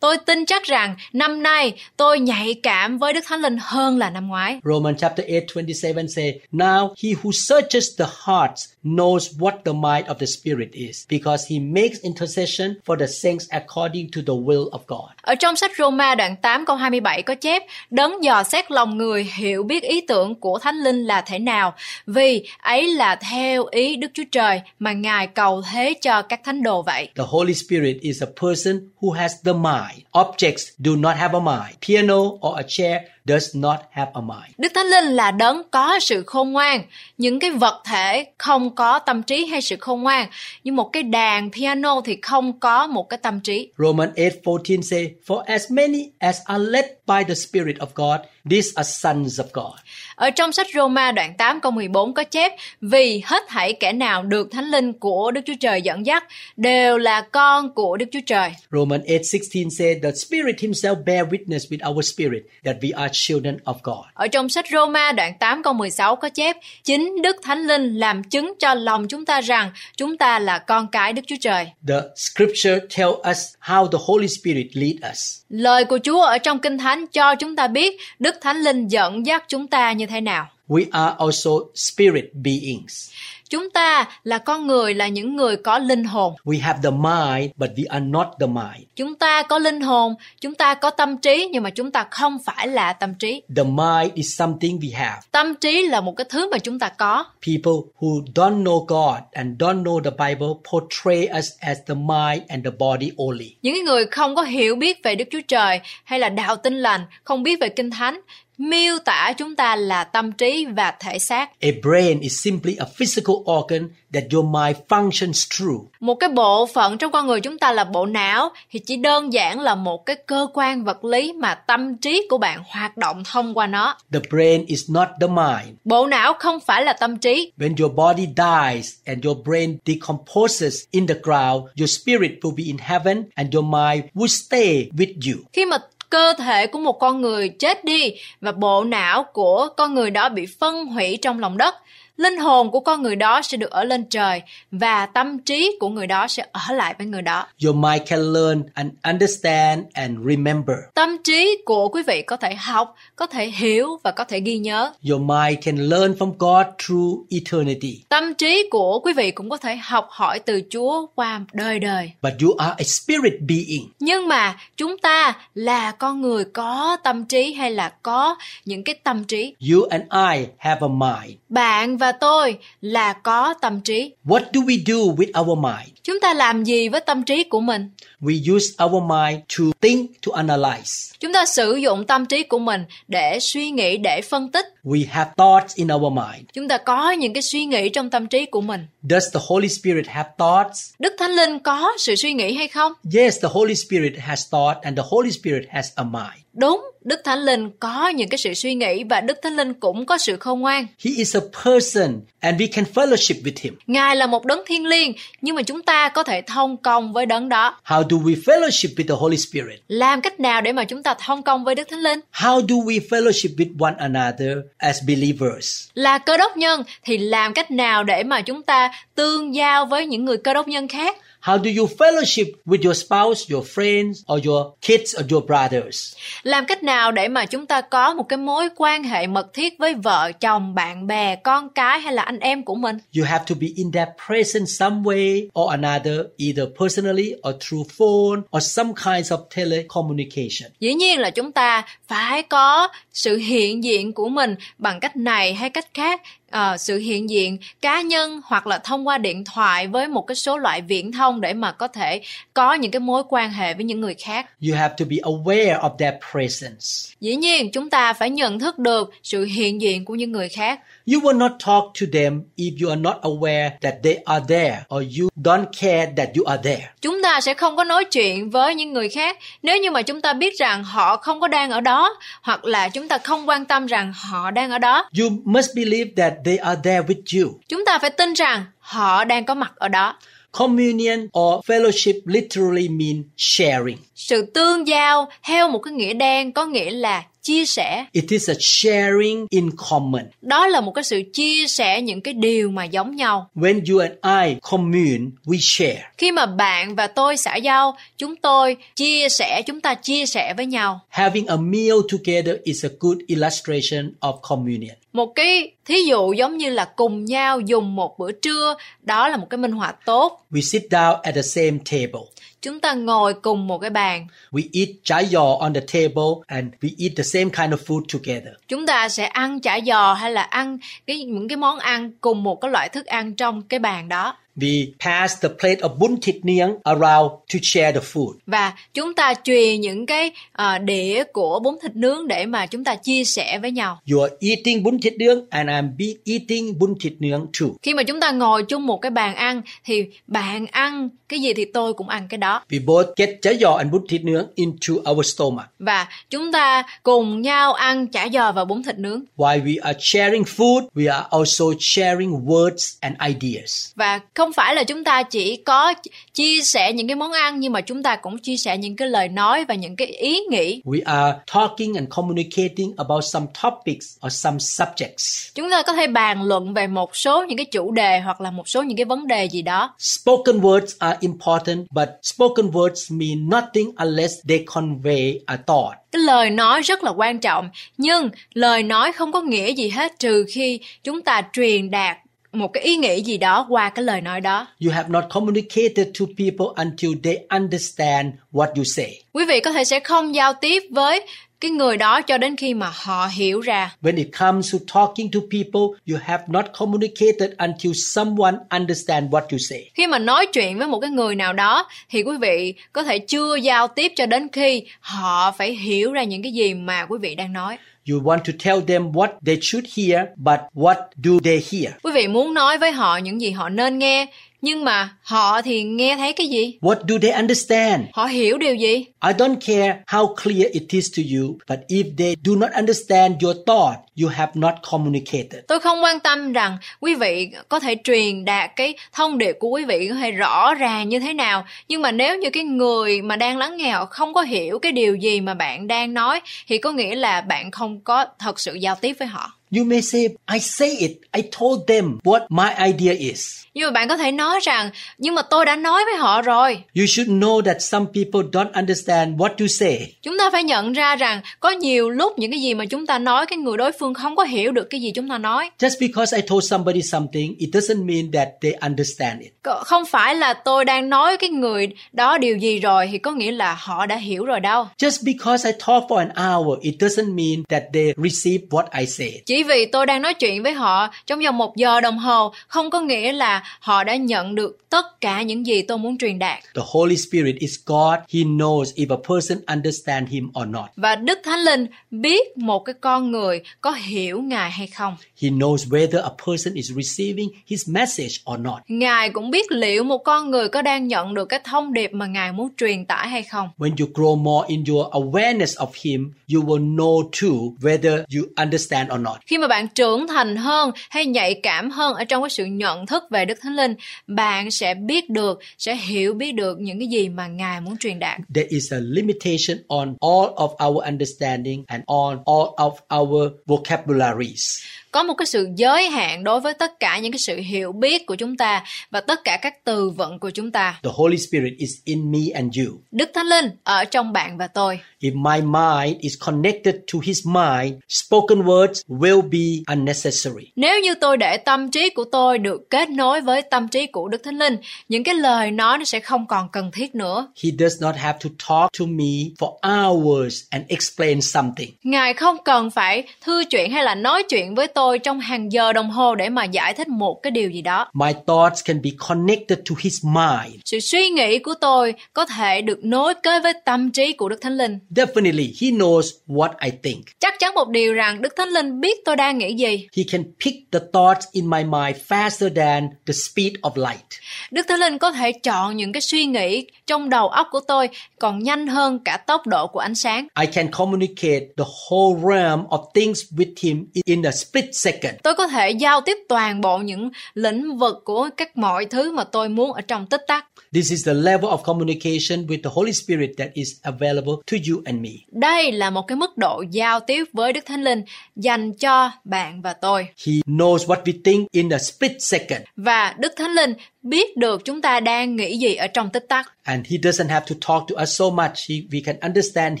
Tôi 0.00 0.16
tin 0.16 0.46
chắc 0.46 0.64
rằng 0.64 0.96
năm 1.12 1.42
nay 1.42 1.72
tôi 1.96 2.18
nhạy 2.18 2.54
cảm 2.62 2.98
với 2.98 3.12
Đức 3.12 3.24
Thánh 3.26 3.40
Linh 3.40 3.56
hơn 3.60 3.98
là 3.98 4.10
năm 4.10 4.28
ngoái. 4.28 4.60
Romans 4.64 5.00
chapter 5.00 5.26
8, 5.26 5.40
27 5.54 6.08
say, 6.08 6.40
Now 6.52 6.94
he 7.02 7.10
who 7.22 7.30
searches 7.32 7.86
the 7.98 8.06
hearts 8.26 8.64
knows 8.84 9.38
what 9.38 9.52
the 9.64 9.72
mind 9.72 10.06
of 10.06 10.14
the 10.14 10.26
Spirit 10.26 10.72
is, 10.72 11.06
because 11.10 11.54
he 11.54 11.60
makes 11.60 12.00
intercession 12.02 12.74
for 12.86 12.98
the 12.98 13.06
saints 13.06 13.46
according 13.50 14.10
to 14.14 14.20
the 14.26 14.34
will 14.34 14.70
of 14.70 14.78
God. 14.86 15.10
Ở 15.22 15.34
trong 15.34 15.56
sách 15.56 15.72
Roma 15.78 16.14
đoạn 16.14 16.36
8 16.36 16.64
câu 16.66 16.76
27 16.76 17.22
có 17.22 17.34
chép, 17.34 17.62
đấng 17.90 18.24
dò 18.24 18.42
xét 18.42 18.70
lòng 18.70 18.98
người 18.98 19.26
hiểu 19.34 19.62
biết 19.62 19.82
ý 19.82 20.00
tưởng 20.00 20.34
của 20.34 20.58
Thánh 20.58 20.76
Linh 20.76 21.04
là 21.04 21.20
thế 21.20 21.38
nào, 21.38 21.74
vì 22.06 22.46
ấy 22.58 22.94
là 22.94 23.16
theo 23.16 23.64
ý 23.70 23.96
Đức 23.96 24.08
Chúa 24.14 24.24
Trời 24.32 24.60
mà 24.78 24.92
Ngài 24.92 25.26
cầu 25.26 25.62
thế 25.72 25.94
cho 26.02 26.22
các 26.22 26.40
thánh 26.44 26.62
đồ 26.62 26.82
vậy. 26.82 27.08
The 27.16 27.24
Holy 27.26 27.54
Spirit 27.54 27.96
is 28.00 28.22
a 28.22 28.26
person 28.42 28.80
who 29.00 29.10
has 29.10 29.32
the 29.44 29.52
mind. 29.64 30.04
Objects 30.12 30.74
do 30.80 30.96
not 30.96 31.16
have 31.16 31.34
a 31.34 31.40
mind. 31.40 31.80
Piano 31.80 32.38
or 32.44 32.60
a 32.60 32.64
chair 32.64 33.08
does 33.28 33.56
not 33.56 33.76
have 33.90 34.10
a 34.14 34.20
mind. 34.20 34.54
Đức 34.58 34.72
Thánh 34.74 34.86
Linh 34.86 35.04
là 35.04 35.30
đấng 35.30 35.62
có 35.70 35.98
sự 36.00 36.22
khôn 36.26 36.52
ngoan. 36.52 36.82
Những 37.18 37.40
cái 37.40 37.50
vật 37.50 37.82
thể 37.86 38.26
không 38.38 38.74
có 38.74 38.98
tâm 38.98 39.22
trí 39.22 39.46
hay 39.46 39.62
sự 39.62 39.76
khôn 39.80 40.02
ngoan. 40.02 40.28
Như 40.64 40.72
một 40.72 40.90
cái 40.92 41.02
đàn 41.02 41.50
piano 41.50 42.00
thì 42.04 42.18
không 42.22 42.60
có 42.60 42.86
một 42.86 43.08
cái 43.08 43.18
tâm 43.22 43.40
trí. 43.40 43.68
Romans 43.78 44.10
8:14 44.16 44.82
say, 44.82 45.12
"For 45.26 45.38
as 45.38 45.70
many 45.70 46.10
as 46.18 46.36
are 46.44 46.64
led 46.64 46.84
by 47.06 47.24
the 47.28 47.34
Spirit 47.34 47.76
of 47.76 47.86
God, 47.94 48.20
these 48.50 48.70
are 48.74 48.90
sons 48.90 49.40
of 49.40 49.44
God." 49.52 49.78
Ở 50.14 50.30
trong 50.30 50.52
sách 50.52 50.66
Roma 50.74 51.12
đoạn 51.12 51.34
8 51.38 51.60
câu 51.60 51.72
14 51.72 52.14
có 52.14 52.24
chép 52.24 52.52
Vì 52.80 53.22
hết 53.24 53.42
thảy 53.48 53.72
kẻ 53.72 53.92
nào 53.92 54.22
được 54.22 54.48
Thánh 54.50 54.64
Linh 54.64 54.92
của 54.92 55.30
Đức 55.30 55.40
Chúa 55.46 55.54
Trời 55.60 55.82
dẫn 55.82 56.06
dắt 56.06 56.24
đều 56.56 56.98
là 56.98 57.20
con 57.20 57.74
của 57.74 57.96
Đức 57.96 58.06
Chúa 58.12 58.20
Trời. 58.26 58.50
Romans 58.70 59.04
8:16 59.06 59.70
says, 59.70 60.02
"The 60.02 60.12
Spirit 60.12 60.56
himself 60.58 61.04
bear 61.04 61.26
witness 61.26 61.58
with 61.70 61.90
our 61.92 62.12
spirit 62.12 62.42
that 62.64 62.76
we 62.80 62.90
are 62.96 63.13
children 63.14 63.56
of 63.64 63.74
God." 63.82 64.04
Ở 64.14 64.28
trong 64.28 64.48
sách 64.48 64.64
Roma 64.72 65.12
đoạn 65.12 65.32
8 65.38 65.62
câu 65.62 65.72
16 65.72 66.16
có 66.16 66.28
chép 66.28 66.56
Chính 66.84 67.22
Đức 67.22 67.36
Thánh 67.42 67.66
Linh 67.66 67.94
làm 67.94 68.22
chứng 68.22 68.52
cho 68.58 68.74
lòng 68.74 69.08
chúng 69.08 69.24
ta 69.24 69.40
rằng 69.40 69.70
chúng 69.96 70.16
ta 70.18 70.38
là 70.38 70.58
con 70.58 70.86
cái 70.92 71.12
Đức 71.12 71.22
Chúa 71.26 71.36
Trời. 71.40 71.66
The 71.88 72.00
scripture 72.16 72.78
tell 72.96 73.10
us 73.30 73.38
how 73.60 73.88
the 73.88 73.98
Holy 74.06 74.28
Spirit 74.28 74.66
lead 74.72 75.12
us. 75.12 75.40
Lời 75.48 75.84
của 75.84 75.98
Chúa 76.04 76.22
ở 76.22 76.38
trong 76.38 76.58
Kinh 76.58 76.78
Thánh 76.78 77.06
cho 77.06 77.34
chúng 77.34 77.56
ta 77.56 77.68
biết 77.68 77.96
Đức 78.18 78.34
Thánh 78.40 78.56
Linh 78.56 78.88
dẫn 78.88 79.26
dắt 79.26 79.44
chúng 79.48 79.66
ta 79.66 79.92
như 79.92 80.06
thế 80.06 80.20
nào. 80.20 80.48
We 80.68 80.84
are 80.90 81.14
also 81.18 81.50
spirit 81.74 82.24
beings. 82.34 83.10
Chúng 83.54 83.70
ta 83.70 84.08
là 84.22 84.38
con 84.38 84.66
người 84.66 84.94
là 84.94 85.08
những 85.08 85.36
người 85.36 85.56
có 85.56 85.78
linh 85.78 86.04
hồn. 86.04 86.34
We 86.44 86.60
have 86.62 86.78
the 86.82 86.90
mind, 86.90 87.52
but 87.56 87.70
we 87.76 87.84
are 87.88 88.06
not 88.06 88.26
the 88.40 88.46
mind. 88.46 88.88
Chúng 88.96 89.14
ta 89.14 89.42
có 89.42 89.58
linh 89.58 89.80
hồn, 89.80 90.14
chúng 90.40 90.54
ta 90.54 90.74
có 90.74 90.90
tâm 90.90 91.16
trí 91.16 91.48
nhưng 91.52 91.62
mà 91.62 91.70
chúng 91.70 91.90
ta 91.90 92.06
không 92.10 92.38
phải 92.44 92.68
là 92.68 92.92
tâm 92.92 93.14
trí. 93.14 93.42
The 93.56 93.62
mind 93.62 94.14
is 94.14 94.38
something 94.38 94.78
we 94.78 94.96
have. 94.96 95.20
Tâm 95.30 95.54
trí 95.54 95.82
là 95.82 96.00
một 96.00 96.16
cái 96.16 96.24
thứ 96.28 96.50
mà 96.50 96.58
chúng 96.58 96.78
ta 96.78 96.88
có. 96.88 97.24
People 97.46 97.72
who 97.98 98.24
don't 98.34 98.62
know 98.62 98.84
God 98.84 99.22
and 99.32 99.62
don't 99.62 99.82
know 99.82 100.00
the 100.00 100.10
Bible 100.10 100.48
portray 100.72 101.28
us 101.38 101.46
as 101.60 101.78
the 101.86 101.94
mind 101.94 102.42
and 102.48 102.64
the 102.64 102.70
body 102.78 103.10
only. 103.16 103.56
Những 103.62 103.74
cái 103.74 103.82
người 103.82 104.06
không 104.06 104.34
có 104.34 104.42
hiểu 104.42 104.76
biết 104.76 105.02
về 105.02 105.14
Đức 105.14 105.24
Chúa 105.30 105.40
Trời 105.48 105.80
hay 106.04 106.18
là 106.18 106.28
đạo 106.28 106.56
tinh 106.56 106.74
lành, 106.74 107.00
không 107.24 107.42
biết 107.42 107.60
về 107.60 107.68
Kinh 107.68 107.90
Thánh, 107.90 108.20
miêu 108.58 108.98
tả 109.04 109.32
chúng 109.36 109.56
ta 109.56 109.76
là 109.76 110.04
tâm 110.04 110.32
trí 110.32 110.66
và 110.76 110.94
thể 111.00 111.18
xác. 111.18 111.60
A 111.60 111.68
brain 111.82 112.20
is 112.20 112.44
simply 112.44 112.76
a 112.76 112.86
physical 112.96 113.36
organ 113.50 113.88
that 114.12 114.24
your 114.32 114.44
mind 114.44 114.76
functions 114.88 115.56
through. 115.56 115.84
Một 116.00 116.14
cái 116.14 116.30
bộ 116.30 116.66
phận 116.66 116.98
trong 116.98 117.12
con 117.12 117.26
người 117.26 117.40
chúng 117.40 117.58
ta 117.58 117.72
là 117.72 117.84
bộ 117.84 118.06
não 118.06 118.50
thì 118.70 118.78
chỉ 118.78 118.96
đơn 118.96 119.32
giản 119.32 119.60
là 119.60 119.74
một 119.74 120.06
cái 120.06 120.16
cơ 120.26 120.46
quan 120.54 120.84
vật 120.84 121.04
lý 121.04 121.32
mà 121.32 121.54
tâm 121.54 121.96
trí 121.96 122.26
của 122.30 122.38
bạn 122.38 122.62
hoạt 122.66 122.96
động 122.96 123.22
thông 123.32 123.54
qua 123.54 123.66
nó. 123.66 123.96
The 124.12 124.20
brain 124.30 124.66
is 124.66 124.90
not 124.90 125.08
the 125.20 125.26
mind. 125.26 125.76
Bộ 125.84 126.06
não 126.06 126.34
không 126.38 126.60
phải 126.60 126.84
là 126.84 126.92
tâm 126.92 127.16
trí. 127.16 127.52
When 127.58 127.74
your 127.78 127.92
body 127.94 128.26
dies 128.26 128.94
and 129.04 129.24
your 129.24 129.38
brain 129.44 129.78
decomposes 129.86 130.84
in 130.90 131.06
the 131.06 131.14
ground, 131.22 131.64
your 131.78 131.90
spirit 131.90 132.30
will 132.42 132.54
be 132.56 132.64
in 132.64 132.78
heaven 132.78 133.24
and 133.34 133.54
your 133.54 133.64
mind 133.64 134.04
will 134.14 134.26
stay 134.26 134.88
with 134.96 135.32
you. 135.32 135.42
Khi 135.52 135.64
mà 135.64 135.78
cơ 136.14 136.32
thể 136.38 136.66
của 136.66 136.78
một 136.78 136.92
con 136.92 137.20
người 137.20 137.48
chết 137.48 137.84
đi 137.84 138.12
và 138.40 138.52
bộ 138.52 138.84
não 138.84 139.24
của 139.32 139.68
con 139.76 139.94
người 139.94 140.10
đó 140.10 140.28
bị 140.28 140.46
phân 140.60 140.86
hủy 140.86 141.18
trong 141.22 141.40
lòng 141.40 141.56
đất 141.56 141.74
linh 142.16 142.36
hồn 142.38 142.70
của 142.70 142.80
con 142.80 143.02
người 143.02 143.16
đó 143.16 143.42
sẽ 143.42 143.56
được 143.56 143.70
ở 143.70 143.84
lên 143.84 144.04
trời 144.04 144.42
và 144.70 145.06
tâm 145.06 145.38
trí 145.38 145.76
của 145.80 145.88
người 145.88 146.06
đó 146.06 146.26
sẽ 146.28 146.46
ở 146.52 146.74
lại 146.74 146.94
với 146.98 147.06
người 147.06 147.22
đó 147.22 147.46
Your 147.64 147.76
mind 147.76 148.02
can 148.06 148.32
learn 148.32 148.62
and 148.74 148.90
understand 149.02 149.84
and 149.92 150.18
remember. 150.28 150.76
tâm 150.94 151.16
trí 151.24 151.58
của 151.64 151.88
quý 151.88 152.02
vị 152.06 152.22
có 152.22 152.36
thể 152.36 152.54
học 152.54 152.94
có 153.16 153.26
thể 153.26 153.46
hiểu 153.46 153.98
và 154.02 154.10
có 154.10 154.24
thể 154.24 154.40
ghi 154.40 154.58
nhớ 154.58 154.92
Your 155.10 155.20
mind 155.22 155.64
can 155.64 155.76
learn 155.88 156.12
from 156.12 156.32
God 156.38 156.66
through 156.86 157.26
eternity. 157.30 158.00
tâm 158.08 158.34
trí 158.34 158.68
của 158.70 159.00
quý 159.00 159.12
vị 159.12 159.30
cũng 159.30 159.50
có 159.50 159.56
thể 159.56 159.76
học 159.76 160.06
hỏi 160.10 160.38
từ 160.38 160.62
chúa 160.70 161.06
qua 161.14 161.40
đời 161.52 161.78
đời 161.78 162.12
But 162.22 162.32
you 162.42 162.54
are 162.58 162.74
a 162.78 162.84
spirit 162.84 163.32
being. 163.48 163.88
nhưng 164.00 164.28
mà 164.28 164.56
chúng 164.76 164.98
ta 164.98 165.32
là 165.54 165.90
con 165.90 166.20
người 166.20 166.44
có 166.44 166.96
tâm 167.04 167.24
trí 167.24 167.52
hay 167.52 167.70
là 167.70 167.92
có 168.02 168.36
những 168.64 168.84
cái 168.84 168.94
tâm 168.94 169.24
trí 169.24 169.54
You 169.72 169.82
and 169.90 170.02
I 170.10 170.46
have 170.58 170.80
a 170.80 170.88
mind. 170.88 171.34
bạn 171.48 171.96
và 171.96 172.03
tôi 172.12 172.58
là 172.80 173.12
có 173.12 173.54
tâm 173.60 173.80
trí 173.80 174.12
What 174.24 174.40
do 174.52 174.60
we 174.60 174.82
do 174.86 174.94
with 175.16 175.40
our 175.42 175.58
mind? 175.64 175.88
chúng 176.02 176.20
ta 176.20 176.34
làm 176.34 176.64
gì 176.64 176.88
với 176.88 177.00
tâm 177.00 177.22
trí 177.22 177.44
của 177.44 177.60
mình 177.60 177.90
We 178.20 178.54
use 178.56 178.84
our 178.84 179.02
mind 179.02 179.40
to 179.58 179.64
think, 179.80 180.10
to 180.26 180.32
analyze. 180.42 181.14
chúng 181.20 181.32
ta 181.32 181.46
sử 181.46 181.74
dụng 181.74 182.06
tâm 182.06 182.26
trí 182.26 182.42
của 182.42 182.58
mình 182.58 182.84
để 183.08 183.38
suy 183.40 183.70
nghĩ 183.70 183.96
để 183.96 184.20
phân 184.30 184.50
tích 184.52 184.73
We 184.84 185.04
have 185.10 185.30
thoughts 185.36 185.74
in 185.74 185.88
our 185.94 186.12
mind. 186.12 186.44
chúng 186.52 186.68
ta 186.68 186.78
có 186.78 187.10
những 187.10 187.32
cái 187.32 187.42
suy 187.42 187.64
nghĩ 187.64 187.88
trong 187.88 188.10
tâm 188.10 188.26
trí 188.26 188.46
của 188.46 188.60
mình 188.60 188.86
Does 189.10 189.24
the 189.34 189.40
Holy 189.46 189.68
Spirit 189.68 190.06
have 190.08 190.28
thoughts? 190.38 190.92
đức 190.98 191.14
thánh 191.18 191.30
linh 191.30 191.58
có 191.58 191.92
sự 191.98 192.14
suy 192.16 192.32
nghĩ 192.32 192.54
hay 192.54 192.68
không 192.68 192.92
Yes, 193.16 193.42
the 193.42 193.48
Holy 193.52 193.74
Spirit 193.74 194.12
has 194.18 194.48
thought 194.52 194.82
and 194.82 194.98
the 194.98 195.02
Holy 195.10 195.30
Spirit 195.30 195.64
has 195.70 195.86
a 195.94 196.02
mind. 196.04 196.44
đúng 196.52 196.84
đức 197.04 197.20
thánh 197.24 197.38
linh 197.38 197.70
có 197.80 198.08
những 198.08 198.28
cái 198.28 198.38
sự 198.38 198.54
suy 198.54 198.74
nghĩ 198.74 199.04
và 199.04 199.20
đức 199.20 199.38
thánh 199.42 199.56
linh 199.56 199.74
cũng 199.74 200.06
có 200.06 200.18
sự 200.18 200.36
khôn 200.36 200.60
ngoan 200.60 200.86
He 201.04 201.10
is 201.16 201.36
a 201.36 201.40
person 201.64 202.20
and 202.40 202.60
we 202.62 202.68
can 202.72 202.84
fellowship 202.94 203.42
with 203.42 203.52
him. 203.60 203.74
ngài 203.86 204.16
là 204.16 204.26
một 204.26 204.44
đấng 204.44 204.62
thiên 204.66 204.86
liêng 204.86 205.12
nhưng 205.40 205.54
mà 205.56 205.62
chúng 205.62 205.82
ta 205.82 206.08
có 206.08 206.22
thể 206.22 206.42
thông 206.42 206.76
công 206.76 207.12
với 207.12 207.26
đấng 207.26 207.48
đó 207.48 207.78
How 207.86 208.02
do 208.10 208.16
we 208.16 208.34
fellowship 208.42 208.94
with 208.96 209.08
the 209.08 209.14
Holy 209.14 209.36
Spirit? 209.36 209.80
làm 209.88 210.20
cách 210.20 210.40
nào 210.40 210.60
để 210.60 210.72
mà 210.72 210.84
chúng 210.84 211.02
ta 211.02 211.14
thông 211.26 211.42
công 211.42 211.64
với 211.64 211.74
đức 211.74 211.88
thánh 211.90 212.00
linh 212.00 212.20
How 212.34 212.60
do 212.68 212.74
we 212.76 213.00
fellowship 213.08 213.56
with 213.56 213.70
one 213.80 213.94
another 213.98 214.48
as 214.84 215.02
believers? 215.06 215.88
là 215.94 216.18
cơ 216.18 216.36
đốc 216.36 216.56
nhân 216.56 216.82
thì 217.04 217.18
làm 217.18 217.54
cách 217.54 217.70
nào 217.70 218.04
để 218.04 218.22
mà 218.22 218.40
chúng 218.40 218.62
ta 218.62 218.90
tương 219.14 219.54
giao 219.54 219.86
với 219.86 220.06
những 220.06 220.24
người 220.24 220.36
cơ 220.36 220.54
đốc 220.54 220.68
nhân 220.68 220.88
khác 220.88 221.16
How 221.46 221.58
do 221.58 221.70
you 221.70 221.86
fellowship 221.98 222.46
with 222.66 222.82
your 222.84 222.94
spouse, 222.96 223.52
your 223.54 223.62
friends, 223.64 224.24
or 224.32 224.38
your 224.46 224.66
kids 224.80 225.14
or 225.20 225.32
your 225.32 225.44
brothers? 225.46 226.14
làm 226.42 226.66
cách 226.66 226.82
nào 226.82 227.12
để 227.12 227.28
mà 227.28 227.46
chúng 227.46 227.66
ta 227.66 227.80
có 227.80 228.14
một 228.14 228.22
cái 228.28 228.36
mối 228.36 228.68
quan 228.76 229.04
hệ 229.04 229.26
mật 229.26 229.52
thiết 229.54 229.78
với 229.78 229.94
vợ 229.94 230.32
chồng 230.40 230.74
bạn 230.74 231.06
bè 231.06 231.36
con 231.36 231.68
cái 231.74 232.00
hay 232.00 232.12
là 232.12 232.22
anh 232.22 232.38
em 232.38 232.64
của 232.64 232.74
mình 232.74 232.96
You 233.18 233.24
have 233.24 233.44
to 233.48 233.54
be 233.60 233.66
in 233.76 233.92
their 233.92 234.08
presence 234.26 234.66
some 234.66 234.96
way 234.96 235.48
or 235.60 235.70
another, 235.70 236.20
either 236.36 236.66
personally 236.80 237.34
or 237.48 237.54
through 237.68 237.88
phone 237.98 238.42
or 238.56 238.62
some 238.62 238.92
kinds 239.04 239.32
of 239.32 239.38
telecommunication. 239.56 240.70
dĩ 240.80 240.94
nhiên 240.94 241.20
là 241.20 241.30
chúng 241.30 241.52
ta 241.52 241.84
phải 242.08 242.42
có 242.42 242.88
sự 243.12 243.36
hiện 243.36 243.84
diện 243.84 244.12
của 244.12 244.28
mình 244.28 244.54
bằng 244.78 245.00
cách 245.00 245.16
này 245.16 245.54
hay 245.54 245.70
cách 245.70 245.86
khác 245.94 246.20
Ờ, 246.54 246.76
sự 246.76 246.98
hiện 246.98 247.30
diện 247.30 247.58
cá 247.82 248.00
nhân 248.00 248.40
hoặc 248.44 248.66
là 248.66 248.78
thông 248.78 249.08
qua 249.08 249.18
điện 249.18 249.44
thoại 249.44 249.86
với 249.86 250.08
một 250.08 250.22
cái 250.26 250.34
số 250.34 250.58
loại 250.58 250.80
viễn 250.80 251.12
thông 251.12 251.40
để 251.40 251.52
mà 251.52 251.72
có 251.72 251.88
thể 251.88 252.20
có 252.54 252.74
những 252.74 252.90
cái 252.90 253.00
mối 253.00 253.22
quan 253.28 253.50
hệ 253.50 253.74
với 253.74 253.84
những 253.84 254.00
người 254.00 254.14
khác 254.14 254.46
You 254.68 254.76
have 254.76 254.94
to 254.98 255.04
be 255.10 255.16
aware 255.16 255.80
of 255.80 255.96
their 255.96 256.14
presence. 256.32 257.14
dĩ 257.20 257.36
nhiên 257.36 257.70
chúng 257.72 257.90
ta 257.90 258.12
phải 258.12 258.30
nhận 258.30 258.58
thức 258.58 258.78
được 258.78 259.12
sự 259.22 259.44
hiện 259.44 259.80
diện 259.80 260.04
của 260.04 260.14
những 260.14 260.32
người 260.32 260.48
khác 260.48 260.80
You 261.06 261.20
will 261.20 261.36
not 261.38 261.52
talk 261.66 261.84
to 262.00 262.06
them 262.12 262.42
if 262.56 262.72
you 262.82 262.88
are 262.90 263.00
not 263.00 263.16
aware 263.22 263.70
that 263.82 263.94
they 264.02 264.16
are 264.24 264.44
there 264.48 264.76
or 264.94 265.02
you 265.20 265.28
don't 265.42 265.66
care 265.80 266.12
that 266.16 266.28
you 266.36 266.44
are 266.44 266.60
there. 266.64 266.82
chúng 267.00 267.22
ta 267.22 267.40
sẽ 267.40 267.54
không 267.54 267.76
có 267.76 267.84
nói 267.84 268.04
chuyện 268.04 268.50
với 268.50 268.74
những 268.74 268.92
người 268.92 269.08
khác 269.08 269.38
nếu 269.62 269.76
như 269.78 269.90
mà 269.90 270.02
chúng 270.02 270.20
ta 270.20 270.32
biết 270.32 270.58
rằng 270.58 270.84
họ 270.84 271.16
không 271.16 271.40
có 271.40 271.48
đang 271.48 271.70
ở 271.70 271.80
đó 271.80 272.16
hoặc 272.42 272.64
là 272.64 272.88
chúng 272.88 273.08
ta 273.08 273.18
không 273.18 273.48
quan 273.48 273.64
tâm 273.64 273.86
rằng 273.86 274.12
họ 274.16 274.50
đang 274.50 274.70
ở 274.70 274.78
đó 274.78 275.08
You 275.20 275.28
must 275.44 275.70
believe 275.76 276.10
that 276.16 276.32
they 276.44 276.56
are 276.56 276.80
there 276.84 277.00
with 277.00 277.42
you. 277.42 277.58
chúng 277.68 277.84
ta 277.86 277.98
phải 277.98 278.10
tin 278.10 278.32
rằng 278.32 278.64
họ 278.78 279.24
đang 279.24 279.44
có 279.44 279.54
mặt 279.54 279.72
ở 279.76 279.88
đó 279.88 280.16
Communion 280.52 281.18
or 281.38 281.64
fellowship 281.66 282.20
literally 282.24 282.88
mean 282.88 283.22
sharing. 283.36 283.96
sự 284.14 284.42
tương 284.54 284.88
giao 284.88 285.28
theo 285.42 285.68
một 285.68 285.78
cái 285.78 285.92
nghĩa 285.92 286.12
đen 286.14 286.52
có 286.52 286.64
nghĩa 286.66 286.90
là 286.90 287.22
chia 287.44 287.64
sẻ 287.64 288.04
It 288.12 288.24
is 288.28 288.50
a 288.50 288.54
sharing 288.60 289.46
in 289.50 289.70
common. 289.90 290.24
đó 290.42 290.66
là 290.66 290.80
một 290.80 290.92
cái 290.94 291.04
sự 291.04 291.22
chia 291.32 291.66
sẻ 291.68 292.00
những 292.02 292.20
cái 292.20 292.34
điều 292.34 292.70
mà 292.70 292.84
giống 292.84 293.16
nhau 293.16 293.50
When 293.56 293.80
you 293.92 293.98
and 293.98 294.12
I 294.50 294.56
commune, 294.62 295.30
we 295.46 295.56
share. 295.60 296.02
khi 296.18 296.32
mà 296.32 296.46
bạn 296.46 296.94
và 296.96 297.06
tôi 297.06 297.36
xã 297.36 297.56
giao 297.56 297.96
chúng 298.18 298.36
tôi 298.36 298.76
chia 298.96 299.28
sẻ 299.28 299.62
chúng 299.66 299.80
ta 299.80 299.94
chia 299.94 300.26
sẻ 300.26 300.54
với 300.56 300.66
nhau 300.66 301.00
Having 301.08 301.46
a 301.46 301.56
meal 301.56 301.96
together 302.12 302.56
is 302.64 302.84
a 302.84 302.88
good 303.00 303.16
illustration 303.26 304.12
of 304.20 304.36
communion. 304.48 304.96
một 305.12 305.32
cái 305.34 305.72
thí 305.84 306.02
dụ 306.08 306.32
giống 306.32 306.58
như 306.58 306.70
là 306.70 306.84
cùng 306.96 307.24
nhau 307.24 307.60
dùng 307.60 307.94
một 307.96 308.18
bữa 308.18 308.32
trưa 308.32 308.74
đó 309.02 309.28
là 309.28 309.36
một 309.36 309.46
cái 309.50 309.58
minh 309.58 309.72
họa 309.72 309.92
tốt 310.04 310.46
We 310.50 310.60
sit 310.60 310.82
down 310.90 311.14
at 311.22 311.34
the 311.34 311.42
same 311.42 311.78
table. 311.90 312.20
Chúng 312.64 312.80
ta 312.80 312.92
ngồi 312.94 313.34
cùng 313.34 313.66
một 313.66 313.78
cái 313.78 313.90
bàn 313.90 314.26
We 314.52 314.62
eat 314.72 314.88
chai 315.04 315.26
giò 315.26 315.56
on 315.60 315.74
the 315.74 315.80
table 315.80 316.32
and 316.46 316.68
we 316.80 316.88
eat 316.98 317.12
the 317.16 317.22
same 317.24 317.44
kind 317.44 317.74
of 317.74 317.76
food 317.86 318.02
together. 318.12 318.54
chúng 318.68 318.86
ta 318.86 319.08
sẽ 319.08 319.24
ăn 319.24 319.60
chả 319.60 319.80
giò 319.86 320.12
hay 320.12 320.32
là 320.32 320.42
ăn 320.42 320.78
cái 321.06 321.24
những 321.24 321.48
cái 321.48 321.56
món 321.56 321.78
ăn 321.78 322.10
cùng 322.20 322.42
một 322.42 322.60
cái 322.60 322.70
loại 322.70 322.88
thức 322.88 323.06
ăn 323.06 323.34
trong 323.34 323.62
cái 323.62 323.80
bàn 323.80 324.08
đó 324.08 324.36
We 324.56 324.86
pass 325.04 325.34
the 325.42 325.48
plate 325.48 325.76
of 325.80 325.98
bún 325.98 326.16
thịt 326.22 326.36
nướng 326.44 326.70
around 326.84 327.30
to 327.52 327.58
share 327.62 327.92
the 327.92 328.00
food. 328.12 328.32
và 328.46 328.72
chúng 328.94 329.14
ta 329.14 329.34
truyền 329.44 329.80
những 329.80 330.06
cái 330.06 330.30
à, 330.52 330.78
đĩa 330.78 331.24
của 331.32 331.60
bún 331.60 331.74
thịt 331.82 331.96
nướng 331.96 332.28
để 332.28 332.46
mà 332.46 332.66
chúng 332.66 332.84
ta 332.84 332.94
chia 332.94 333.24
sẻ 333.24 333.58
với 333.58 333.70
nhau 333.70 334.00
You 334.12 334.20
are 334.20 334.34
eating 334.40 334.82
bún 334.82 334.98
thịt 334.98 335.14
nướng 335.18 335.44
and 335.50 335.68
I'm 335.70 335.88
be 335.98 336.06
eating 336.32 336.78
bún 336.78 336.94
thịt 337.00 337.12
nướng 337.18 337.46
too. 337.60 337.66
khi 337.82 337.94
mà 337.94 338.02
chúng 338.02 338.20
ta 338.20 338.30
ngồi 338.30 338.62
chung 338.62 338.86
một 338.86 338.98
cái 339.02 339.10
bàn 339.10 339.34
ăn 339.34 339.62
thì 339.84 340.04
bạn 340.26 340.66
ăn 340.66 341.08
cái 341.28 341.40
gì 341.40 341.52
thì 341.54 341.64
tôi 341.64 341.94
cũng 341.94 342.08
ăn 342.08 342.28
cái 342.28 342.38
đó 342.38 342.62
We 342.70 342.84
both 342.84 343.06
get 343.16 343.30
chả 343.42 343.52
giò 343.60 343.70
and 343.72 343.92
bún 343.92 344.06
thịt 344.08 344.24
nướng 344.24 344.46
into 344.54 344.94
our 345.10 345.26
stomach. 345.34 345.66
và 345.78 346.06
chúng 346.30 346.52
ta 346.52 346.82
cùng 347.02 347.42
nhau 347.42 347.72
ăn 347.72 348.06
chả 348.06 348.28
giò 348.32 348.52
và 348.52 348.64
bún 348.64 348.82
thịt 348.82 348.98
nướng 348.98 349.22
While 349.36 349.62
we 349.64 349.76
are 349.82 349.98
sharing 350.02 350.42
food, 350.42 350.86
we 350.94 351.12
are 351.14 351.26
also 351.30 351.64
sharing 351.80 352.30
words 352.30 352.96
and 353.00 353.16
ideas. 353.28 353.90
và 353.96 354.20
không 354.34 354.43
phải 354.52 354.74
là 354.74 354.84
chúng 354.84 355.04
ta 355.04 355.22
chỉ 355.22 355.56
có 355.56 355.94
chia 356.34 356.60
sẻ 356.62 356.92
những 356.92 357.06
cái 357.08 357.14
món 357.16 357.32
ăn 357.32 357.60
nhưng 357.60 357.72
mà 357.72 357.80
chúng 357.80 358.02
ta 358.02 358.16
cũng 358.16 358.38
chia 358.38 358.56
sẻ 358.56 358.78
những 358.78 358.96
cái 358.96 359.08
lời 359.08 359.28
nói 359.28 359.64
và 359.64 359.74
những 359.74 359.96
cái 359.96 360.08
ý 360.08 360.40
nghĩ 360.50 360.82
We 360.84 361.00
are 361.04 361.38
talking 361.54 361.94
and 361.94 362.08
communicating 362.10 362.94
about 362.96 363.24
some 363.24 363.46
topics 363.62 364.06
or 364.26 364.32
some 364.32 364.56
subjects. 364.58 365.50
chúng 365.54 365.70
ta 365.70 365.82
có 365.82 365.92
thể 365.92 366.06
bàn 366.06 366.42
luận 366.42 366.74
về 366.74 366.86
một 366.86 367.16
số 367.16 367.44
những 367.44 367.56
cái 367.56 367.66
chủ 367.66 367.90
đề 367.92 368.20
hoặc 368.20 368.40
là 368.40 368.50
một 368.50 368.68
số 368.68 368.82
những 368.82 368.96
cái 368.96 369.04
vấn 369.04 369.26
đề 369.26 369.44
gì 369.44 369.62
đó 369.62 369.94
Spoken 369.98 370.60
words 370.60 370.86
are 370.98 371.18
important, 371.20 371.86
but 371.90 372.08
spoken 372.22 372.66
words 372.70 373.16
mean 373.18 373.48
nothing 373.50 373.90
unless 373.96 374.34
they 374.48 374.64
convey 374.66 375.40
a 375.46 375.56
thought. 375.56 375.94
cái 376.12 376.22
lời 376.22 376.50
nói 376.50 376.82
rất 376.82 377.04
là 377.04 377.10
quan 377.10 377.38
trọng 377.38 377.70
nhưng 377.96 378.30
lời 378.54 378.82
nói 378.82 379.12
không 379.12 379.32
có 379.32 379.40
nghĩa 379.42 379.72
gì 379.72 379.88
hết 379.88 380.18
trừ 380.18 380.44
khi 380.48 380.80
chúng 381.04 381.22
ta 381.22 381.42
truyền 381.52 381.90
đạt 381.90 382.16
một 382.54 382.68
cái 382.72 382.82
ý 382.82 382.96
nghĩ 382.96 383.20
gì 383.22 383.38
đó 383.38 383.66
qua 383.68 383.88
cái 383.90 384.02
lời 384.04 384.20
nói 384.20 384.40
đó 384.40 384.66
You 384.84 384.92
have 384.92 385.08
not 385.08 385.24
communicated 385.30 386.06
to 386.20 386.24
people 386.38 386.66
until 386.84 387.10
they 387.22 387.36
understand 387.50 388.34
what 388.52 388.66
you 388.76 388.84
say. 388.84 389.22
quý 389.32 389.44
vị 389.48 389.60
có 389.60 389.72
thể 389.72 389.84
sẽ 389.84 390.00
không 390.00 390.34
giao 390.34 390.52
tiếp 390.52 390.82
với 390.90 391.26
cái 391.60 391.70
người 391.70 391.96
đó 391.96 392.22
cho 392.22 392.38
đến 392.38 392.56
khi 392.56 392.74
mà 392.74 392.90
họ 392.94 393.26
hiểu 393.34 393.60
ra 393.60 393.94
When 394.02 394.16
it 394.16 394.26
comes 394.38 394.74
to 394.74 394.78
talking 394.94 395.30
to 395.32 395.40
people, 395.50 395.98
you 396.10 396.18
have 396.22 396.44
not 396.48 396.64
communicated 396.78 397.50
until 397.58 397.92
someone 397.94 398.56
understand 398.70 399.30
what 399.30 399.40
you 399.50 399.58
say. 399.58 399.90
khi 399.94 400.06
mà 400.06 400.18
nói 400.18 400.46
chuyện 400.52 400.78
với 400.78 400.86
một 400.86 401.00
cái 401.00 401.10
người 401.10 401.34
nào 401.34 401.52
đó 401.52 401.88
thì 402.10 402.22
quý 402.22 402.36
vị 402.40 402.74
có 402.92 403.02
thể 403.02 403.18
chưa 403.18 403.54
giao 403.56 403.88
tiếp 403.88 404.12
cho 404.16 404.26
đến 404.26 404.48
khi 404.52 404.82
họ 405.00 405.52
phải 405.58 405.72
hiểu 405.74 406.12
ra 406.12 406.22
những 406.24 406.42
cái 406.42 406.52
gì 406.52 406.74
mà 406.74 407.06
quý 407.08 407.18
vị 407.22 407.34
đang 407.34 407.52
nói 407.52 407.76
You 408.06 408.20
want 408.20 408.44
to 408.44 408.52
tell 408.52 408.80
them 408.80 409.12
what 409.12 409.28
they 409.46 409.60
should 409.60 409.86
hear, 409.96 410.26
but 410.36 410.60
what 410.74 410.96
do 411.16 411.40
they 411.40 411.60
hear? 411.72 411.92
quý 412.02 412.12
vị 412.14 412.28
muốn 412.28 412.54
nói 412.54 412.78
với 412.78 412.92
họ 412.92 413.16
những 413.16 413.40
gì 413.40 413.50
họ 413.50 413.68
nên 413.68 413.98
nghe 413.98 414.26
nhưng 414.64 414.84
mà 414.84 415.08
họ 415.22 415.62
thì 415.62 415.82
nghe 415.82 416.16
thấy 416.16 416.32
cái 416.32 416.46
gì 416.46 416.78
What 416.80 416.96
do 417.08 417.16
they 417.22 417.30
understand? 417.30 418.02
họ 418.12 418.26
hiểu 418.26 418.58
điều 418.58 418.74
gì 418.74 418.94
I 418.96 419.32
don't 419.38 419.56
care 419.66 420.02
how 420.06 420.34
clear 420.34 420.72
it 420.72 420.82
is 420.90 421.12
to 421.16 421.22
you, 421.36 421.58
but 421.68 421.78
if 421.88 422.04
they 422.18 422.34
do 422.44 422.52
not 422.56 422.70
understand 422.70 423.44
your 423.44 423.56
thought, 423.66 423.96
you 424.22 424.28
have 424.28 424.52
not 424.54 424.74
communicated. 424.90 425.64
Tôi 425.68 425.80
không 425.80 426.02
quan 426.02 426.20
tâm 426.20 426.52
rằng 426.52 426.76
quý 427.00 427.14
vị 427.14 427.50
có 427.68 427.80
thể 427.80 427.96
truyền 428.04 428.44
đạt 428.44 428.70
cái 428.76 428.94
thông 429.12 429.38
điệp 429.38 429.56
của 429.60 429.68
quý 429.68 429.84
vị 429.84 430.08
có 430.08 430.14
thể 430.14 430.30
rõ 430.30 430.74
ràng 430.74 431.08
như 431.08 431.18
thế 431.18 431.32
nào, 431.32 431.64
nhưng 431.88 432.02
mà 432.02 432.12
nếu 432.12 432.38
như 432.38 432.50
cái 432.50 432.64
người 432.64 433.22
mà 433.22 433.36
đang 433.36 433.56
lắng 433.58 433.76
nghe 433.76 433.90
họ 433.90 434.04
không 434.06 434.34
có 434.34 434.42
hiểu 434.42 434.78
cái 434.78 434.92
điều 434.92 435.16
gì 435.16 435.40
mà 435.40 435.54
bạn 435.54 435.86
đang 435.86 436.14
nói 436.14 436.40
thì 436.68 436.78
có 436.78 436.92
nghĩa 436.92 437.14
là 437.14 437.40
bạn 437.40 437.70
không 437.70 438.00
có 438.00 438.26
thật 438.38 438.60
sự 438.60 438.74
giao 438.74 438.96
tiếp 439.00 439.16
với 439.18 439.28
họ. 439.28 439.52
You 439.76 439.84
may 439.84 440.02
say, 440.02 440.28
I 440.46 440.60
say 440.60 440.96
it, 440.96 441.10
I 441.32 441.42
told 441.58 441.86
them 441.88 442.18
what 442.24 442.46
my 442.48 442.92
idea 442.92 443.14
is. 443.18 443.64
Nhưng 443.74 443.84
mà 443.86 443.90
bạn 443.90 444.08
có 444.08 444.16
thể 444.16 444.32
nói 444.32 444.60
rằng 444.62 444.90
nhưng 445.18 445.34
mà 445.34 445.42
tôi 445.42 445.64
đã 445.64 445.76
nói 445.76 446.04
với 446.04 446.16
họ 446.16 446.42
rồi. 446.42 446.82
You 446.96 447.06
should 447.06 447.30
know 447.30 447.62
that 447.62 447.82
some 447.82 448.06
people 448.14 448.40
don't 448.52 448.72
understand 448.72 449.36
what 449.36 449.50
you 449.58 449.66
say. 449.66 450.14
Chúng 450.22 450.38
ta 450.38 450.50
phải 450.50 450.64
nhận 450.64 450.92
ra 450.92 451.16
rằng 451.16 451.40
có 451.60 451.70
nhiều 451.70 452.10
lúc 452.10 452.38
những 452.38 452.50
cái 452.50 452.60
gì 452.60 452.74
mà 452.74 452.84
chúng 452.86 453.06
ta 453.06 453.18
nói 453.18 453.46
cái 453.46 453.58
người 453.58 453.76
đối 453.76 453.92
phương 453.92 454.14
không 454.14 454.36
có 454.36 454.44
hiểu 454.44 454.72
được 454.72 454.90
cái 454.90 455.00
gì 455.00 455.10
chúng 455.10 455.28
ta 455.28 455.38
nói. 455.38 455.70
Just 455.78 456.00
because 456.00 456.36
I 456.36 456.42
told 456.48 456.64
somebody 456.70 457.02
something, 457.02 457.54
it 457.58 457.70
doesn't 457.72 458.04
mean 458.04 458.32
that 458.32 458.48
they 458.62 458.72
understand 458.72 459.40
it. 459.40 459.52
Không 459.62 460.04
phải 460.06 460.34
là 460.34 460.54
tôi 460.54 460.84
đang 460.84 461.08
nói 461.08 461.36
cái 461.36 461.50
người 461.50 461.88
đó 462.12 462.38
điều 462.38 462.56
gì 462.56 462.78
rồi 462.78 463.08
thì 463.12 463.18
có 463.18 463.32
nghĩa 463.32 463.52
là 463.52 463.76
họ 463.80 464.06
đã 464.06 464.16
hiểu 464.16 464.44
rồi 464.44 464.60
đâu. 464.60 464.86
Just 464.98 465.24
because 465.24 465.72
I 465.72 465.78
talk 465.86 466.04
for 466.08 466.16
an 466.16 466.30
hour, 466.36 466.78
it 466.82 466.94
doesn't 466.98 467.34
mean 467.34 467.64
that 467.68 467.82
they 467.94 468.12
receive 468.16 468.64
what 468.70 468.84
I 468.98 469.06
said. 469.06 469.32
Chỉ 469.46 469.63
vì 469.64 469.86
tôi 469.86 470.06
đang 470.06 470.22
nói 470.22 470.34
chuyện 470.34 470.62
với 470.62 470.72
họ 470.72 471.08
trong 471.26 471.40
vòng 471.40 471.58
một 471.58 471.76
giờ 471.76 472.00
đồng 472.00 472.18
hồ 472.18 472.52
không 472.66 472.90
có 472.90 473.00
nghĩa 473.00 473.32
là 473.32 473.62
họ 473.80 474.04
đã 474.04 474.16
nhận 474.16 474.54
được 474.54 474.78
tất 474.90 475.20
cả 475.20 475.42
những 475.42 475.66
gì 475.66 475.82
tôi 475.82 475.98
muốn 475.98 476.18
truyền 476.18 476.38
đạt. 476.38 476.58
The 476.74 476.82
Holy 476.84 477.16
Spirit 477.16 477.56
is 477.58 477.74
God. 477.86 478.18
He 478.32 478.40
knows 478.40 478.84
if 478.84 479.06
a 479.08 479.20
person 479.28 479.58
understand 479.66 480.28
him 480.28 480.50
or 480.62 480.66
not. 480.68 480.84
Và 480.96 481.16
Đức 481.16 481.38
Thánh 481.44 481.60
Linh 481.60 481.86
biết 482.10 482.56
một 482.56 482.78
cái 482.84 482.94
con 483.00 483.30
người 483.30 483.60
có 483.80 483.90
hiểu 483.90 484.42
Ngài 484.42 484.70
hay 484.70 484.86
không. 484.86 485.16
He 485.42 485.48
knows 485.48 485.76
whether 485.76 486.22
a 486.22 486.30
person 486.46 486.74
is 486.74 486.90
receiving 486.90 487.48
his 487.66 487.88
message 487.88 488.34
or 488.52 488.60
not. 488.60 488.78
Ngài 488.88 489.30
cũng 489.30 489.50
biết 489.50 489.72
liệu 489.72 490.04
một 490.04 490.18
con 490.18 490.50
người 490.50 490.68
có 490.68 490.82
đang 490.82 491.08
nhận 491.08 491.34
được 491.34 491.44
cái 491.44 491.60
thông 491.64 491.92
điệp 491.92 492.12
mà 492.12 492.26
Ngài 492.26 492.52
muốn 492.52 492.68
truyền 492.76 493.04
tải 493.04 493.28
hay 493.28 493.42
không. 493.42 493.68
When 493.78 493.90
you 493.98 494.06
grow 494.14 494.36
more 494.36 494.68
in 494.68 494.84
your 494.88 495.06
awareness 495.06 495.86
of 495.86 495.88
him, 496.04 496.32
you 496.54 496.62
will 496.62 496.94
know 496.96 497.22
too 497.22 497.56
whether 497.80 498.16
you 498.16 498.48
understand 498.56 499.12
or 499.12 499.20
not. 499.20 499.36
Khi 499.46 499.58
mà 499.58 499.68
bạn 499.68 499.88
trưởng 499.88 500.26
thành 500.26 500.56
hơn 500.56 500.90
hay 501.10 501.26
nhạy 501.26 501.54
cảm 501.62 501.90
hơn 501.90 502.14
ở 502.14 502.24
trong 502.24 502.42
cái 502.42 502.50
sự 502.50 502.64
nhận 502.64 503.06
thức 503.06 503.22
về 503.30 503.44
Đức 503.44 503.58
Thánh 503.60 503.76
Linh, 503.76 503.94
bạn 504.26 504.70
sẽ 504.70 504.94
biết 504.94 505.30
được, 505.30 505.58
sẽ 505.78 505.96
hiểu 505.96 506.34
biết 506.34 506.52
được 506.52 506.80
những 506.80 506.98
cái 506.98 507.08
gì 507.08 507.28
mà 507.28 507.46
Ngài 507.46 507.80
muốn 507.80 507.96
truyền 507.96 508.18
đạt. 508.18 508.40
There 508.54 508.68
is 508.70 508.92
a 508.92 508.98
limitation 509.00 509.78
on 509.88 510.16
all 510.20 510.54
of 510.56 510.88
our 510.88 511.04
understanding 511.04 511.84
and 511.86 512.02
on 512.06 512.38
all 512.46 512.68
of 512.76 513.20
our 513.20 513.52
vocabularies 513.66 514.78
có 515.14 515.22
một 515.22 515.34
cái 515.34 515.46
sự 515.46 515.68
giới 515.76 516.08
hạn 516.08 516.44
đối 516.44 516.60
với 516.60 516.74
tất 516.74 517.00
cả 517.00 517.18
những 517.18 517.32
cái 517.32 517.38
sự 517.38 517.56
hiểu 517.56 517.92
biết 517.92 518.26
của 518.26 518.34
chúng 518.34 518.56
ta 518.56 518.84
và 519.10 519.20
tất 519.20 519.44
cả 519.44 519.58
các 519.62 519.84
từ 519.84 520.10
vựng 520.10 520.38
của 520.38 520.50
chúng 520.50 520.70
ta. 520.70 521.00
The 521.02 521.10
Holy 521.14 521.36
Spirit 521.38 521.72
is 521.78 521.90
in 522.04 522.32
me 522.32 522.38
and 522.54 522.78
you. 522.78 522.98
Đức 523.10 523.30
Thánh 523.34 523.46
Linh 523.46 523.70
ở 523.84 524.04
trong 524.04 524.32
bạn 524.32 524.58
và 524.58 524.66
tôi. 524.66 525.00
If 525.20 525.32
my 525.34 525.60
mind 525.60 526.20
is 526.20 526.32
connected 526.46 526.94
to 527.12 527.18
his 527.22 527.46
mind, 527.46 527.94
spoken 528.08 528.62
words 528.62 529.02
will 529.08 529.42
be 529.42 529.94
unnecessary. 529.94 530.72
Nếu 530.76 531.00
như 531.00 531.14
tôi 531.14 531.36
để 531.36 531.56
tâm 531.56 531.90
trí 531.90 532.10
của 532.10 532.24
tôi 532.32 532.58
được 532.58 532.90
kết 532.90 533.10
nối 533.10 533.40
với 533.40 533.62
tâm 533.62 533.88
trí 533.88 534.06
của 534.06 534.28
Đức 534.28 534.42
Thánh 534.44 534.58
Linh, 534.58 534.76
những 535.08 535.24
cái 535.24 535.34
lời 535.34 535.70
nói 535.70 535.98
nó 535.98 536.04
sẽ 536.04 536.20
không 536.20 536.46
còn 536.46 536.68
cần 536.72 536.90
thiết 536.92 537.14
nữa. 537.14 537.48
He 537.64 537.70
does 537.78 538.02
not 538.02 538.16
have 538.16 538.38
to 538.44 538.50
talk 538.68 538.90
to 538.98 539.04
me 539.08 539.34
for 539.58 539.76
hours 539.82 540.62
and 540.70 540.84
explain 540.88 541.40
something. 541.40 541.90
Ngài 542.02 542.34
không 542.34 542.56
cần 542.64 542.90
phải 542.90 543.24
thư 543.44 543.64
chuyện 543.70 543.90
hay 543.90 544.04
là 544.04 544.14
nói 544.14 544.42
chuyện 544.48 544.74
với 544.74 544.86
tôi 544.86 545.03
trong 545.24 545.40
hàng 545.40 545.72
giờ 545.72 545.92
đồng 545.92 546.10
hồ 546.10 546.34
để 546.34 546.48
mà 546.48 546.64
giải 546.64 546.94
thích 546.94 547.08
một 547.08 547.40
cái 547.42 547.50
điều 547.50 547.70
gì 547.70 547.82
đó. 547.82 548.06
My 548.14 548.32
thoughts 548.46 548.84
can 548.84 549.02
be 549.02 549.10
connected 549.28 549.78
to 549.90 549.96
his 549.98 550.24
mind. 550.24 550.80
Sự 550.84 551.00
suy 551.00 551.28
nghĩ 551.28 551.58
của 551.58 551.74
tôi 551.80 552.14
có 552.32 552.46
thể 552.46 552.80
được 552.80 553.04
nối 553.04 553.34
kết 553.34 553.62
với 553.62 553.72
tâm 553.84 554.10
trí 554.10 554.32
của 554.32 554.48
Đức 554.48 554.60
Thánh 554.60 554.76
Linh. 554.76 554.98
Definitely, 555.10 555.72
he 555.80 555.98
knows 555.98 556.22
what 556.46 556.70
I 556.80 556.90
think. 557.02 557.24
Chắc 557.40 557.54
chắn 557.58 557.74
một 557.74 557.88
điều 557.88 558.14
rằng 558.14 558.42
Đức 558.42 558.52
Thánh 558.56 558.68
Linh 558.68 559.00
biết 559.00 559.18
tôi 559.24 559.36
đang 559.36 559.58
nghĩ 559.58 559.74
gì. 559.74 560.08
He 560.16 560.22
can 560.32 560.44
pick 560.64 560.92
the 560.92 560.98
thoughts 561.12 561.46
in 561.52 561.70
my 561.70 561.84
mind 561.84 562.16
faster 562.28 562.74
than 562.74 563.08
the 563.26 563.32
speed 563.32 563.72
of 563.82 564.08
light. 564.08 564.24
Đức 564.70 564.86
Thánh 564.88 565.00
Linh 565.00 565.18
có 565.18 565.32
thể 565.32 565.52
chọn 565.52 565.96
những 565.96 566.12
cái 566.12 566.20
suy 566.20 566.44
nghĩ 566.44 566.86
trong 567.06 567.30
đầu 567.30 567.48
óc 567.48 567.66
của 567.70 567.80
tôi 567.88 568.08
còn 568.38 568.58
nhanh 568.58 568.86
hơn 568.86 569.18
cả 569.24 569.36
tốc 569.36 569.66
độ 569.66 569.86
của 569.86 570.00
ánh 570.00 570.14
sáng. 570.14 570.46
I 570.60 570.66
can 570.66 570.90
communicate 570.90 571.66
the 571.76 571.84
whole 572.08 572.40
realm 572.50 572.84
of 572.86 573.10
things 573.14 573.40
with 573.56 573.72
him 573.80 574.06
in 574.24 574.42
a 574.42 574.50
split 574.50 574.84
second. 574.94 575.34
Tôi 575.42 575.54
có 575.54 575.66
thể 575.66 575.90
giao 575.90 576.20
tiếp 576.20 576.36
toàn 576.48 576.80
bộ 576.80 576.98
những 576.98 577.30
lĩnh 577.54 577.98
vực 577.98 578.22
của 578.24 578.48
các 578.56 578.76
mọi 578.76 579.04
thứ 579.06 579.32
mà 579.32 579.44
tôi 579.44 579.68
muốn 579.68 579.92
ở 579.92 580.00
trong 580.00 580.26
tích 580.26 580.42
tắc. 580.48 580.66
This 580.92 581.10
is 581.10 581.26
the 581.26 581.34
level 581.34 581.70
of 581.70 581.76
communication 581.76 582.66
with 582.66 582.82
the 582.84 582.90
Holy 582.92 583.12
Spirit 583.12 583.50
that 583.58 583.68
is 583.72 583.88
available 584.02 584.54
to 584.72 584.76
you 584.88 585.02
and 585.04 585.20
me. 585.20 585.30
Đây 585.48 585.92
là 585.92 586.10
một 586.10 586.22
cái 586.22 586.36
mức 586.36 586.58
độ 586.58 586.84
giao 586.90 587.20
tiếp 587.20 587.44
với 587.52 587.72
Đức 587.72 587.86
Thánh 587.86 588.02
Linh 588.04 588.22
dành 588.56 588.92
cho 588.92 589.30
bạn 589.44 589.82
và 589.82 589.92
tôi. 589.92 590.26
He 590.46 590.52
knows 590.66 590.96
what 590.96 591.22
we 591.22 591.32
think 591.44 591.70
in 591.72 591.88
a 591.88 591.98
split 591.98 592.32
second. 592.38 592.80
Và 592.96 593.34
Đức 593.38 593.52
Thánh 593.56 593.74
Linh 593.74 593.94
biết 594.24 594.56
được 594.56 594.84
chúng 594.84 595.02
ta 595.02 595.20
đang 595.20 595.56
nghĩ 595.56 595.78
gì 595.78 595.94
ở 595.94 596.06
trong 596.06 596.30
tích 596.30 596.46
tắc. 596.48 596.72
And 596.82 597.06
he 597.10 597.16
doesn't 597.16 597.48
have 597.48 597.66
to 597.68 597.74
talk 597.88 598.08
to 598.08 598.22
us 598.22 598.38
so 598.38 598.44
much. 598.44 598.88
He, 598.88 598.94
we 599.10 599.20
can 599.24 599.36
understand 599.40 600.00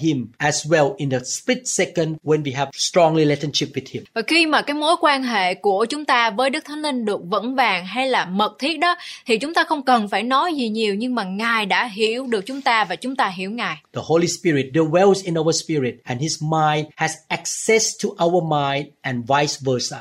him 0.00 0.26
as 0.38 0.66
well 0.66 0.94
in 0.96 1.10
a 1.10 1.18
split 1.24 1.58
second 1.64 2.16
when 2.24 2.42
we 2.42 2.56
have 2.56 2.70
strong 2.74 3.16
relationship 3.16 3.68
with 3.74 3.82
him. 3.90 4.04
Và 4.14 4.22
khi 4.26 4.46
mà 4.46 4.62
cái 4.62 4.74
mối 4.74 4.96
quan 5.00 5.22
hệ 5.22 5.54
của 5.54 5.86
chúng 5.88 6.04
ta 6.04 6.30
với 6.30 6.50
Đức 6.50 6.64
Thánh 6.64 6.82
Linh 6.82 7.04
được 7.04 7.20
vững 7.30 7.54
vàng 7.54 7.86
hay 7.86 8.08
là 8.08 8.24
mật 8.24 8.56
thiết 8.58 8.78
đó 8.78 8.96
thì 9.26 9.38
chúng 9.38 9.54
ta 9.54 9.64
không 9.64 9.82
cần 9.82 10.08
phải 10.08 10.22
nói 10.22 10.54
gì 10.54 10.68
nhiều 10.68 10.94
nhưng 10.94 11.14
mà 11.14 11.24
Ngài 11.24 11.66
đã 11.66 11.86
hiểu 11.86 12.26
được 12.26 12.46
chúng 12.46 12.60
ta 12.60 12.84
và 12.84 12.96
chúng 12.96 13.16
ta 13.16 13.28
hiểu 13.28 13.50
Ngài. 13.50 13.76
The 13.94 14.02
Holy 14.04 14.26
Spirit 14.26 14.66
dwells 14.72 15.24
in 15.24 15.38
our 15.38 15.62
spirit 15.64 15.94
and 16.04 16.20
his 16.20 16.42
mind 16.42 16.86
has 16.96 17.12
access 17.28 17.86
to 18.04 18.24
our 18.24 18.44
mind 18.50 18.86
and 19.00 19.24
vice 19.28 19.54
versa. 19.60 20.00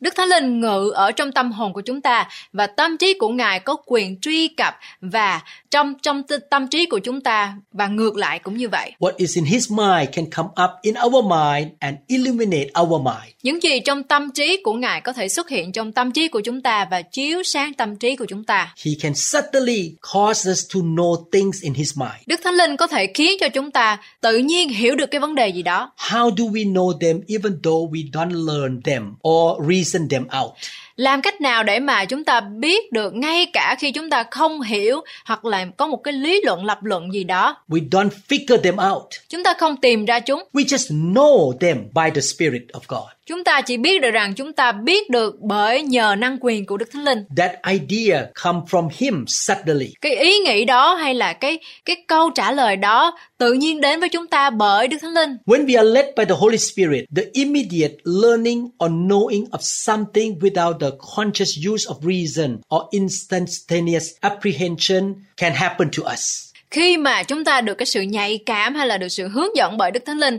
Đức 0.00 0.14
Thánh 0.16 0.28
Linh 0.28 0.60
ngự 0.60 0.90
ở 0.94 1.12
trong 1.12 1.32
tâm 1.32 1.52
hồn 1.52 1.72
của 1.72 1.80
chúng 1.80 2.00
ta 2.00 2.28
và 2.52 2.66
tâm 2.66 2.96
trí 2.96 3.14
của 3.14 3.28
Ngài 3.28 3.60
có 3.60 3.76
quyền 3.86 4.20
truy 4.20 4.48
cập 4.48 4.74
và 5.00 5.40
trong 5.70 5.94
trong 6.02 6.22
tâm 6.50 6.68
trí 6.68 6.86
của 6.86 6.98
chúng 6.98 7.20
ta 7.20 7.54
và 7.72 7.86
ngược 7.86 8.16
lại 8.16 8.38
cũng 8.38 8.56
như 8.56 8.68
vậy. 8.68 8.92
What 8.98 9.12
is 9.16 9.36
in 9.36 9.44
His 9.44 9.70
mind 9.70 10.10
can 10.12 10.26
come 10.30 10.48
up 10.64 10.70
in 10.82 10.94
our 11.06 11.24
mind 11.24 11.68
and 11.78 11.96
illuminate 12.06 12.66
our 12.80 13.02
mind. 13.04 13.34
Những 13.42 13.62
gì 13.62 13.80
trong 13.80 14.02
tâm 14.02 14.30
trí 14.30 14.62
của 14.62 14.72
Ngài 14.72 15.00
có 15.00 15.12
thể 15.12 15.28
xuất 15.28 15.48
hiện 15.48 15.72
trong 15.72 15.92
tâm 15.92 16.12
trí 16.12 16.28
của 16.28 16.40
chúng 16.40 16.60
ta 16.60 16.86
và 16.90 17.02
chiếu 17.02 17.42
sáng 17.44 17.74
tâm 17.74 17.96
trí 17.96 18.16
của 18.16 18.26
chúng 18.28 18.44
ta. 18.44 18.74
He 18.84 18.92
can 19.00 19.14
subtly 19.14 19.92
cause 20.12 20.50
us 20.50 20.74
to 20.74 20.80
know 20.80 21.24
things 21.32 21.62
in 21.62 21.74
His 21.74 21.98
mind. 21.98 22.22
Đức 22.26 22.40
Thánh 22.44 22.54
Linh 22.54 22.76
có 22.76 22.86
thể 22.86 23.06
khiến 23.14 23.36
cho 23.40 23.48
chúng 23.48 23.70
ta 23.70 23.98
tự 24.20 24.38
nhiên 24.38 24.68
hiểu 24.68 24.96
được 24.96 25.06
cái 25.10 25.20
vấn 25.20 25.34
đề 25.34 25.48
gì 25.48 25.62
đó. 25.62 25.92
How 25.98 26.36
do 26.36 26.44
we 26.44 26.72
know 26.72 26.98
them 26.98 27.20
even 27.28 27.62
though 27.62 27.90
we 27.92 28.10
don't 28.12 28.46
learn 28.46 28.82
them 28.82 29.14
or 29.28 29.60
reason 29.90 30.08
them 30.08 30.28
out? 30.32 30.56
Làm 31.00 31.22
cách 31.22 31.40
nào 31.40 31.62
để 31.64 31.80
mà 31.80 32.04
chúng 32.04 32.24
ta 32.24 32.40
biết 32.40 32.92
được 32.92 33.14
ngay 33.14 33.46
cả 33.52 33.76
khi 33.78 33.92
chúng 33.92 34.10
ta 34.10 34.24
không 34.30 34.60
hiểu 34.60 35.00
hoặc 35.24 35.44
là 35.44 35.66
có 35.76 35.86
một 35.86 35.96
cái 35.96 36.14
lý 36.14 36.40
luận 36.44 36.64
lập 36.64 36.78
luận 36.82 37.12
gì 37.12 37.24
đó, 37.24 37.56
We 37.68 37.88
don't 37.90 38.08
figure 38.28 38.56
them 38.56 38.76
out. 38.92 39.06
chúng 39.28 39.44
ta 39.44 39.54
không 39.58 39.76
tìm 39.76 40.04
ra 40.04 40.20
chúng. 40.20 40.42
We 40.52 40.64
just 40.64 41.12
know 41.12 41.58
them 41.58 41.76
by 41.94 42.10
the 42.14 42.20
Spirit 42.20 42.62
of 42.72 42.80
God. 42.88 43.08
Chúng 43.26 43.44
ta 43.44 43.60
chỉ 43.60 43.76
biết 43.76 44.00
được 44.00 44.10
rằng 44.10 44.34
chúng 44.34 44.52
ta 44.52 44.72
biết 44.72 45.10
được 45.10 45.36
bởi 45.40 45.82
nhờ 45.82 46.14
năng 46.18 46.38
quyền 46.40 46.66
của 46.66 46.76
Đức 46.76 46.88
Thánh 46.92 47.04
Linh. 47.04 47.24
That 47.36 47.52
idea 47.66 48.24
come 48.44 48.58
from 48.70 48.88
Him 48.96 49.24
suddenly. 49.26 49.88
Cái 50.00 50.16
ý 50.16 50.38
nghĩ 50.38 50.64
đó 50.64 50.94
hay 50.94 51.14
là 51.14 51.32
cái 51.32 51.58
cái 51.84 51.96
câu 52.06 52.30
trả 52.30 52.52
lời 52.52 52.76
đó 52.76 53.18
tự 53.38 53.52
nhiên 53.52 53.80
đến 53.80 54.00
với 54.00 54.08
chúng 54.08 54.26
ta 54.26 54.50
bởi 54.50 54.88
Đức 54.88 54.96
Thánh 55.02 55.14
Linh. 55.14 55.30
When 55.46 55.66
we 55.66 55.76
are 55.78 55.90
led 55.90 56.04
by 56.16 56.24
the 56.24 56.34
Holy 56.38 56.58
Spirit, 56.58 57.04
the 57.16 57.22
immediate 57.32 57.94
learning 58.04 58.64
or 58.84 58.90
knowing 58.90 59.44
of 59.50 59.58
something 59.60 60.38
without 60.38 60.78
the 60.78 60.89
conscious 61.16 61.58
use 61.70 61.86
of 61.86 61.94
reason 62.02 62.56
or 62.74 62.82
instantaneous 62.90 64.10
apprehension 64.20 65.14
can 65.36 65.52
happen 65.54 65.88
to 65.98 66.12
us. 66.12 66.50
Khi 66.70 66.96
mà 66.96 67.22
chúng 67.22 67.44
ta 67.44 67.60
được 67.60 67.74
cái 67.74 67.86
sự 67.86 68.02
nhạy 68.02 68.38
cảm 68.46 68.74
hay 68.74 68.86
là 68.86 68.98
được 68.98 69.08
sự 69.08 69.28
hướng 69.28 69.56
dẫn 69.56 69.76
bởi 69.76 69.90
Đức 69.90 70.02
Thánh 70.06 70.18
Linh 70.18 70.38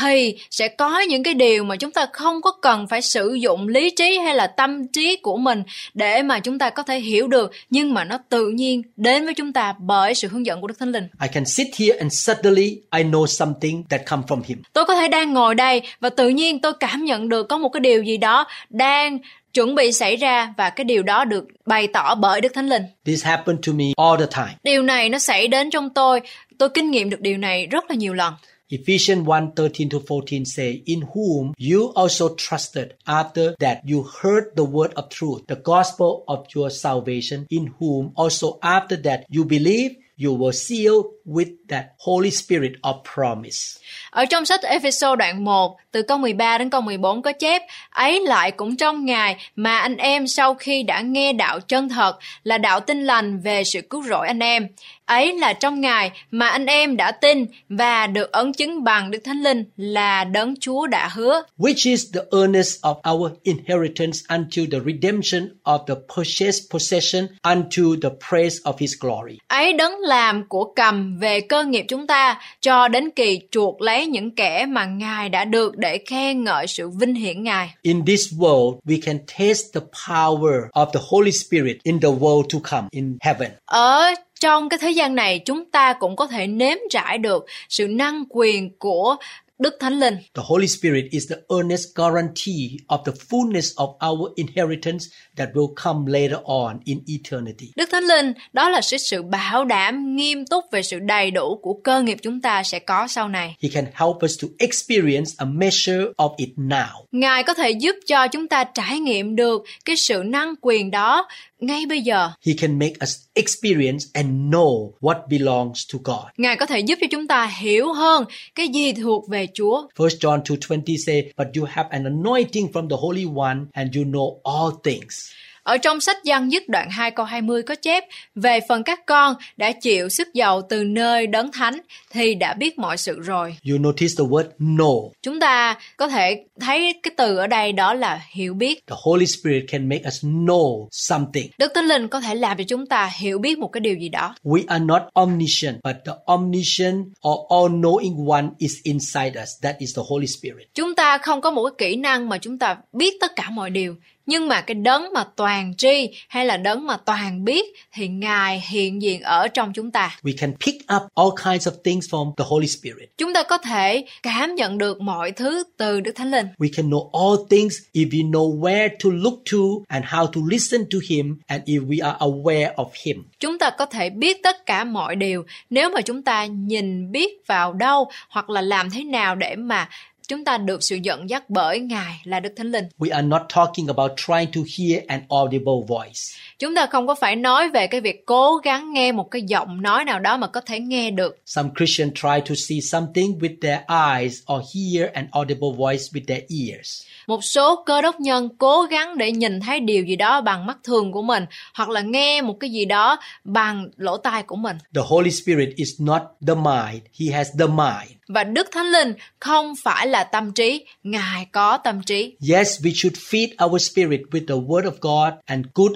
thì 0.00 0.38
sẽ 0.50 0.68
có 0.68 1.00
những 1.00 1.22
cái 1.22 1.34
điều 1.34 1.64
mà 1.64 1.76
chúng 1.76 1.90
ta 1.90 2.06
không 2.12 2.42
có 2.42 2.52
cần 2.62 2.86
phải 2.86 3.02
sử 3.02 3.34
dụng 3.34 3.68
lý 3.68 3.90
trí 3.90 4.18
hay 4.24 4.34
là 4.34 4.46
tâm 4.46 4.86
trí 4.88 5.16
của 5.16 5.36
mình 5.36 5.62
để 5.94 6.22
mà 6.22 6.40
chúng 6.40 6.58
ta 6.58 6.70
có 6.70 6.82
thể 6.82 7.00
hiểu 7.00 7.28
được 7.28 7.52
nhưng 7.70 7.94
mà 7.94 8.04
nó 8.04 8.18
tự 8.28 8.48
nhiên 8.48 8.82
đến 8.96 9.24
với 9.24 9.34
chúng 9.34 9.52
ta 9.52 9.74
bởi 9.78 10.14
sự 10.14 10.28
hướng 10.28 10.46
dẫn 10.46 10.60
của 10.60 10.66
Đức 10.66 10.78
Thánh 10.78 10.92
Linh. 10.92 11.08
I 11.22 11.28
can 11.32 11.44
sit 11.44 11.66
here 11.78 11.98
and 11.98 12.12
suddenly 12.12 12.80
I 12.96 13.02
know 13.02 13.26
something 13.26 13.84
that 13.90 14.00
come 14.06 14.22
from 14.28 14.40
Him. 14.44 14.62
Tôi 14.72 14.84
có 14.84 14.94
thể 14.94 15.08
đang 15.08 15.32
ngồi 15.32 15.54
đây 15.54 15.82
và 16.00 16.10
tự 16.10 16.28
nhiên 16.28 16.60
tôi 16.60 16.72
cảm 16.80 17.04
nhận 17.04 17.28
được 17.28 17.48
có 17.48 17.58
một 17.58 17.68
cái 17.68 17.80
điều 17.80 18.02
gì 18.02 18.16
đó 18.16 18.46
đang 18.70 19.18
chuẩn 19.56 19.74
bị 19.74 19.92
xảy 19.92 20.16
ra 20.16 20.54
và 20.56 20.70
cái 20.70 20.84
điều 20.84 21.02
đó 21.02 21.24
được 21.24 21.44
bày 21.66 21.88
tỏ 21.92 22.14
bởi 22.14 22.40
Đức 22.40 22.54
Thánh 22.54 22.68
Linh. 22.68 22.82
This 23.04 23.24
happened 23.24 23.66
to 23.66 23.72
me 23.72 23.84
all 23.96 24.20
the 24.20 24.26
time. 24.26 24.58
Điều 24.62 24.82
này 24.82 25.08
nó 25.08 25.18
xảy 25.18 25.48
đến 25.48 25.70
trong 25.70 25.90
tôi, 25.94 26.20
tôi 26.58 26.68
kinh 26.68 26.90
nghiệm 26.90 27.10
được 27.10 27.20
điều 27.20 27.38
này 27.38 27.66
rất 27.66 27.84
là 27.88 27.96
nhiều 27.96 28.14
lần. 28.14 28.34
Ephesians 28.68 29.26
1 29.26 29.34
13 29.56 29.88
to 29.90 29.98
14 30.08 30.44
say, 30.44 30.82
In 30.86 31.00
whom 31.14 31.52
you 31.72 31.92
also 31.94 32.28
trusted 32.36 32.86
after 33.04 33.54
that 33.60 33.78
you 33.92 34.04
heard 34.22 34.44
the 34.56 34.64
word 34.64 34.92
of 34.94 35.04
truth, 35.10 35.46
the 35.48 35.56
gospel 35.64 36.08
of 36.26 36.38
your 36.56 36.72
salvation, 36.72 37.44
in 37.48 37.66
whom 37.78 38.10
also 38.16 38.48
after 38.60 39.02
that 39.04 39.20
you 39.36 39.44
believe, 39.44 39.90
you 40.16 40.34
were 40.34 40.52
sealed 40.52 41.15
with 41.26 41.48
that 41.68 41.84
Holy 41.98 42.30
Spirit 42.30 42.72
of 42.82 42.94
promise. 43.14 43.80
Ở 44.10 44.24
trong 44.24 44.44
sách 44.44 44.62
Ephesos 44.62 45.18
đoạn 45.18 45.44
1, 45.44 45.76
từ 45.92 46.02
câu 46.02 46.18
13 46.18 46.58
đến 46.58 46.70
câu 46.70 46.80
14 46.80 47.22
có 47.22 47.32
chép, 47.32 47.62
ấy 47.90 48.20
lại 48.20 48.50
cũng 48.50 48.76
trong 48.76 49.04
Ngài 49.04 49.36
mà 49.56 49.78
anh 49.78 49.96
em 49.96 50.26
sau 50.26 50.54
khi 50.54 50.82
đã 50.82 51.00
nghe 51.00 51.32
đạo 51.32 51.60
chân 51.60 51.88
thật 51.88 52.18
là 52.44 52.58
đạo 52.58 52.80
tin 52.80 53.04
lành 53.04 53.40
về 53.40 53.64
sự 53.64 53.80
cứu 53.80 54.02
rỗi 54.02 54.26
anh 54.26 54.40
em. 54.40 54.68
Ấy 55.06 55.38
là 55.38 55.52
trong 55.52 55.80
Ngài 55.80 56.10
mà 56.30 56.48
anh 56.48 56.66
em 56.66 56.96
đã 56.96 57.10
tin 57.10 57.46
và 57.68 58.06
được 58.06 58.32
ấn 58.32 58.52
chứng 58.52 58.84
bằng 58.84 59.10
Đức 59.10 59.18
Thánh 59.24 59.42
Linh 59.42 59.64
là 59.76 60.24
đấng 60.24 60.54
Chúa 60.60 60.86
đã 60.86 61.08
hứa. 61.08 61.42
Which 61.58 61.90
is 61.90 62.14
the 62.14 62.20
earnest 62.32 62.80
of 62.82 63.14
our 63.14 63.32
inheritance 63.42 64.18
unto 64.28 64.62
the 64.72 64.78
redemption 64.86 65.48
of 65.64 65.78
the 65.86 65.94
purchased 66.16 66.70
possession 66.70 67.26
unto 67.42 67.82
the 68.02 68.08
praise 68.28 68.56
of 68.64 68.72
His 68.78 68.92
glory. 69.00 69.38
Ấy 69.48 69.72
đấng 69.72 70.00
làm 70.00 70.48
của 70.48 70.72
cầm 70.76 71.15
về 71.20 71.40
cơ 71.40 71.64
nghiệp 71.64 71.84
chúng 71.88 72.06
ta 72.06 72.40
cho 72.60 72.88
đến 72.88 73.10
kỳ 73.10 73.40
chuộc 73.50 73.80
lấy 73.80 74.06
những 74.06 74.34
kẻ 74.34 74.66
mà 74.66 74.84
Ngài 74.84 75.28
đã 75.28 75.44
được 75.44 75.76
để 75.76 75.98
khen 76.06 76.44
ngợi 76.44 76.66
sự 76.66 76.88
vinh 76.88 77.14
hiển 77.14 77.42
Ngài. 77.42 77.74
In 77.82 78.04
this 78.04 78.32
world, 78.32 78.78
we 78.84 79.00
can 79.04 79.18
taste 79.18 79.64
the 79.74 79.80
power 80.08 80.60
of 80.72 80.86
the 80.86 81.00
Holy 81.08 81.32
Spirit 81.32 81.76
in 81.82 82.00
the 82.00 82.08
world 82.08 82.42
to 82.52 82.58
come 82.70 82.88
in 82.90 83.18
heaven. 83.20 83.50
Ở 83.64 84.14
trong 84.40 84.68
cái 84.68 84.78
thế 84.82 84.90
gian 84.90 85.14
này 85.14 85.38
chúng 85.38 85.70
ta 85.70 85.92
cũng 85.92 86.16
có 86.16 86.26
thể 86.26 86.46
nếm 86.46 86.76
trải 86.90 87.18
được 87.18 87.46
sự 87.68 87.88
năng 87.88 88.24
quyền 88.28 88.78
của 88.78 89.16
Đức 89.58 89.76
Thánh 89.80 90.00
Linh. 90.00 90.14
The 90.34 90.42
Holy 90.46 90.66
Spirit 90.66 91.04
is 91.10 91.30
the 91.30 91.36
earnest 91.48 91.84
guarantee 91.94 92.76
of 92.86 92.98
the 93.04 93.12
fullness 93.12 93.74
of 93.76 93.88
our 94.10 94.32
inheritance 94.36 95.06
that 95.36 95.48
will 95.54 95.74
come 95.84 96.12
later 96.12 96.38
on 96.44 96.78
in 96.84 96.98
eternity. 97.06 97.66
Đức 97.76 97.88
Thánh 97.92 98.04
Linh 98.04 98.32
đó 98.52 98.68
là 98.68 98.80
sự 98.80 98.96
sự 98.96 99.22
bảo 99.22 99.64
đảm 99.64 100.16
nghiêm 100.16 100.46
túc 100.46 100.64
về 100.72 100.82
sự 100.82 100.98
đầy 100.98 101.30
đủ 101.30 101.58
của 101.62 101.74
cơ 101.84 102.02
nghiệp 102.02 102.18
chúng 102.22 102.40
ta 102.40 102.62
sẽ 102.62 102.78
có 102.78 103.06
sau 103.08 103.28
này. 103.28 103.56
He 103.62 103.68
can 103.68 103.84
help 103.84 104.16
us 104.24 104.42
to 104.42 104.48
experience 104.58 105.30
a 105.36 105.44
measure 105.44 106.04
of 106.16 106.34
it 106.36 106.48
now. 106.56 107.04
Ngài 107.12 107.42
có 107.42 107.54
thể 107.54 107.70
giúp 107.70 107.96
cho 108.06 108.28
chúng 108.28 108.48
ta 108.48 108.64
trải 108.64 108.98
nghiệm 108.98 109.36
được 109.36 109.62
cái 109.84 109.96
sự 109.96 110.22
năng 110.26 110.54
quyền 110.60 110.90
đó 110.90 111.28
ngay 111.60 111.86
bây 111.86 112.00
giờ. 112.00 112.30
He 112.46 112.52
can 112.58 112.78
make 112.78 112.94
us 113.02 113.16
experience 113.34 114.04
and 114.12 114.28
know 114.54 114.92
what 115.00 115.28
belongs 115.28 115.92
to 115.92 115.98
God. 116.04 116.26
Ngài 116.36 116.56
có 116.56 116.66
thể 116.66 116.80
giúp 116.80 116.98
cho 117.00 117.06
chúng 117.10 117.26
ta 117.26 117.46
hiểu 117.60 117.92
hơn 117.92 118.24
cái 118.54 118.68
gì 118.68 118.92
thuộc 118.92 119.28
về 119.28 119.46
Chúa. 119.54 119.86
1 119.98 120.06
John 120.20 120.42
2:20 120.42 120.96
say, 121.06 121.32
"But 121.36 121.46
you 121.56 121.64
have 121.68 121.88
an 121.90 122.04
anointing 122.04 122.66
from 122.72 122.88
the 122.88 122.96
Holy 122.98 123.24
One 123.36 123.58
and 123.72 123.96
you 123.96 124.04
know 124.04 124.38
all 124.44 124.74
things." 124.84 125.30
Ở 125.66 125.78
trong 125.78 126.00
sách 126.00 126.16
Giăng 126.24 126.52
dứt 126.52 126.68
đoạn 126.68 126.90
2 126.90 127.10
câu 127.10 127.26
20 127.26 127.62
có 127.62 127.74
chép 127.74 128.04
Về 128.34 128.60
phần 128.68 128.82
các 128.82 129.06
con 129.06 129.34
đã 129.56 129.72
chịu 129.72 130.08
sức 130.08 130.28
dầu 130.34 130.62
từ 130.68 130.84
nơi 130.84 131.26
đấng 131.26 131.52
thánh 131.52 131.78
thì 132.10 132.34
đã 132.34 132.54
biết 132.54 132.78
mọi 132.78 132.96
sự 132.96 133.20
rồi. 133.20 133.56
You 133.70 133.78
notice 133.78 134.14
the 134.18 134.24
word 134.24 134.44
know. 134.58 135.10
Chúng 135.22 135.40
ta 135.40 135.78
có 135.96 136.08
thể 136.08 136.44
thấy 136.60 136.94
cái 137.02 137.14
từ 137.16 137.36
ở 137.36 137.46
đây 137.46 137.72
đó 137.72 137.94
là 137.94 138.20
hiểu 138.30 138.54
biết. 138.54 138.86
The 138.86 138.96
Holy 138.98 139.26
Spirit 139.26 139.64
can 139.68 139.88
make 139.88 140.02
us 140.06 140.24
know 140.24 140.88
something. 140.90 141.50
Đức 141.58 141.72
Thánh 141.74 141.84
Linh 141.84 142.08
có 142.08 142.20
thể 142.20 142.34
làm 142.34 142.58
cho 142.58 142.64
chúng 142.68 142.86
ta 142.86 143.10
hiểu 143.18 143.38
biết 143.38 143.58
một 143.58 143.68
cái 143.68 143.80
điều 143.80 143.94
gì 143.94 144.08
đó. 144.08 144.34
We 144.44 144.62
are 144.66 144.84
not 144.84 145.02
omniscient, 145.12 145.76
but 145.84 145.96
the 146.06 146.12
omniscient 146.26 147.06
or 147.28 147.38
all-knowing 147.48 148.30
one 148.30 148.48
is 148.58 148.72
inside 148.82 149.42
us. 149.42 149.48
That 149.62 149.78
is 149.78 149.96
the 149.96 150.02
Holy 150.08 150.26
Spirit. 150.26 150.68
Chúng 150.74 150.94
ta 150.94 151.18
không 151.18 151.40
có 151.40 151.50
một 151.50 151.62
cái 151.64 151.90
kỹ 151.90 151.96
năng 151.96 152.28
mà 152.28 152.38
chúng 152.38 152.58
ta 152.58 152.76
biết 152.92 153.14
tất 153.20 153.36
cả 153.36 153.50
mọi 153.50 153.70
điều. 153.70 153.96
Nhưng 154.26 154.48
mà 154.48 154.60
cái 154.60 154.74
đấng 154.74 155.12
mà 155.14 155.24
toàn 155.36 155.74
tri 155.76 156.10
hay 156.28 156.46
là 156.46 156.56
đấng 156.56 156.86
mà 156.86 156.96
toàn 156.96 157.44
biết 157.44 157.64
thì 157.92 158.08
Ngài 158.08 158.62
hiện 158.68 159.02
diện 159.02 159.22
ở 159.22 159.48
trong 159.48 159.72
chúng 159.72 159.90
ta. 159.90 160.18
We 160.22 160.32
can 160.38 160.52
pick 160.66 160.78
up 160.96 161.02
all 161.14 161.28
kinds 161.44 161.68
of 161.68 161.72
things 161.84 162.06
from 162.10 162.34
the 162.36 162.44
Holy 162.48 162.66
Spirit. 162.66 163.10
Chúng 163.18 163.34
ta 163.34 163.42
có 163.42 163.58
thể 163.58 164.04
cảm 164.22 164.54
nhận 164.54 164.78
được 164.78 165.00
mọi 165.00 165.30
thứ 165.30 165.64
từ 165.76 166.00
Đức 166.00 166.12
Thánh 166.14 166.30
Linh. 166.30 166.46
We 166.58 166.68
can 166.76 166.90
know 166.90 167.10
all 167.12 167.46
things 167.50 167.74
if 167.92 168.10
we 168.10 168.30
know 168.30 168.60
where 168.60 168.88
to 168.88 169.10
look 169.12 169.34
to 169.52 169.58
and 169.88 170.04
how 170.04 170.26
to 170.26 170.40
listen 170.50 170.84
to 170.92 170.98
Him 171.10 171.38
and 171.46 171.62
if 171.62 171.86
we 171.86 172.06
are 172.06 172.18
aware 172.18 172.74
of 172.74 172.88
Him. 173.06 173.24
Chúng 173.40 173.58
ta 173.58 173.70
có 173.70 173.86
thể 173.86 174.10
biết 174.10 174.42
tất 174.42 174.66
cả 174.66 174.84
mọi 174.84 175.16
điều 175.16 175.44
nếu 175.70 175.90
mà 175.90 176.00
chúng 176.00 176.22
ta 176.22 176.46
nhìn 176.46 177.12
biết 177.12 177.46
vào 177.46 177.72
đâu 177.72 178.10
hoặc 178.28 178.50
là 178.50 178.60
làm 178.60 178.90
thế 178.90 179.04
nào 179.04 179.34
để 179.34 179.56
mà 179.56 179.88
chúng 180.28 180.44
ta 180.44 180.58
được 180.58 180.82
sự 180.82 180.96
dẫn 181.02 181.30
dắt 181.30 181.50
bởi 181.50 181.80
Ngài 181.80 182.20
là 182.24 182.40
Đức 182.40 182.52
Thánh 182.56 182.66
Linh. 182.66 182.84
We 182.98 183.14
are 183.14 183.26
not 183.26 183.42
talking 183.54 183.86
about 183.86 184.10
trying 184.16 184.52
to 184.52 184.60
hear 184.78 185.02
an 185.08 185.20
audible 185.28 185.86
voice. 185.88 186.36
Chúng 186.58 186.74
ta 186.74 186.86
không 186.86 187.06
có 187.06 187.14
phải 187.14 187.36
nói 187.36 187.68
về 187.68 187.86
cái 187.86 188.00
việc 188.00 188.26
cố 188.26 188.56
gắng 188.56 188.92
nghe 188.92 189.12
một 189.12 189.30
cái 189.30 189.42
giọng 189.42 189.82
nói 189.82 190.04
nào 190.04 190.20
đó 190.20 190.36
mà 190.36 190.46
có 190.46 190.60
thể 190.60 190.80
nghe 190.80 191.10
được. 191.10 191.38
Some 191.46 191.68
Christians 191.76 192.12
try 192.14 192.40
to 192.48 192.54
see 192.68 192.80
something 192.80 193.38
with 193.38 193.56
their 193.62 193.78
eyes 193.88 194.38
or 194.52 194.62
hear 194.74 195.12
an 195.12 195.26
audible 195.30 195.68
voice 195.76 196.02
with 196.12 196.24
their 196.28 196.42
ears. 196.48 197.02
Một 197.26 197.44
số 197.44 197.82
cơ 197.86 198.02
đốc 198.02 198.20
nhân 198.20 198.48
cố 198.58 198.82
gắng 198.82 199.18
để 199.18 199.32
nhìn 199.32 199.60
thấy 199.60 199.80
điều 199.80 200.04
gì 200.04 200.16
đó 200.16 200.40
bằng 200.40 200.66
mắt 200.66 200.76
thường 200.84 201.12
của 201.12 201.22
mình 201.22 201.44
hoặc 201.74 201.88
là 201.88 202.00
nghe 202.00 202.42
một 202.42 202.56
cái 202.60 202.70
gì 202.70 202.84
đó 202.84 203.18
bằng 203.44 203.88
lỗ 203.96 204.16
tai 204.16 204.42
của 204.42 204.56
mình. 204.56 204.76
The 204.94 205.02
Holy 205.06 205.30
Spirit 205.30 205.68
is 205.76 206.00
not 206.00 206.22
the 206.46 206.54
mind, 206.54 207.02
He 207.20 207.36
has 207.36 207.48
the 207.58 207.66
mind. 207.66 208.16
Và 208.28 208.44
Đức 208.44 208.68
Thánh 208.72 208.86
Linh 208.86 209.14
không 209.40 209.74
phải 209.82 210.06
là 210.06 210.24
tâm 210.24 210.52
trí, 210.52 210.84
Ngài 211.02 211.46
có 211.52 211.76
tâm 211.76 212.02
trí. 212.02 212.36
Yes, 212.50 212.80
we 212.80 212.92
should 212.94 213.16
feed 213.16 213.66
our 213.66 213.90
spirit 213.90 214.20
with 214.30 214.46
the 214.48 214.54
Word 214.54 214.82
of 214.82 214.92
God 215.00 215.34
and 215.44 215.66
good 215.74 215.92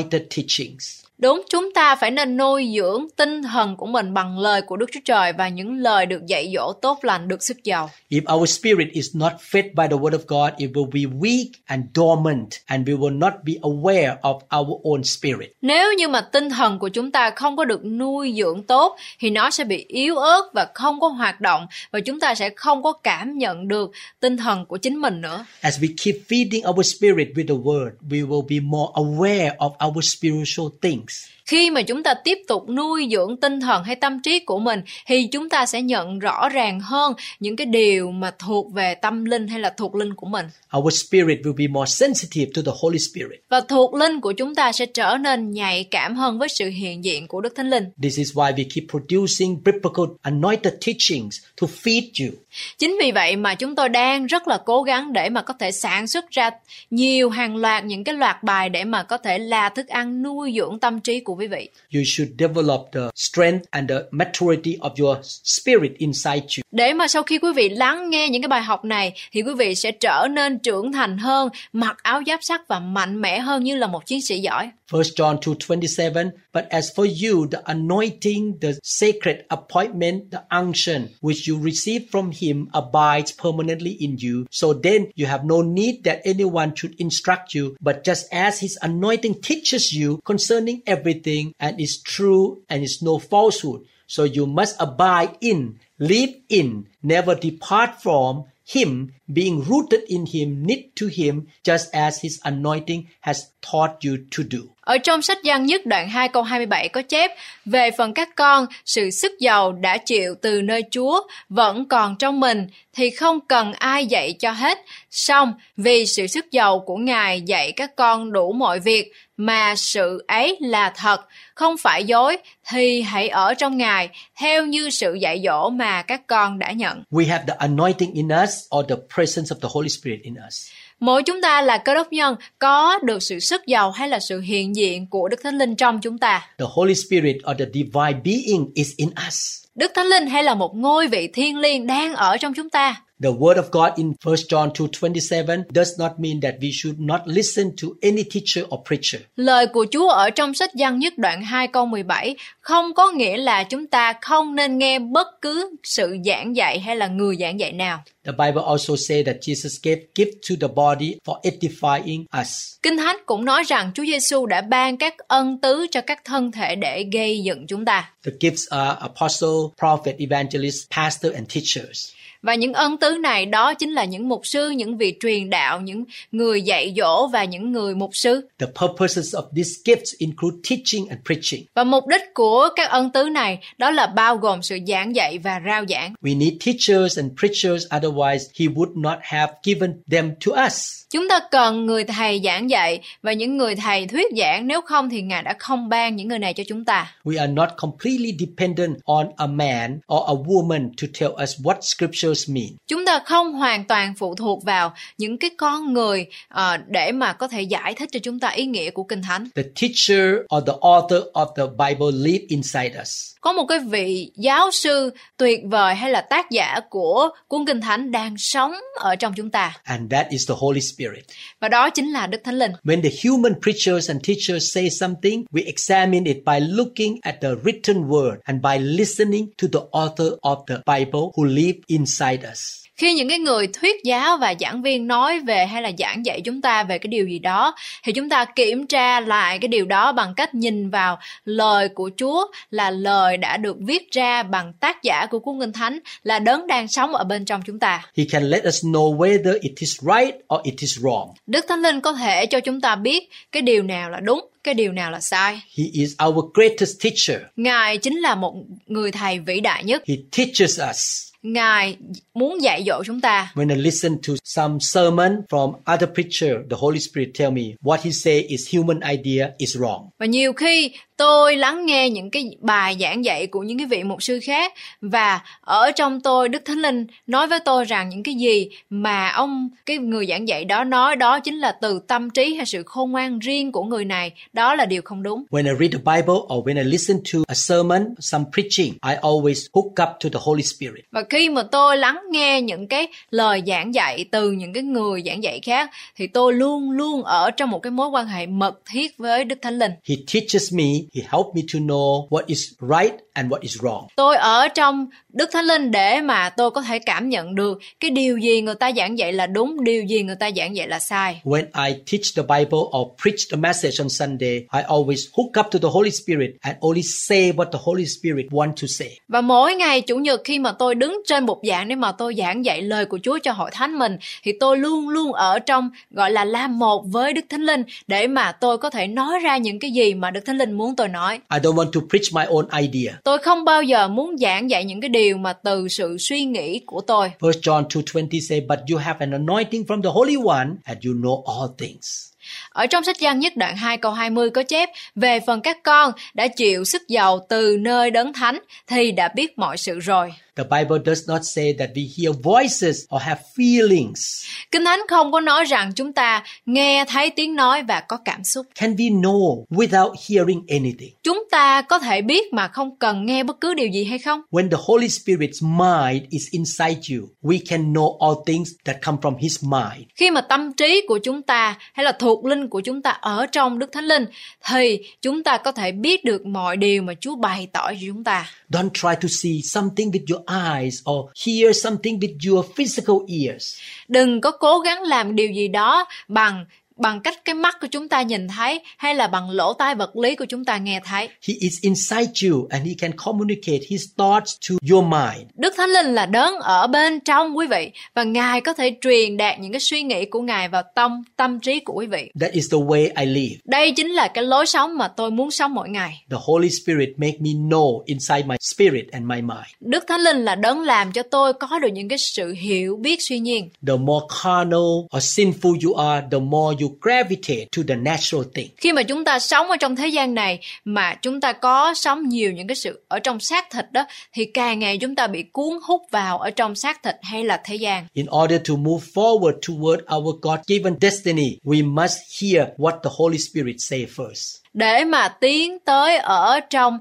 anointed 0.00 0.30
teachings. 0.30 1.09
Đúng, 1.20 1.42
chúng 1.50 1.72
ta 1.74 1.96
phải 1.96 2.10
nên 2.10 2.36
nuôi 2.36 2.72
dưỡng 2.76 3.06
tinh 3.16 3.42
thần 3.42 3.76
của 3.76 3.86
mình 3.86 4.14
bằng 4.14 4.38
lời 4.38 4.62
của 4.62 4.76
Đức 4.76 4.86
Chúa 4.92 5.00
Trời 5.04 5.32
và 5.32 5.48
những 5.48 5.76
lời 5.76 6.06
được 6.06 6.26
dạy 6.26 6.52
dỗ 6.54 6.72
tốt 6.72 6.98
lành 7.02 7.28
được 7.28 7.42
sức 7.42 7.64
giàu. 7.64 7.90
If 8.10 8.36
our 8.36 8.50
spirit 8.50 8.88
is 8.92 9.16
not 9.16 9.32
fed 9.50 9.62
by 9.62 9.84
the 9.90 9.96
word 9.96 10.10
of 10.10 10.18
God, 10.26 10.58
it 10.58 10.70
will 10.70 10.90
be 10.90 11.00
weak 11.00 11.46
and 11.64 11.84
dormant, 11.94 12.48
and 12.66 12.88
we 12.88 12.98
will 12.98 13.18
not 13.18 13.32
be 13.44 13.52
aware 13.52 14.16
of 14.20 14.34
our 14.60 14.82
own 14.82 15.02
spirit. 15.02 15.50
Nếu 15.62 15.92
như 15.92 16.08
mà 16.08 16.20
tinh 16.20 16.50
thần 16.50 16.78
của 16.78 16.88
chúng 16.88 17.10
ta 17.10 17.30
không 17.30 17.56
có 17.56 17.64
được 17.64 17.84
nuôi 17.84 18.34
dưỡng 18.38 18.62
tốt 18.62 18.96
thì 19.20 19.30
nó 19.30 19.50
sẽ 19.50 19.64
bị 19.64 19.84
yếu 19.88 20.16
ớt 20.16 20.42
và 20.54 20.66
không 20.74 21.00
có 21.00 21.08
hoạt 21.08 21.40
động 21.40 21.66
và 21.90 22.00
chúng 22.00 22.20
ta 22.20 22.34
sẽ 22.34 22.50
không 22.56 22.82
có 22.82 22.92
cảm 22.92 23.38
nhận 23.38 23.68
được 23.68 23.90
tinh 24.20 24.36
thần 24.36 24.66
của 24.66 24.76
chính 24.76 24.96
mình 24.96 25.20
nữa. 25.20 25.44
As 25.60 25.80
we 25.80 25.88
keep 26.04 26.16
feeding 26.28 26.70
our 26.70 26.96
spirit 26.96 27.28
with 27.34 27.48
the 27.48 27.54
word, 27.54 27.90
we 28.10 28.28
will 28.28 28.46
be 28.48 28.60
more 28.60 28.92
aware 28.94 29.56
of 29.56 29.88
our 29.88 30.04
spiritual 30.04 30.68
things. 30.82 31.09
Khi 31.50 31.70
mà 31.70 31.82
chúng 31.82 32.02
ta 32.02 32.14
tiếp 32.14 32.38
tục 32.48 32.68
nuôi 32.68 33.08
dưỡng 33.12 33.36
tinh 33.36 33.60
thần 33.60 33.84
hay 33.84 33.96
tâm 33.96 34.20
trí 34.22 34.40
của 34.40 34.58
mình 34.58 34.80
thì 35.06 35.26
chúng 35.26 35.48
ta 35.48 35.66
sẽ 35.66 35.82
nhận 35.82 36.18
rõ 36.18 36.48
ràng 36.48 36.80
hơn 36.80 37.12
những 37.40 37.56
cái 37.56 37.66
điều 37.66 38.10
mà 38.10 38.30
thuộc 38.38 38.72
về 38.72 38.94
tâm 38.94 39.24
linh 39.24 39.48
hay 39.48 39.60
là 39.60 39.74
thuộc 39.76 39.94
linh 39.94 40.14
của 40.14 40.26
mình. 40.26 40.46
Our 40.76 40.94
spirit 40.94 41.38
will 41.42 41.56
be 41.56 41.66
more 41.66 41.90
sensitive 41.90 42.50
to 42.54 42.62
the 42.66 42.72
Holy 42.80 42.98
Spirit. 42.98 43.40
Và 43.48 43.60
thuộc 43.60 43.94
linh 43.94 44.20
của 44.20 44.32
chúng 44.32 44.54
ta 44.54 44.72
sẽ 44.72 44.86
trở 44.86 45.16
nên 45.20 45.50
nhạy 45.50 45.84
cảm 45.84 46.16
hơn 46.16 46.38
với 46.38 46.48
sự 46.48 46.68
hiện 46.68 47.04
diện 47.04 47.28
của 47.28 47.40
Đức 47.40 47.52
Thánh 47.56 47.70
Linh. 47.70 47.84
This 48.02 48.18
is 48.18 48.32
why 48.32 48.54
we 48.54 48.64
keep 48.74 48.84
producing 48.90 49.64
biblical 49.64 50.04
anointed 50.22 50.74
teachings 50.86 51.40
to 51.60 51.66
feed 51.82 52.02
you. 52.24 52.32
Chính 52.78 52.96
vì 53.00 53.12
vậy 53.12 53.36
mà 53.36 53.54
chúng 53.54 53.74
tôi 53.74 53.88
đang 53.88 54.26
rất 54.26 54.48
là 54.48 54.58
cố 54.66 54.82
gắng 54.82 55.12
để 55.12 55.28
mà 55.28 55.42
có 55.42 55.54
thể 55.54 55.72
sản 55.72 56.06
xuất 56.06 56.30
ra 56.30 56.50
nhiều 56.90 57.30
hàng 57.30 57.56
loạt 57.56 57.84
những 57.84 58.04
cái 58.04 58.14
loạt 58.14 58.42
bài 58.42 58.68
để 58.68 58.84
mà 58.84 59.02
có 59.02 59.18
thể 59.18 59.38
là 59.38 59.68
thức 59.68 59.88
ăn 59.88 60.22
nuôi 60.22 60.52
dưỡng 60.56 60.78
tâm 60.80 61.00
trí 61.00 61.20
của 61.20 61.34
quý 61.40 61.46
vị. 61.46 61.68
You 61.94 62.02
should 62.04 62.36
develop 62.36 62.80
the 62.92 63.10
strength 63.14 63.64
and 63.70 63.88
the 63.88 64.02
maturity 64.10 64.76
of 64.80 64.90
your 64.98 65.18
spirit 65.44 65.92
inside 65.98 66.40
you. 66.40 66.62
Để 66.70 66.94
mà 66.94 67.08
sau 67.08 67.22
khi 67.22 67.38
quý 67.38 67.52
vị 67.56 67.68
lắng 67.68 68.10
nghe 68.10 68.28
những 68.28 68.42
cái 68.42 68.48
bài 68.48 68.62
học 68.62 68.84
này 68.84 69.12
thì 69.32 69.42
quý 69.42 69.52
vị 69.58 69.74
sẽ 69.74 69.92
trở 69.92 70.28
nên 70.30 70.58
trưởng 70.58 70.92
thành 70.92 71.18
hơn, 71.18 71.48
mặc 71.72 71.96
áo 72.02 72.22
giáp 72.26 72.40
sắt 72.42 72.68
và 72.68 72.80
mạnh 72.80 73.20
mẽ 73.20 73.38
hơn 73.38 73.64
như 73.64 73.76
là 73.76 73.86
một 73.86 74.06
chiến 74.06 74.22
sĩ 74.22 74.40
giỏi. 74.40 74.70
1 74.90 75.02
John 75.16 75.38
2:27 75.38 76.30
But 76.52 76.64
as 76.70 76.90
for 76.96 77.06
you 77.06 77.46
the 77.46 77.58
anointing 77.64 78.58
the 78.60 78.72
sacred 78.82 79.36
appointment 79.48 80.30
the 80.32 80.42
unction 80.50 81.08
which 81.20 81.46
you 81.46 81.64
receive 81.64 82.10
from 82.10 82.32
him 82.32 82.66
abides 82.72 83.32
permanently 83.42 83.96
in 84.00 84.16
you 84.18 84.46
so 84.50 84.72
then 84.82 85.06
you 85.14 85.26
have 85.26 85.44
no 85.44 85.62
need 85.62 85.94
that 86.04 86.18
anyone 86.24 86.72
should 86.74 86.94
instruct 86.98 87.54
you 87.54 87.76
but 87.80 88.02
just 88.04 88.26
as 88.32 88.58
his 88.58 88.76
anointing 88.82 89.34
teaches 89.42 89.92
you 89.92 90.18
concerning 90.24 90.82
everything 90.86 91.29
and 91.58 91.80
is 91.80 92.00
true 92.02 92.62
and 92.68 92.82
is 92.82 93.00
no 93.02 93.18
falsehood. 93.18 93.82
So 94.06 94.24
you 94.24 94.46
must 94.46 94.76
abide 94.80 95.36
in 95.40 95.78
live 95.98 96.34
in 96.48 96.88
never 97.02 97.34
depart 97.34 98.02
from 98.02 98.46
him 98.64 99.12
being 99.32 99.62
rooted 99.62 100.02
in 100.08 100.26
him 100.26 100.62
knit 100.62 100.96
to 100.96 101.06
him 101.06 101.48
just 101.64 101.94
as 101.94 102.20
his 102.20 102.40
anointing 102.44 103.08
has 103.20 103.50
taught 103.60 104.02
you 104.04 104.18
to 104.34 104.44
do 104.44 104.72
Ở 104.80 104.98
trong 104.98 105.22
sách 105.22 105.38
Giăng 105.42 105.66
nhất 105.66 105.86
đoạn 105.86 106.08
2 106.08 106.28
câu 106.28 106.42
27 106.42 106.88
có 106.88 107.02
chép 107.02 107.30
Về 107.64 107.90
phần 107.90 108.14
các 108.14 108.28
con, 108.36 108.66
sự 108.84 109.10
sức 109.10 109.32
giàu 109.40 109.72
đã 109.72 109.98
chịu 109.98 110.34
từ 110.42 110.62
nơi 110.62 110.82
Chúa 110.90 111.20
vẫn 111.48 111.88
còn 111.88 112.16
trong 112.16 112.40
mình 112.40 112.66
thì 112.92 113.10
không 113.10 113.40
cần 113.40 113.72
ai 113.72 114.06
dạy 114.06 114.32
cho 114.32 114.50
hết. 114.50 114.78
Xong, 115.10 115.54
vì 115.76 116.06
sự 116.06 116.26
sức 116.26 116.50
giàu 116.50 116.80
của 116.80 116.96
Ngài 116.96 117.40
dạy 117.40 117.72
các 117.72 117.96
con 117.96 118.32
đủ 118.32 118.52
mọi 118.52 118.80
việc 118.80 119.12
mà 119.36 119.74
sự 119.76 120.24
ấy 120.28 120.56
là 120.60 120.92
thật, 120.96 121.20
không 121.54 121.76
phải 121.76 122.04
dối 122.04 122.36
thì 122.68 123.02
hãy 123.02 123.28
ở 123.28 123.54
trong 123.54 123.76
Ngài 123.76 124.08
theo 124.40 124.66
như 124.66 124.90
sự 124.90 125.14
dạy 125.14 125.42
dỗ 125.44 125.70
mà 125.70 126.02
các 126.02 126.26
con 126.26 126.58
đã 126.58 126.72
nhận. 126.72 127.02
we 127.10 127.28
have 127.28 127.44
the 127.48 127.54
anointing 127.58 128.14
in 128.14 128.28
us 128.44 128.50
or 128.76 128.86
the 128.88 128.96
presence 129.14 129.56
of 129.56 129.60
the 129.60 129.68
Holy 129.72 129.88
Spirit 129.88 130.20
in 130.22 130.34
us. 130.48 130.70
Mỗi 131.00 131.22
chúng 131.22 131.40
ta 131.42 131.62
là 131.62 131.78
cơ 131.78 131.94
đốc 131.94 132.12
nhân 132.12 132.36
có 132.58 132.98
được 133.02 133.22
sự 133.22 133.40
sức 133.40 133.66
giàu 133.66 133.90
hay 133.90 134.08
là 134.08 134.20
sự 134.20 134.40
hiện 134.40 134.76
diện 134.76 135.06
của 135.06 135.28
Đức 135.28 135.40
Thánh 135.42 135.58
Linh 135.58 135.76
trong 135.76 136.00
chúng 136.00 136.18
ta. 136.18 136.48
The 136.58 136.64
Holy 136.68 136.94
Spirit 136.94 137.36
or 137.50 137.58
the 137.58 137.64
divine 137.74 138.20
being 138.24 138.70
is 138.74 138.92
in 138.96 139.08
us. 139.28 139.64
Đức 139.74 139.92
Thánh 139.94 140.06
Linh 140.06 140.26
hay 140.26 140.42
là 140.42 140.54
một 140.54 140.76
ngôi 140.76 141.08
vị 141.08 141.28
thiên 141.32 141.56
liêng 141.56 141.86
đang 141.86 142.14
ở 142.14 142.36
trong 142.36 142.54
chúng 142.54 142.70
ta. 142.70 143.02
The 143.22 143.30
word 143.30 143.56
of 143.56 143.70
God 143.70 143.92
in 143.96 144.12
1 144.24 144.36
John 144.48 144.70
2:27 144.72 145.64
does 145.74 145.98
not 145.98 146.12
mean 146.18 146.40
that 146.40 146.54
we 146.60 146.70
should 146.72 147.00
not 147.00 147.20
listen 147.26 147.76
to 147.82 147.88
any 148.00 148.22
teacher 148.24 148.64
or 148.68 148.80
preacher. 148.88 149.20
Lời 149.36 149.66
của 149.66 149.86
Chúa 149.90 150.08
ở 150.08 150.30
trong 150.30 150.54
sách 150.54 150.74
Giăng 150.74 150.98
nhất 150.98 151.18
đoạn 151.18 151.42
2 151.42 151.68
câu 151.68 151.86
17 151.86 152.36
không 152.60 152.94
có 152.94 153.10
nghĩa 153.10 153.36
là 153.36 153.64
chúng 153.64 153.86
ta 153.86 154.12
không 154.22 154.54
nên 154.54 154.78
nghe 154.78 154.98
bất 154.98 155.26
cứ 155.42 155.70
sự 155.84 156.16
giảng 156.24 156.56
dạy 156.56 156.80
hay 156.80 156.96
là 156.96 157.06
người 157.06 157.36
giảng 157.40 157.60
dạy 157.60 157.72
nào. 157.72 158.02
The 158.24 158.32
Bible 158.32 158.62
also 158.66 158.96
says 158.96 159.26
that 159.26 159.36
Jesus 159.40 159.78
gave 159.82 160.00
gift 160.14 160.32
to 160.50 160.68
the 160.68 160.74
body 160.74 161.14
for 161.24 161.40
edifying 161.40 162.24
us. 162.40 162.74
Kinh 162.82 162.96
Thánh 162.96 163.16
cũng 163.26 163.44
nói 163.44 163.62
rằng 163.62 163.90
Chúa 163.94 164.04
Giêsu 164.04 164.46
đã 164.46 164.60
ban 164.60 164.96
các 164.96 165.14
ân 165.18 165.60
tứ 165.60 165.86
cho 165.90 166.00
các 166.00 166.24
thân 166.24 166.52
thể 166.52 166.74
để 166.74 167.04
gây 167.12 167.40
dựng 167.44 167.66
chúng 167.66 167.84
ta. 167.84 168.10
The 168.24 168.32
gifts 168.40 168.66
are 168.70 168.98
apostle, 169.00 169.74
prophet, 169.78 170.18
evangelist, 170.18 170.90
pastor 170.96 171.34
and 171.34 171.54
teachers. 171.54 172.12
Và 172.42 172.54
những 172.54 172.72
ân 172.72 172.96
tứ 172.96 173.10
này 173.10 173.46
đó 173.46 173.74
chính 173.74 173.92
là 173.92 174.04
những 174.04 174.28
mục 174.28 174.46
sư, 174.46 174.70
những 174.70 174.96
vị 174.96 175.16
truyền 175.20 175.50
đạo, 175.50 175.80
những 175.80 176.04
người 176.32 176.62
dạy 176.62 176.94
dỗ 176.96 177.26
và 177.26 177.44
những 177.44 177.72
người 177.72 177.94
mục 177.94 178.10
sư. 178.12 178.48
The 178.58 178.66
purposes 178.66 179.34
of 179.34 179.42
these 179.56 179.70
gifts 179.84 180.14
include 180.18 180.56
teaching 180.70 181.08
and 181.08 181.20
preaching. 181.26 181.64
Và 181.74 181.84
mục 181.84 182.06
đích 182.06 182.22
của 182.34 182.68
các 182.76 182.90
ân 182.90 183.10
tứ 183.10 183.28
này 183.28 183.58
đó 183.78 183.90
là 183.90 184.06
bao 184.06 184.36
gồm 184.36 184.62
sự 184.62 184.78
giảng 184.86 185.16
dạy 185.16 185.38
và 185.38 185.60
rao 185.66 185.84
giảng. 185.88 186.14
We 186.22 186.38
need 186.38 186.54
teachers 186.66 187.18
and 187.18 187.32
preachers 187.40 187.86
otherwise 187.86 188.38
he 188.58 188.66
would 188.66 189.00
not 189.00 189.18
have 189.22 189.52
given 189.62 190.02
them 190.10 190.34
to 190.46 190.66
us. 190.66 190.99
Chúng 191.12 191.28
ta 191.28 191.40
cần 191.50 191.86
người 191.86 192.04
thầy 192.04 192.40
giảng 192.44 192.70
dạy 192.70 193.00
và 193.22 193.32
những 193.32 193.56
người 193.56 193.74
thầy 193.76 194.06
thuyết 194.06 194.26
giảng 194.36 194.66
nếu 194.66 194.80
không 194.80 195.10
thì 195.10 195.22
Ngài 195.22 195.42
đã 195.42 195.54
không 195.58 195.88
ban 195.88 196.16
những 196.16 196.28
người 196.28 196.38
này 196.38 196.54
cho 196.54 196.64
chúng 196.68 196.84
ta. 196.84 197.14
We 197.24 197.40
are 197.40 197.52
not 197.52 197.68
completely 197.76 198.36
dependent 198.38 198.96
on 199.04 199.26
a 199.36 199.46
man 199.46 199.98
or 200.14 200.22
a 200.26 200.34
woman 200.34 200.90
to 201.02 201.08
tell 201.20 201.32
us 201.42 201.60
what 201.60 201.80
scriptures 201.80 202.50
mean. 202.50 202.68
Chúng 202.86 203.06
ta 203.06 203.22
không 203.24 203.52
hoàn 203.52 203.84
toàn 203.84 204.14
phụ 204.18 204.34
thuộc 204.34 204.64
vào 204.64 204.92
những 205.18 205.38
cái 205.38 205.50
con 205.58 205.92
người 205.92 206.26
ờ, 206.48 206.76
để 206.86 207.12
mà 207.12 207.32
có 207.32 207.48
thể 207.48 207.62
giải 207.62 207.94
thích 207.94 208.08
cho 208.12 208.20
chúng 208.22 208.40
ta 208.40 208.48
ý 208.48 208.66
nghĩa 208.66 208.90
của 208.90 209.02
Kinh 209.02 209.22
Thánh. 209.22 209.48
The 209.54 209.62
teacher 209.62 210.34
or 210.56 210.64
the 210.66 210.74
author 210.80 211.22
of 211.32 211.46
the 211.56 211.64
Bible 211.86 212.30
live 212.30 212.44
inside 212.48 213.00
us. 213.02 213.29
Có 213.40 213.52
một 213.52 213.66
cái 213.66 213.78
vị 213.78 214.30
giáo 214.36 214.70
sư 214.70 215.10
tuyệt 215.36 215.60
vời 215.70 215.94
hay 215.94 216.10
là 216.10 216.20
tác 216.20 216.50
giả 216.50 216.80
của 216.90 217.28
cuốn 217.48 217.66
Kinh 217.66 217.80
Thánh 217.80 218.10
đang 218.10 218.34
sống 218.38 218.72
ở 218.94 219.16
trong 219.16 219.32
chúng 219.36 219.50
ta. 219.50 219.76
And 219.84 220.12
that 220.12 220.26
is 220.30 220.48
the 220.48 220.54
Holy 220.58 220.80
Spirit. 220.80 221.24
Và 221.60 221.68
đó 221.68 221.90
chính 221.90 222.12
là 222.12 222.26
Đức 222.26 222.40
Thánh 222.44 222.58
Linh. 222.58 222.72
When 222.84 223.02
the 223.02 223.10
human 223.24 223.52
preachers 223.62 224.10
and 224.10 224.22
teachers 224.28 224.74
say 224.74 224.90
something, 224.90 225.44
we 225.52 225.64
examine 225.64 226.24
it 226.24 226.36
by 226.46 226.60
looking 226.60 227.18
at 227.22 227.34
the 227.42 227.48
written 227.64 228.08
word 228.08 228.34
and 228.44 228.62
by 228.62 228.78
listening 228.78 229.46
to 229.62 229.68
the 229.72 229.80
author 229.90 230.32
of 230.40 230.58
the 230.66 230.76
Bible 230.86 231.20
who 231.36 231.44
live 231.44 231.74
inside 231.86 232.40
us. 232.52 232.80
Khi 233.00 233.14
những 233.14 233.28
cái 233.28 233.38
người 233.38 233.66
thuyết 233.66 234.04
giáo 234.04 234.36
và 234.36 234.54
giảng 234.60 234.82
viên 234.82 235.06
nói 235.06 235.40
về 235.40 235.66
hay 235.66 235.82
là 235.82 235.90
giảng 235.98 236.26
dạy 236.26 236.40
chúng 236.40 236.60
ta 236.60 236.82
về 236.82 236.98
cái 236.98 237.08
điều 237.08 237.26
gì 237.26 237.38
đó 237.38 237.74
thì 238.04 238.12
chúng 238.12 238.28
ta 238.28 238.44
kiểm 238.44 238.86
tra 238.86 239.20
lại 239.20 239.58
cái 239.58 239.68
điều 239.68 239.84
đó 239.84 240.12
bằng 240.12 240.34
cách 240.36 240.54
nhìn 240.54 240.90
vào 240.90 241.18
lời 241.44 241.88
của 241.88 242.10
Chúa 242.16 242.46
là 242.70 242.90
lời 242.90 243.36
đã 243.36 243.56
được 243.56 243.76
viết 243.80 244.10
ra 244.10 244.42
bằng 244.42 244.72
tác 244.72 245.02
giả 245.02 245.26
của 245.26 245.38
cuốn 245.38 245.60
Kinh 245.60 245.72
Thánh 245.72 245.98
là 246.22 246.38
đấng 246.38 246.66
đang 246.66 246.88
sống 246.88 247.14
ở 247.14 247.24
bên 247.24 247.44
trong 247.44 247.62
chúng 247.66 247.78
ta. 247.78 248.06
He 248.16 248.24
can 248.30 248.42
let 248.42 248.64
us 248.68 248.84
know 248.84 249.16
whether 249.16 249.58
it 249.60 249.72
is 249.78 250.00
right 250.00 250.34
or 250.54 250.60
it 250.64 250.74
is 250.78 250.98
wrong. 250.98 251.32
Đức 251.46 251.64
Thánh 251.68 251.82
Linh 251.82 252.00
có 252.00 252.12
thể 252.12 252.46
cho 252.46 252.60
chúng 252.60 252.80
ta 252.80 252.96
biết 252.96 253.30
cái 253.52 253.62
điều 253.62 253.82
nào 253.82 254.10
là 254.10 254.20
đúng, 254.20 254.48
cái 254.64 254.74
điều 254.74 254.92
nào 254.92 255.10
là 255.10 255.20
sai. 255.20 255.60
He 255.78 255.84
is 255.92 256.12
our 256.26 256.44
greatest 256.54 257.02
teacher. 257.04 257.42
Ngài 257.56 257.98
chính 257.98 258.18
là 258.18 258.34
một 258.34 258.54
người 258.86 259.12
thầy 259.12 259.38
vĩ 259.38 259.60
đại 259.60 259.84
nhất. 259.84 260.02
He 260.08 260.16
teaches 260.36 260.80
us. 260.90 261.29
Ngài 261.42 261.96
muốn 262.34 262.62
dạy 262.62 262.84
dỗ 262.86 263.04
chúng 263.04 263.20
ta. 263.20 263.52
When 263.54 263.70
I 263.70 263.76
listen 263.76 264.18
to 264.26 264.32
some 264.44 264.78
sermon 264.80 265.42
from 265.48 265.72
other 265.86 266.10
preacher, 266.14 266.56
the 266.70 266.76
Holy 266.80 266.98
Spirit 267.00 267.28
tell 267.34 267.50
me 267.50 267.62
what 267.82 268.00
he 268.02 268.10
say 268.12 268.46
is 268.48 268.74
human 268.74 269.00
idea 269.00 269.50
is 269.58 269.76
wrong. 269.76 270.08
Và 270.18 270.26
nhiều 270.26 270.52
khi 270.52 270.90
tôi 271.20 271.56
lắng 271.56 271.86
nghe 271.86 272.10
những 272.10 272.30
cái 272.30 272.56
bài 272.60 272.96
giảng 273.00 273.24
dạy 273.24 273.46
của 273.46 273.60
những 273.60 273.78
cái 273.78 273.86
vị 273.86 274.02
mục 274.02 274.22
sư 274.22 274.40
khác 274.42 274.72
và 275.00 275.40
ở 275.60 275.90
trong 275.90 276.20
tôi 276.20 276.48
Đức 276.48 276.62
Thánh 276.64 276.78
Linh 276.78 277.06
nói 277.26 277.46
với 277.46 277.58
tôi 277.64 277.84
rằng 277.84 278.08
những 278.08 278.22
cái 278.22 278.34
gì 278.34 278.68
mà 278.90 279.28
ông 279.28 279.68
cái 279.86 279.98
người 279.98 280.26
giảng 280.26 280.48
dạy 280.48 280.64
đó 280.64 280.84
nói 280.84 281.16
đó 281.16 281.40
chính 281.40 281.58
là 281.58 281.72
từ 281.80 282.00
tâm 282.08 282.30
trí 282.30 282.54
hay 282.54 282.66
sự 282.66 282.82
khôn 282.86 283.10
ngoan 283.10 283.38
riêng 283.38 283.72
của 283.72 283.84
người 283.84 284.04
này, 284.04 284.32
đó 284.52 284.74
là 284.74 284.86
điều 284.86 285.02
không 285.04 285.22
đúng. 285.22 285.44
When 285.50 285.64
I 285.64 285.72
read 285.80 285.92
the 285.92 286.16
Bible 286.16 286.34
or 286.54 286.66
when 286.66 286.76
I 286.76 286.84
listen 286.84 287.16
to 287.32 287.38
a 287.48 287.54
sermon, 287.54 288.14
some 288.18 288.44
preaching, 288.52 288.92
I 288.92 289.14
always 289.22 289.68
hook 289.72 289.86
up 289.86 290.08
to 290.24 290.28
the 290.32 290.40
Holy 290.42 290.62
Spirit. 290.62 291.04
Và 291.10 291.22
khi 291.30 291.48
mà 291.48 291.62
tôi 291.62 291.96
lắng 291.96 292.20
nghe 292.30 292.62
những 292.62 292.86
cái 292.86 293.08
lời 293.30 293.62
giảng 293.66 293.94
dạy 293.94 294.24
từ 294.30 294.52
những 294.52 294.72
cái 294.72 294.82
người 294.82 295.22
giảng 295.26 295.42
dạy 295.42 295.60
khác 295.62 295.90
thì 296.16 296.26
tôi 296.26 296.52
luôn 296.52 296.90
luôn 296.90 297.22
ở 297.22 297.50
trong 297.50 297.70
một 297.70 297.78
cái 297.78 297.90
mối 297.90 298.08
quan 298.08 298.26
hệ 298.26 298.46
mật 298.46 298.80
thiết 298.92 299.18
với 299.18 299.44
Đức 299.44 299.58
Thánh 299.62 299.78
Linh. 299.78 299.92
He 300.08 300.16
teaches 300.32 300.74
me 300.74 300.84
He 301.14 301.22
helped 301.22 301.54
me 301.54 301.62
to 301.72 301.78
know 301.78 302.28
what 302.28 302.42
is 302.46 302.72
right 302.80 303.14
and 303.32 303.52
what 303.52 303.58
is 303.60 303.76
wrong. 303.76 304.06
Tôi 304.16 304.36
ở 304.36 304.68
trong 304.68 305.06
Đức 305.28 305.48
Thánh 305.52 305.64
Linh 305.64 305.90
để 305.90 306.20
mà 306.20 306.50
tôi 306.50 306.70
có 306.70 306.82
thể 306.82 306.98
cảm 306.98 307.28
nhận 307.28 307.54
được 307.54 307.78
cái 308.00 308.10
điều 308.10 308.38
gì 308.38 308.60
người 308.60 308.74
ta 308.74 308.92
giảng 308.96 309.18
dạy 309.18 309.32
là 309.32 309.46
đúng, 309.46 309.84
điều 309.84 310.04
gì 310.04 310.22
người 310.22 310.36
ta 310.36 310.50
giảng 310.56 310.76
dạy 310.76 310.88
là 310.88 310.98
sai. 310.98 311.40
When 311.44 311.64
I 311.88 311.92
teach 312.12 312.36
the 312.36 312.42
Bible 312.42 312.78
or 312.98 313.08
preach 313.22 313.38
the 313.50 313.56
message 313.56 313.94
on 314.00 314.08
Sunday, 314.08 314.54
I 314.54 314.82
always 314.88 315.28
hook 315.32 315.66
up 315.66 315.72
to 315.72 315.78
the 315.82 315.88
Holy 315.92 316.10
Spirit 316.10 316.50
and 316.60 316.76
only 316.80 317.02
say 317.02 317.52
what 317.52 317.70
the 317.72 317.78
Holy 317.82 318.04
Spirit 318.06 318.46
want 318.50 318.72
to 318.72 318.86
say. 318.86 319.08
Và 319.28 319.40
mỗi 319.40 319.74
ngày 319.74 320.00
Chủ 320.00 320.16
nhật 320.16 320.40
khi 320.44 320.58
mà 320.58 320.72
tôi 320.72 320.94
đứng 320.94 321.22
trên 321.26 321.46
bục 321.46 321.60
giảng 321.62 321.88
để 321.88 321.94
mà 321.94 322.12
tôi 322.12 322.34
giảng 322.38 322.64
dạy 322.64 322.82
lời 322.82 323.04
của 323.04 323.18
Chúa 323.22 323.38
cho 323.42 323.52
hội 323.52 323.70
thánh 323.72 323.98
mình 323.98 324.16
thì 324.42 324.52
tôi 324.60 324.78
luôn 324.78 325.08
luôn 325.08 325.32
ở 325.32 325.58
trong 325.58 325.90
gọi 326.10 326.30
là 326.30 326.44
làm 326.44 326.78
một 326.78 327.04
với 327.06 327.32
Đức 327.32 327.44
Thánh 327.48 327.62
Linh 327.62 327.82
để 328.06 328.26
mà 328.26 328.52
tôi 328.52 328.78
có 328.78 328.90
thể 328.90 329.06
nói 329.06 329.38
ra 329.38 329.56
những 329.56 329.78
cái 329.78 329.90
gì 329.90 330.14
mà 330.14 330.30
Đức 330.30 330.40
Thánh 330.46 330.58
Linh 330.58 330.72
muốn 330.72 330.96
tôi 331.00 331.08
nói. 331.08 331.40
I 331.50 331.58
don't 331.58 331.74
want 331.74 331.90
to 331.92 332.00
preach 332.10 332.32
my 332.32 332.44
own 332.44 332.66
idea. 332.80 333.12
Tôi 333.24 333.38
không 333.38 333.64
bao 333.64 333.82
giờ 333.82 334.08
muốn 334.08 334.38
giảng 334.38 334.70
dạy 334.70 334.84
những 334.84 335.00
cái 335.00 335.08
điều 335.08 335.36
mà 335.36 335.52
từ 335.52 335.88
sự 335.88 336.16
suy 336.18 336.44
nghĩ 336.44 336.80
của 336.86 337.00
tôi. 337.00 337.32
1 337.40 337.50
John 337.62 337.84
2:20 337.88 338.40
say, 338.48 338.60
"But 338.60 338.78
you 338.92 338.98
have 338.98 339.18
an 339.20 339.30
anointing 339.30 339.82
from 339.82 340.02
the 340.02 340.10
Holy 340.12 340.36
One, 340.46 340.68
and 340.84 341.06
you 341.06 341.12
know 341.12 341.42
all 341.58 341.70
things." 341.78 342.30
Ở 342.70 342.86
trong 342.86 343.04
sách 343.04 343.20
Giăng 343.20 343.38
nhất 343.38 343.56
đoạn 343.56 343.76
2 343.76 343.96
câu 343.96 344.12
20 344.12 344.50
có 344.50 344.62
chép 344.62 344.90
Về 345.14 345.40
phần 345.40 345.60
các 345.60 345.82
con 345.82 346.12
đã 346.34 346.48
chịu 346.48 346.84
sức 346.84 347.02
dầu 347.08 347.40
từ 347.48 347.76
nơi 347.80 348.10
đấng 348.10 348.32
thánh 348.32 348.58
thì 348.86 349.12
đã 349.12 349.28
biết 349.28 349.58
mọi 349.58 349.76
sự 349.76 349.98
rồi. 350.00 350.32
The 350.60 350.78
Bible 350.78 350.98
does 351.06 351.28
not 351.28 351.44
say 351.44 351.72
that 351.78 351.90
we 351.94 352.06
hear 352.16 352.32
voices 352.42 353.04
or 353.14 353.22
have 353.22 353.40
feelings. 353.56 354.44
Kinh 354.70 354.84
Thánh 354.84 355.00
không 355.08 355.32
có 355.32 355.40
nói 355.40 355.64
rằng 355.64 355.92
chúng 355.94 356.12
ta 356.12 356.42
nghe 356.66 357.04
thấy 357.08 357.30
tiếng 357.30 357.54
nói 357.54 357.82
và 357.82 358.00
có 358.00 358.16
cảm 358.24 358.44
xúc. 358.44 358.66
Can 358.74 358.94
we 358.94 359.20
know 359.20 359.64
without 359.70 360.14
hearing 360.28 360.62
anything? 360.68 361.14
Chúng 361.22 361.44
ta 361.50 361.82
có 361.82 361.98
thể 361.98 362.22
biết 362.22 362.52
mà 362.52 362.68
không 362.68 362.98
cần 362.98 363.26
nghe 363.26 363.42
bất 363.42 363.60
cứ 363.60 363.74
điều 363.74 363.86
gì 363.86 364.04
hay 364.04 364.18
không? 364.18 364.40
When 364.50 364.70
the 364.70 364.76
Holy 364.80 365.06
Spirit's 365.06 365.62
mind 365.62 366.22
is 366.30 366.42
inside 366.50 367.00
you, 367.10 367.28
we 367.42 367.58
can 367.68 367.92
know 367.92 368.18
all 368.18 368.34
things 368.46 368.70
that 368.84 368.96
come 369.02 369.18
from 369.22 369.36
His 369.38 369.64
mind. 369.64 370.08
Khi 370.14 370.30
mà 370.30 370.40
tâm 370.40 370.72
trí 370.72 371.04
của 371.08 371.18
chúng 371.18 371.42
ta 371.42 371.78
hay 371.92 372.04
là 372.04 372.12
thuộc 372.12 372.44
linh 372.44 372.68
của 372.68 372.80
chúng 372.80 373.02
ta 373.02 373.10
ở 373.10 373.46
trong 373.46 373.78
Đức 373.78 373.92
Thánh 373.92 374.04
Linh 374.04 374.26
thì 374.70 374.98
chúng 375.22 375.42
ta 375.42 375.58
có 375.58 375.72
thể 375.72 375.92
biết 375.92 376.24
được 376.24 376.46
mọi 376.46 376.76
điều 376.76 377.02
mà 377.02 377.12
Chúa 377.20 377.36
bày 377.36 377.68
tỏ 377.72 377.88
cho 377.92 378.06
chúng 378.06 378.24
ta. 378.24 378.50
Don't 378.68 378.90
try 378.94 379.14
to 379.22 379.28
see 379.42 379.60
something 379.64 380.10
with 380.10 380.34
your 380.34 380.46
eyes 380.50 381.02
or 381.10 381.30
hear 381.46 381.72
something 381.72 382.20
with 382.20 382.50
your 382.50 382.66
physical 382.76 383.16
ears. 383.26 383.78
Đừng 384.08 384.40
có 384.40 384.50
cố 384.50 384.78
gắng 384.78 385.02
làm 385.02 385.36
điều 385.36 385.48
gì 385.48 385.68
đó 385.68 386.06
bằng 386.28 386.64
bằng 387.00 387.20
cách 387.20 387.44
cái 387.44 387.54
mắt 387.54 387.76
của 387.80 387.86
chúng 387.90 388.08
ta 388.08 388.22
nhìn 388.22 388.48
thấy 388.48 388.80
hay 388.98 389.14
là 389.14 389.26
bằng 389.26 389.50
lỗ 389.50 389.72
tai 389.72 389.94
vật 389.94 390.16
lý 390.16 390.36
của 390.36 390.44
chúng 390.44 390.64
ta 390.64 390.78
nghe 390.78 391.00
thấy. 391.04 391.28
He 391.48 391.54
is 391.60 391.80
inside 391.80 392.48
you 392.48 392.66
and 392.70 392.86
he 392.86 392.92
can 392.98 393.12
communicate 393.16 393.80
his 393.88 394.02
thoughts 394.18 394.54
to 394.68 394.74
your 394.90 395.04
mind. 395.04 395.50
Đức 395.54 395.74
Thánh 395.76 395.90
Linh 395.90 396.14
là 396.14 396.26
đấng 396.26 396.54
ở 396.60 396.86
bên 396.86 397.20
trong 397.20 397.56
quý 397.56 397.66
vị 397.66 397.90
và 398.14 398.22
Ngài 398.22 398.60
có 398.60 398.72
thể 398.72 398.96
truyền 399.00 399.36
đạt 399.36 399.60
những 399.60 399.72
cái 399.72 399.80
suy 399.80 400.02
nghĩ 400.02 400.24
của 400.24 400.40
Ngài 400.40 400.68
vào 400.68 400.82
tâm 400.94 401.22
tâm 401.36 401.60
trí 401.60 401.80
của 401.80 401.92
quý 401.92 402.06
vị. 402.06 402.30
That 402.40 402.52
is 402.52 402.72
the 402.72 402.78
way 402.78 403.08
I 403.16 403.26
live. 403.26 403.56
Đây 403.64 403.92
chính 403.96 404.10
là 404.10 404.28
cái 404.28 404.44
lối 404.44 404.66
sống 404.66 404.98
mà 404.98 405.08
tôi 405.08 405.30
muốn 405.30 405.50
sống 405.50 405.74
mỗi 405.74 405.88
ngày. 405.88 406.24
The 406.30 406.36
Holy 406.40 406.68
Spirit 406.70 407.08
make 407.16 407.38
me 407.38 407.50
know 407.50 408.02
inside 408.06 408.42
my 408.46 408.56
spirit 408.60 409.04
and 409.12 409.24
my 409.24 409.40
mind. 409.42 409.70
Đức 409.80 410.04
Thánh 410.08 410.20
Linh 410.20 410.36
là 410.36 410.54
đấng 410.54 410.80
làm 410.80 411.12
cho 411.12 411.22
tôi 411.22 411.52
có 411.52 411.78
được 411.78 411.88
những 411.92 412.08
cái 412.08 412.18
sự 412.18 412.52
hiểu 412.52 412.96
biết 412.96 413.18
suy 413.28 413.38
nhiên. 413.38 413.68
The 413.86 413.96
more 413.96 414.26
carnal 414.44 415.06
or 415.16 415.38
sinful 415.38 415.78
you 415.86 415.94
are, 415.94 416.26
the 416.32 416.38
more 416.38 416.76
you 416.80 416.89
gravitate 417.00 417.66
to 417.76 417.82
the 417.88 417.94
natural 417.96 418.44
thing. 418.54 418.68
Khi 418.76 418.92
mà 418.92 419.02
chúng 419.02 419.24
ta 419.24 419.38
sống 419.38 419.70
ở 419.70 419.76
trong 419.76 419.96
thế 419.96 420.08
gian 420.08 420.34
này 420.34 420.60
mà 420.84 421.14
chúng 421.22 421.40
ta 421.40 421.52
có 421.52 421.94
sống 421.94 422.28
nhiều 422.28 422.52
những 422.52 422.66
cái 422.66 422.76
sự 422.76 423.02
ở 423.08 423.18
trong 423.18 423.40
xác 423.40 423.70
thịt 423.70 423.92
đó 423.92 424.06
thì 424.32 424.44
càng 424.44 424.78
ngày 424.78 424.98
chúng 424.98 425.14
ta 425.14 425.26
bị 425.26 425.42
cuốn 425.42 425.78
hút 425.82 426.02
vào 426.10 426.38
ở 426.38 426.50
trong 426.50 426.74
xác 426.74 427.02
thịt 427.02 427.16
hay 427.22 427.44
là 427.44 427.60
thế 427.64 427.76
gian. 427.76 428.06
In 428.12 428.26
order 428.42 428.60
to 428.68 428.74
move 428.76 429.06
forward 429.14 429.60
toward 429.60 430.16
our 430.16 430.34
God-given 430.40 430.94
destiny, 431.00 431.58
we 431.64 431.94
must 431.94 432.18
hear 432.42 432.66
what 432.76 433.00
the 433.02 433.10
Holy 433.16 433.38
Spirit 433.38 433.76
say 433.78 434.06
first. 434.16 434.60
Để 434.74 435.04
mà 435.04 435.28
tiến 435.28 435.78
tới 435.84 436.16
ở 436.18 436.60
trong 436.60 436.98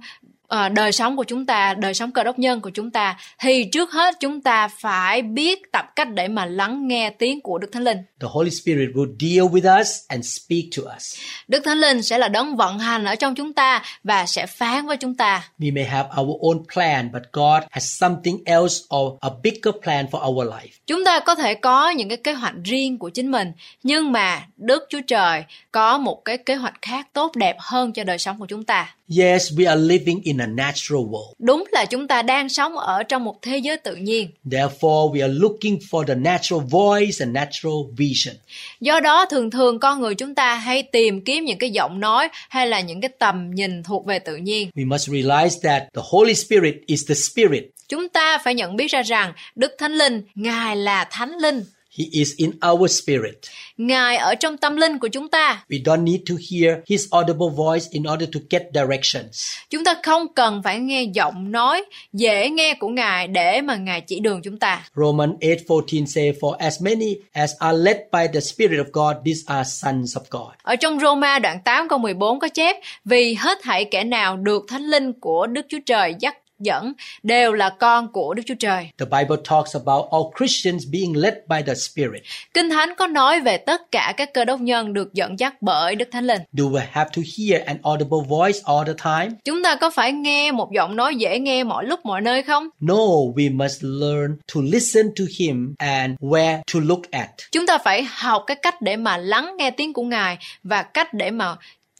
ờ, 0.49 0.69
đời 0.69 0.91
sống 0.91 1.17
của 1.17 1.23
chúng 1.23 1.45
ta, 1.45 1.73
đời 1.73 1.93
sống 1.93 2.11
cơ 2.11 2.23
đốc 2.23 2.39
nhân 2.39 2.61
của 2.61 2.69
chúng 2.69 2.91
ta 2.91 3.17
thì 3.39 3.63
trước 3.71 3.91
hết 3.91 4.15
chúng 4.19 4.41
ta 4.41 4.67
phải 4.67 5.21
biết 5.21 5.71
tập 5.71 5.85
cách 5.95 6.07
để 6.13 6.27
mà 6.27 6.45
lắng 6.45 6.87
nghe 6.87 7.09
tiếng 7.09 7.41
của 7.41 7.57
Đức 7.57 7.69
Thánh 7.71 7.83
Linh. 7.83 7.97
The 8.21 8.27
Holy 8.31 8.49
Spirit 8.49 8.89
will 8.93 9.15
deal 9.19 9.47
with 9.47 9.81
us 9.81 9.87
and 10.07 10.25
speak 10.25 10.63
to 10.77 10.95
us. 10.95 11.19
Đức 11.47 11.59
Thánh 11.65 11.77
Linh 11.77 12.01
sẽ 12.01 12.17
là 12.17 12.27
đấng 12.27 12.55
vận 12.55 12.79
hành 12.79 13.05
ở 13.05 13.15
trong 13.15 13.35
chúng 13.35 13.53
ta 13.53 13.83
và 14.03 14.25
sẽ 14.25 14.45
phán 14.45 14.87
với 14.87 14.97
chúng 14.97 15.15
ta. 15.15 15.49
We 15.59 15.75
may 15.75 15.85
have 15.85 16.09
our 16.21 16.41
own 16.41 16.63
plan, 16.73 17.11
but 17.13 17.23
God 17.33 17.63
has 17.71 18.01
something 18.01 18.37
else 18.45 18.75
or 18.95 19.13
a 19.21 19.29
bigger 19.43 19.75
plan 19.83 20.05
for 20.05 20.29
our 20.29 20.47
life. 20.47 20.69
Chúng 20.87 21.05
ta 21.05 21.19
có 21.19 21.35
thể 21.35 21.53
có 21.53 21.89
những 21.89 22.09
cái 22.09 22.17
kế 22.17 22.33
hoạch 22.33 22.53
riêng 22.63 22.97
của 22.97 23.09
chính 23.09 23.31
mình, 23.31 23.51
nhưng 23.83 24.11
mà 24.11 24.47
Đức 24.57 24.85
Chúa 24.89 25.01
Trời 25.07 25.43
có 25.71 25.97
một 25.97 26.21
cái 26.25 26.37
kế 26.37 26.55
hoạch 26.55 26.81
khác 26.81 27.07
tốt 27.13 27.35
đẹp 27.35 27.55
hơn 27.59 27.93
cho 27.93 28.03
đời 28.03 28.17
sống 28.17 28.39
của 28.39 28.45
chúng 28.45 28.63
ta. 28.63 28.95
Yes, 29.17 29.51
we 29.57 29.67
are 29.67 29.81
living 29.81 30.21
in 30.23 30.37
a 30.37 30.45
natural 30.45 31.03
world. 31.03 31.33
Đúng 31.39 31.63
là 31.71 31.85
chúng 31.85 32.07
ta 32.07 32.21
đang 32.21 32.49
sống 32.49 32.77
ở 32.77 33.03
trong 33.03 33.23
một 33.23 33.41
thế 33.41 33.57
giới 33.57 33.77
tự 33.77 33.95
nhiên. 33.95 34.29
Therefore, 34.45 35.13
we 35.13 35.21
are 35.21 35.33
looking 35.33 35.77
for 35.91 36.03
the 36.03 36.15
natural 36.15 36.61
voice 36.69 37.15
and 37.19 37.33
natural 37.33 37.75
vision. 37.97 38.35
Do 38.79 38.99
đó 38.99 39.25
thường 39.29 39.51
thường 39.51 39.79
con 39.79 40.01
người 40.01 40.15
chúng 40.15 40.35
ta 40.35 40.55
hay 40.55 40.83
tìm 40.83 41.21
kiếm 41.21 41.45
những 41.45 41.57
cái 41.57 41.69
giọng 41.69 41.99
nói 41.99 42.29
hay 42.49 42.67
là 42.67 42.81
những 42.81 43.01
cái 43.01 43.09
tầm 43.19 43.51
nhìn 43.51 43.83
thuộc 43.83 44.05
về 44.05 44.19
tự 44.19 44.35
nhiên. 44.35 44.69
We 44.75 44.87
must 44.87 45.09
realize 45.09 45.59
that 45.63 45.83
the 45.93 46.01
Holy 46.09 46.33
Spirit 46.33 46.75
is 46.85 47.09
the 47.09 47.15
Spirit. 47.15 47.63
Chúng 47.87 48.09
ta 48.09 48.37
phải 48.43 48.53
nhận 48.53 48.75
biết 48.75 48.87
ra 48.87 49.01
rằng 49.01 49.33
Đức 49.55 49.71
Thánh 49.77 49.93
Linh, 49.93 50.21
Ngài 50.35 50.75
là 50.75 51.07
Thánh 51.11 51.31
Linh. 51.41 51.63
He 51.99 52.05
is 52.11 52.33
in 52.37 52.51
our 52.71 53.01
spirit. 53.01 53.35
Ngài 53.77 54.17
ở 54.17 54.35
trong 54.35 54.57
tâm 54.57 54.75
linh 54.75 54.99
của 54.99 55.07
chúng 55.07 55.29
ta. 55.29 55.63
We 55.69 55.83
don't 55.83 56.03
need 56.03 56.21
to 56.29 56.35
hear 56.51 56.77
His 56.89 57.05
audible 57.11 57.47
voice 57.55 57.85
in 57.91 58.03
order 58.13 58.29
to 58.33 58.39
get 58.49 58.63
directions. 58.73 59.51
Chúng 59.69 59.83
ta 59.83 59.95
không 60.03 60.33
cần 60.33 60.61
phải 60.63 60.79
nghe 60.79 61.03
giọng 61.03 61.51
nói 61.51 61.85
dễ 62.13 62.49
nghe 62.49 62.73
của 62.79 62.87
Ngài 62.87 63.27
để 63.27 63.61
mà 63.61 63.75
Ngài 63.75 64.01
chỉ 64.01 64.19
đường 64.19 64.41
chúng 64.43 64.57
ta. 64.57 64.83
Romans 64.95 65.33
8:14 65.39 66.05
say, 66.05 66.33
For 66.41 66.51
as 66.51 66.81
many 66.81 67.15
as 67.31 67.51
are 67.59 67.77
led 67.77 67.97
by 68.11 68.27
the 68.33 68.39
Spirit 68.39 68.79
of 68.79 68.91
God, 68.93 69.25
these 69.25 69.41
are 69.45 69.69
sons 69.69 70.17
of 70.17 70.21
God. 70.29 70.53
Ở 70.63 70.75
trong 70.75 70.99
Roma 70.99 71.39
đoạn 71.39 71.59
8 71.65 71.87
câu 71.87 71.99
14 71.99 72.39
có 72.39 72.47
chép 72.47 72.75
Vì 73.05 73.33
hết 73.33 73.57
thảy 73.61 73.85
kẻ 73.85 74.03
nào 74.03 74.37
được 74.37 74.65
thánh 74.67 74.83
linh 74.83 75.13
của 75.13 75.47
Đức 75.47 75.65
Chúa 75.69 75.79
Trời 75.85 76.15
dắt 76.19 76.37
dẫn 76.59 76.93
đều 77.23 77.53
là 77.53 77.69
con 77.69 78.11
của 78.11 78.33
Đức 78.33 78.43
Chúa 78.45 78.55
Trời. 78.59 78.89
The 78.97 79.05
Bible 79.05 79.37
talks 79.49 79.75
about 79.75 80.05
all 80.11 80.23
Christians 80.37 80.83
being 80.91 81.17
led 81.17 81.33
by 81.47 81.57
the 81.67 81.73
Spirit. 81.75 82.23
Kinh 82.53 82.69
Thánh 82.69 82.89
có 82.97 83.07
nói 83.07 83.39
về 83.39 83.57
tất 83.57 83.91
cả 83.91 84.13
các 84.17 84.33
cơ 84.33 84.45
đốc 84.45 84.61
nhân 84.61 84.93
được 84.93 85.13
dẫn 85.13 85.39
dắt 85.39 85.61
bởi 85.61 85.95
Đức 85.95 86.09
Thánh 86.11 86.27
Linh. 86.27 86.41
Do 86.53 86.63
we 86.63 86.81
have 86.91 87.09
to 87.15 87.21
hear 87.37 87.65
an 87.65 87.77
audible 87.83 88.19
voice 88.27 88.59
all 88.65 88.87
the 88.87 88.93
time? 89.03 89.35
Chúng 89.45 89.63
ta 89.63 89.75
có 89.75 89.89
phải 89.89 90.11
nghe 90.11 90.51
một 90.51 90.71
giọng 90.71 90.95
nói 90.95 91.15
dễ 91.15 91.39
nghe 91.39 91.63
mọi 91.63 91.85
lúc 91.85 91.99
mọi 92.03 92.21
nơi 92.21 92.43
không? 92.43 92.69
No, 92.79 92.95
we 93.35 93.57
must 93.57 93.83
learn 93.83 94.37
to 94.55 94.61
listen 94.71 95.05
to 95.19 95.25
Him 95.39 95.75
and 95.77 96.15
where 96.19 96.57
to 96.73 96.79
look 96.83 97.11
at. 97.11 97.29
Chúng 97.51 97.65
ta 97.65 97.77
phải 97.77 98.03
học 98.03 98.43
cái 98.47 98.57
cách 98.61 98.81
để 98.81 98.95
mà 98.95 99.17
lắng 99.17 99.55
nghe 99.57 99.71
tiếng 99.71 99.93
của 99.93 100.03
Ngài 100.03 100.37
và 100.63 100.83
cách 100.83 101.13
để 101.13 101.31
mà 101.31 101.55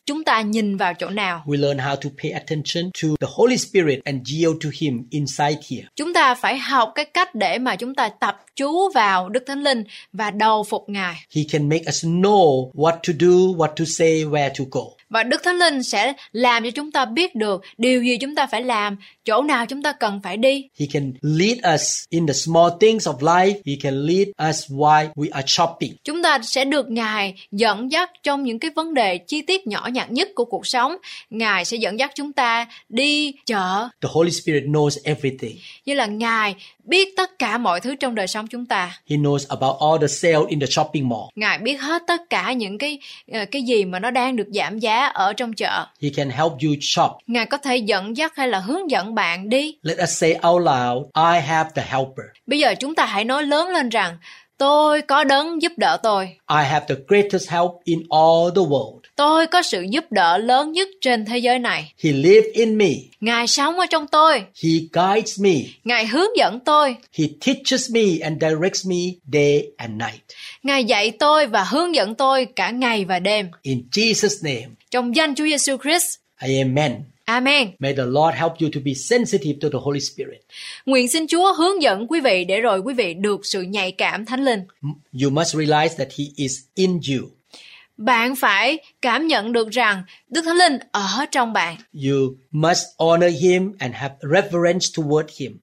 chúng 0.09 0.23
ta 0.23 0.41
nhìn 0.41 0.77
vào 0.77 0.93
chỗ 0.93 1.09
nào. 1.09 1.43
We 1.45 1.57
learn 1.57 1.77
how 1.77 1.95
to 1.95 2.09
pay 2.23 2.31
attention 2.31 2.91
to 3.01 3.07
the 3.19 3.27
Holy 3.29 3.57
Spirit 3.57 3.99
and 4.05 4.21
yield 4.27 4.55
to 4.63 4.69
Him 4.81 5.03
inside 5.09 5.57
here. 5.69 5.87
Chúng 5.95 6.13
ta 6.13 6.35
phải 6.35 6.57
học 6.57 6.91
cái 6.95 7.05
cách 7.05 7.35
để 7.35 7.57
mà 7.59 7.75
chúng 7.75 7.95
ta 7.95 8.09
tập 8.09 8.45
chú 8.55 8.89
vào 8.89 9.29
Đức 9.29 9.43
Thánh 9.47 9.63
Linh 9.63 9.83
và 10.13 10.31
đầu 10.31 10.63
phục 10.63 10.89
Ngài. 10.89 11.15
He 11.35 11.41
can 11.51 11.69
make 11.69 11.83
us 11.87 12.05
know 12.05 12.71
what 12.71 12.91
to 12.91 13.13
do, 13.19 13.27
what 13.57 13.67
to 13.67 13.85
say, 13.85 14.23
where 14.23 14.49
to 14.49 14.65
go. 14.71 14.81
Và 15.09 15.23
Đức 15.23 15.43
Thánh 15.43 15.57
Linh 15.57 15.83
sẽ 15.83 16.13
làm 16.31 16.63
cho 16.63 16.71
chúng 16.71 16.91
ta 16.91 17.05
biết 17.05 17.35
được 17.35 17.61
điều 17.77 18.03
gì 18.03 18.17
chúng 18.17 18.35
ta 18.35 18.47
phải 18.47 18.61
làm, 18.61 18.97
chỗ 19.25 19.41
nào 19.41 19.65
chúng 19.65 19.81
ta 19.81 19.91
cần 19.91 20.19
phải 20.23 20.37
đi. 20.37 20.67
He 20.79 20.85
can 20.93 21.13
lead 21.21 21.57
us 21.75 22.03
in 22.09 22.27
the 22.27 22.33
small 22.33 22.69
things 22.79 23.07
of 23.07 23.17
life. 23.19 23.53
He 23.65 23.73
can 23.81 24.05
lead 24.05 24.27
us 24.49 24.71
while 24.71 25.07
we 25.15 25.27
are 25.31 25.45
shopping. 25.47 25.93
Chúng 26.03 26.23
ta 26.23 26.39
sẽ 26.43 26.65
được 26.65 26.89
Ngài 26.89 27.35
dẫn 27.51 27.91
dắt 27.91 28.11
trong 28.23 28.43
những 28.43 28.59
cái 28.59 28.71
vấn 28.75 28.93
đề 28.93 29.17
chi 29.17 29.41
tiết 29.41 29.67
nhỏ 29.67 29.89
nhặt 29.93 30.11
nhất 30.11 30.29
của 30.35 30.45
cuộc 30.45 30.67
sống. 30.67 30.95
Ngài 31.29 31.65
sẽ 31.65 31.77
dẫn 31.77 31.99
dắt 31.99 32.11
chúng 32.15 32.33
ta 32.33 32.67
đi 32.89 33.33
chợ, 33.45 33.89
The 34.01 34.09
Holy 34.11 34.31
Spirit 34.31 34.63
knows 34.63 34.97
everything. 35.03 35.57
như 35.85 35.93
là 35.93 36.05
Ngài 36.05 36.55
biết 36.89 37.15
tất 37.15 37.39
cả 37.39 37.57
mọi 37.57 37.81
thứ 37.81 37.95
trong 37.95 38.15
đời 38.15 38.27
sống 38.27 38.47
chúng 38.47 38.65
ta. 38.65 38.99
He 39.09 39.17
knows 39.17 39.45
about 39.49 39.75
all 39.81 40.01
the 40.01 40.07
sale 40.07 40.45
in 40.47 40.59
the 40.59 40.65
shopping 40.65 41.09
mall. 41.09 41.21
Ngài 41.35 41.57
biết 41.57 41.81
hết 41.81 42.03
tất 42.07 42.21
cả 42.29 42.53
những 42.53 42.77
cái 42.77 42.99
ờ, 43.31 43.45
cái 43.51 43.61
gì 43.61 43.85
mà 43.85 43.99
nó 43.99 44.11
đang 44.11 44.35
được 44.35 44.47
giảm 44.53 44.79
giá 44.79 45.05
ở 45.05 45.33
trong 45.33 45.53
chợ. 45.53 45.85
He 46.01 46.09
can 46.09 46.29
help 46.29 46.51
you 46.51 46.71
shop. 46.81 47.11
Ngài 47.27 47.45
có 47.45 47.57
thể 47.57 47.77
dẫn 47.77 48.17
dắt 48.17 48.35
hay 48.35 48.47
là 48.47 48.59
hướng 48.59 48.91
dẫn 48.91 49.15
bạn 49.15 49.49
đi. 49.49 49.75
Let 49.83 49.97
us 50.03 50.09
say 50.09 50.35
out 50.47 50.61
loud, 50.61 51.05
I 51.15 51.41
have 51.41 51.69
the 51.75 51.83
helper. 51.87 52.25
Bây 52.47 52.59
giờ 52.59 52.75
chúng 52.79 52.95
ta 52.95 53.05
hãy 53.05 53.23
nói 53.23 53.43
lớn 53.43 53.69
lên 53.69 53.89
rằng 53.89 54.17
Tôi 54.59 55.01
có 55.01 55.23
đấng 55.23 55.61
giúp 55.61 55.71
đỡ 55.77 55.97
tôi. 56.03 56.25
I 56.49 56.63
have 56.65 56.85
the 56.89 56.95
greatest 57.07 57.49
help 57.49 57.71
in 57.83 57.99
all 58.09 58.55
the 58.55 58.61
world. 58.61 58.99
Tôi 59.15 59.47
có 59.47 59.61
sự 59.61 59.85
giúp 59.89 60.05
đỡ 60.11 60.37
lớn 60.37 60.71
nhất 60.71 60.87
trên 61.01 61.25
thế 61.25 61.37
giới 61.37 61.59
này. 61.59 61.93
He 62.03 62.11
lives 62.11 62.53
in 62.53 62.77
me. 62.77 62.89
Ngài 63.19 63.47
sống 63.47 63.79
ở 63.79 63.85
trong 63.85 64.07
tôi. 64.07 64.43
He 64.63 64.69
guides 64.93 65.39
me. 65.39 65.53
Ngài 65.83 66.07
hướng 66.07 66.37
dẫn 66.37 66.59
tôi. 66.59 66.95
He 67.17 67.25
teaches 67.45 67.91
me 67.91 68.01
and 68.21 68.41
directs 68.41 68.87
me 68.87 68.95
day 69.33 69.67
and 69.77 69.91
night. 69.91 70.21
Ngài 70.63 70.83
dạy 70.83 71.11
tôi 71.11 71.47
và 71.47 71.63
hướng 71.63 71.95
dẫn 71.95 72.15
tôi 72.15 72.45
cả 72.45 72.69
ngày 72.69 73.05
và 73.05 73.19
đêm. 73.19 73.47
In 73.61 73.83
Jesus' 73.91 74.37
name, 74.43 74.67
Trong 74.91 75.15
danh 75.15 75.35
Chúa 75.35 75.45
Giêsu 75.45 75.77
Christ. 75.77 76.05
Amen. 76.37 77.03
Amen. 77.29 77.71
May 77.79 77.93
the 77.93 78.05
Lord 78.05 78.35
help 78.35 78.53
you 78.61 78.69
to 78.73 78.79
be 78.85 78.93
sensitive 78.93 79.59
to 79.61 79.69
the 79.69 79.79
Holy 79.81 79.99
Spirit. 79.99 80.41
Nguyện 80.85 81.07
xin 81.07 81.27
Chúa 81.27 81.53
hướng 81.53 81.81
dẫn 81.81 82.07
quý 82.07 82.19
vị 82.19 82.45
để 82.45 82.61
rồi 82.61 82.79
quý 82.79 82.93
vị 82.93 83.13
được 83.13 83.45
sự 83.45 83.61
nhạy 83.61 83.91
cảm 83.91 84.25
thánh 84.25 84.45
linh. 84.45 84.63
You 85.23 85.29
must 85.29 85.55
realize 85.55 85.95
that 85.97 86.07
He 86.17 86.25
is 86.35 86.59
in 86.75 86.91
you. 86.91 87.29
Bạn 87.97 88.35
phải 88.35 88.77
cảm 89.01 89.27
nhận 89.27 89.51
được 89.51 89.69
rằng 89.69 90.03
Đức 90.29 90.41
Thánh 90.45 90.57
Linh 90.57 90.79
ở 90.91 91.25
trong 91.31 91.53
bạn. 91.53 91.75
You 91.93 92.35
must 92.51 92.83
honor 92.97 93.33
Him 93.41 93.75
and 93.79 93.95
have 93.95 94.15
reverence 94.21 94.85
toward 94.95 95.27
Him. 95.37 95.57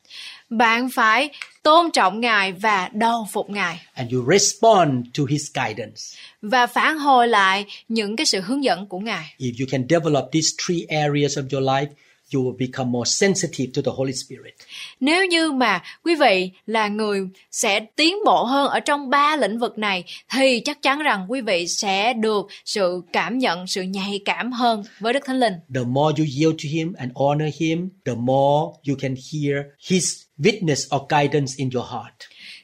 Bạn 0.51 0.89
phải 0.95 1.31
tôn 1.62 1.91
trọng 1.91 2.21
Ngài 2.21 2.53
và 2.53 2.91
đầu 2.93 3.27
phục 3.33 3.51
Ngài 3.51 3.81
And 3.95 4.14
you 4.14 4.33
respond 4.33 5.07
to 5.19 5.25
His 5.29 5.43
guidance. 5.55 6.01
Và 6.51 6.67
phản 6.67 6.99
hồi 6.99 7.29
lại 7.29 7.65
những 7.89 8.17
cái 8.17 8.27
sự 8.27 8.41
hướng 8.41 8.65
dẫn 8.65 8.87
của 8.87 8.99
Ngài. 8.99 9.35
If 9.39 9.53
you 9.61 9.67
can 9.71 9.87
develop 9.89 10.25
these 10.33 10.49
three 10.67 10.81
areas 10.89 11.39
of 11.39 11.45
your 11.53 11.69
life, 11.69 11.89
you 12.35 12.43
will 12.43 12.57
become 12.59 12.91
more 12.91 13.11
sensitive 13.11 13.73
to 13.75 13.83
the 13.83 13.97
Holy 13.97 14.13
Spirit. 14.13 14.55
Nếu 15.01 15.27
như 15.27 15.53
mà 15.53 15.83
quý 16.05 16.15
vị 16.15 16.51
là 16.67 16.89
người 16.89 17.21
sẽ 17.51 17.81
tiến 17.81 18.17
bộ 18.25 18.45
hơn 18.45 18.69
ở 18.69 18.81
trong 18.81 19.11
ba 19.11 19.37
lĩnh 19.37 19.59
vực 19.59 19.79
này 19.79 20.05
thì 20.35 20.61
chắc 20.65 20.83
chắn 20.83 20.99
rằng 20.99 21.27
quý 21.29 21.41
vị 21.41 21.67
sẽ 21.69 22.13
được 22.13 22.47
sự 22.65 23.03
cảm 23.13 23.39
nhận, 23.39 23.67
sự 23.67 23.83
nhạy 23.83 24.21
cảm 24.25 24.53
hơn 24.53 24.85
với 25.01 25.13
Đức 25.13 25.25
Thánh 25.25 25.41
Linh. 25.41 25.55
The 25.75 25.83
more 25.87 26.15
you 26.19 26.27
yield 26.39 26.57
to 26.65 26.69
Him 26.71 26.93
and 26.93 27.13
honor 27.15 27.55
Him, 27.61 27.89
the 28.05 28.15
more 28.15 28.79
you 28.89 28.97
can 29.01 29.15
hear 29.33 29.57
His 29.89 30.05
witness 30.39 30.97
or 30.97 31.03
guidance 31.09 31.53
in 31.57 31.71
your 31.75 31.87
heart. 31.91 32.15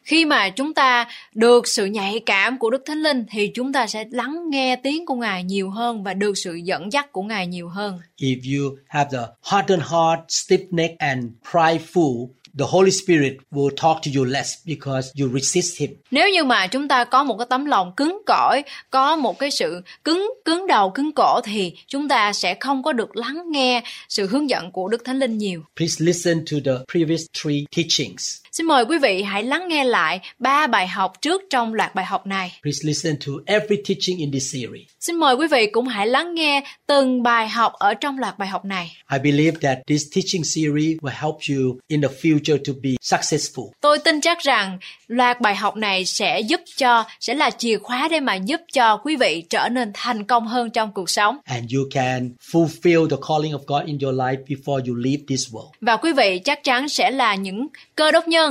Khi 0.02 0.24
mà 0.24 0.48
chúng 0.48 0.74
ta 0.74 1.08
được 1.34 1.68
sự 1.68 1.84
nhạy 1.84 2.20
cảm 2.26 2.58
của 2.58 2.70
Đức 2.70 2.82
Thánh 2.86 3.02
Linh 3.02 3.24
thì 3.30 3.50
chúng 3.54 3.72
ta 3.72 3.86
sẽ 3.86 4.04
lắng 4.10 4.50
nghe 4.50 4.76
tiếng 4.76 5.06
của 5.06 5.14
Ngài 5.14 5.44
nhiều 5.44 5.70
hơn 5.70 6.02
và 6.02 6.14
được 6.14 6.38
sự 6.38 6.54
dẫn 6.54 6.92
dắt 6.92 7.12
của 7.12 7.22
Ngài 7.22 7.46
nhiều 7.46 7.68
hơn. 7.68 8.00
If 8.18 8.58
you 8.58 8.76
have 8.86 9.10
the 9.12 9.24
hardened 9.42 9.82
heart, 9.82 10.20
stiff 10.28 10.66
neck, 10.70 10.98
and 10.98 11.24
prideful, 11.52 12.28
the 12.58 12.64
Holy 12.68 12.90
Spirit 12.90 13.32
will 13.50 13.70
talk 13.70 14.02
to 14.02 14.10
you 14.16 14.24
less 14.24 14.66
because 14.66 15.12
you 15.20 15.28
resist 15.38 15.80
Him. 15.80 15.90
Nếu 16.10 16.30
như 16.30 16.44
mà 16.44 16.66
chúng 16.66 16.88
ta 16.88 17.04
có 17.04 17.24
một 17.24 17.36
cái 17.38 17.46
tấm 17.50 17.64
lòng 17.64 17.92
cứng 17.96 18.22
cỏi, 18.26 18.62
có 18.90 19.16
một 19.16 19.38
cái 19.38 19.50
sự 19.50 19.82
cứng 20.04 20.30
cứng 20.44 20.66
đầu 20.66 20.90
cứng 20.90 21.12
cổ 21.12 21.40
thì 21.44 21.72
chúng 21.86 22.08
ta 22.08 22.32
sẽ 22.32 22.54
không 22.60 22.82
có 22.82 22.92
được 22.92 23.16
lắng 23.16 23.42
nghe 23.50 23.82
sự 24.08 24.26
hướng 24.26 24.50
dẫn 24.50 24.70
của 24.72 24.88
Đức 24.88 25.04
Thánh 25.04 25.18
Linh 25.18 25.38
nhiều. 25.38 25.62
Please 25.76 26.04
listen 26.04 26.44
to 26.50 26.56
the 26.64 26.72
previous 26.92 27.22
three 27.42 27.64
teachings. 27.76 28.36
Xin 28.52 28.66
mời 28.66 28.84
quý 28.84 28.98
vị 28.98 29.22
hãy 29.22 29.42
lắng 29.42 29.68
nghe 29.68 29.84
lại 29.84 30.20
ba 30.38 30.66
bài 30.66 30.88
học 30.88 31.12
trước 31.22 31.42
trong 31.50 31.74
loạt 31.74 31.94
bài 31.94 32.04
học 32.04 32.26
này. 32.26 32.52
Please 32.62 32.80
listen 32.82 33.16
to 33.26 33.32
every 33.46 33.76
teaching 33.88 34.18
in 34.18 34.32
this 34.32 34.52
series. 34.52 34.82
Xin 35.00 35.16
mời 35.16 35.34
quý 35.34 35.46
vị 35.50 35.66
cũng 35.66 35.86
hãy 35.88 36.06
lắng 36.06 36.34
nghe 36.34 36.64
từng 36.86 37.22
bài 37.22 37.48
học 37.48 37.72
ở 37.72 37.94
trong 37.94 38.18
loạt 38.18 38.38
bài 38.38 38.48
học 38.48 38.64
này. 38.64 38.96
I 39.12 39.18
believe 39.18 39.56
that 39.62 39.78
this 39.86 40.02
teaching 40.14 40.44
series 40.44 40.96
will 41.00 41.20
help 41.20 41.34
you 41.50 41.78
in 41.88 42.02
the 42.02 42.08
future 42.22 42.58
to 42.66 42.72
be 42.82 42.90
successful. 43.00 43.64
Tôi 43.80 43.98
tin 43.98 44.20
chắc 44.20 44.38
rằng 44.38 44.78
loạt 45.06 45.40
bài 45.40 45.56
học 45.56 45.76
này 45.76 46.04
sẽ 46.04 46.40
giúp 46.40 46.60
cho 46.76 47.04
sẽ 47.20 47.34
là 47.34 47.50
chìa 47.50 47.78
khóa 47.78 48.08
để 48.10 48.20
mà 48.20 48.34
giúp 48.34 48.60
cho 48.72 48.96
quý 48.96 49.16
vị 49.16 49.44
trở 49.50 49.68
nên 49.68 49.90
thành 49.94 50.24
công 50.24 50.46
hơn 50.46 50.70
trong 50.70 50.92
cuộc 50.94 51.10
sống 51.10 51.38
and 51.44 51.74
you 51.74 51.82
can 51.90 52.30
fulfill 52.52 53.08
the 53.08 53.16
calling 53.28 53.52
of 53.52 53.60
God 53.66 53.86
in 53.86 53.98
your 54.02 54.16
life 54.16 54.44
before 54.46 54.80
you 54.88 54.94
leave 54.94 55.22
this 55.28 55.48
world. 55.50 55.70
và 55.80 55.96
quý 55.96 56.12
vị 56.12 56.38
chắc 56.44 56.64
chắn 56.64 56.88
sẽ 56.88 57.10
là 57.10 57.34
những 57.34 57.66
cơ 57.96 58.10
đốc 58.10 58.28
nhân 58.28 58.41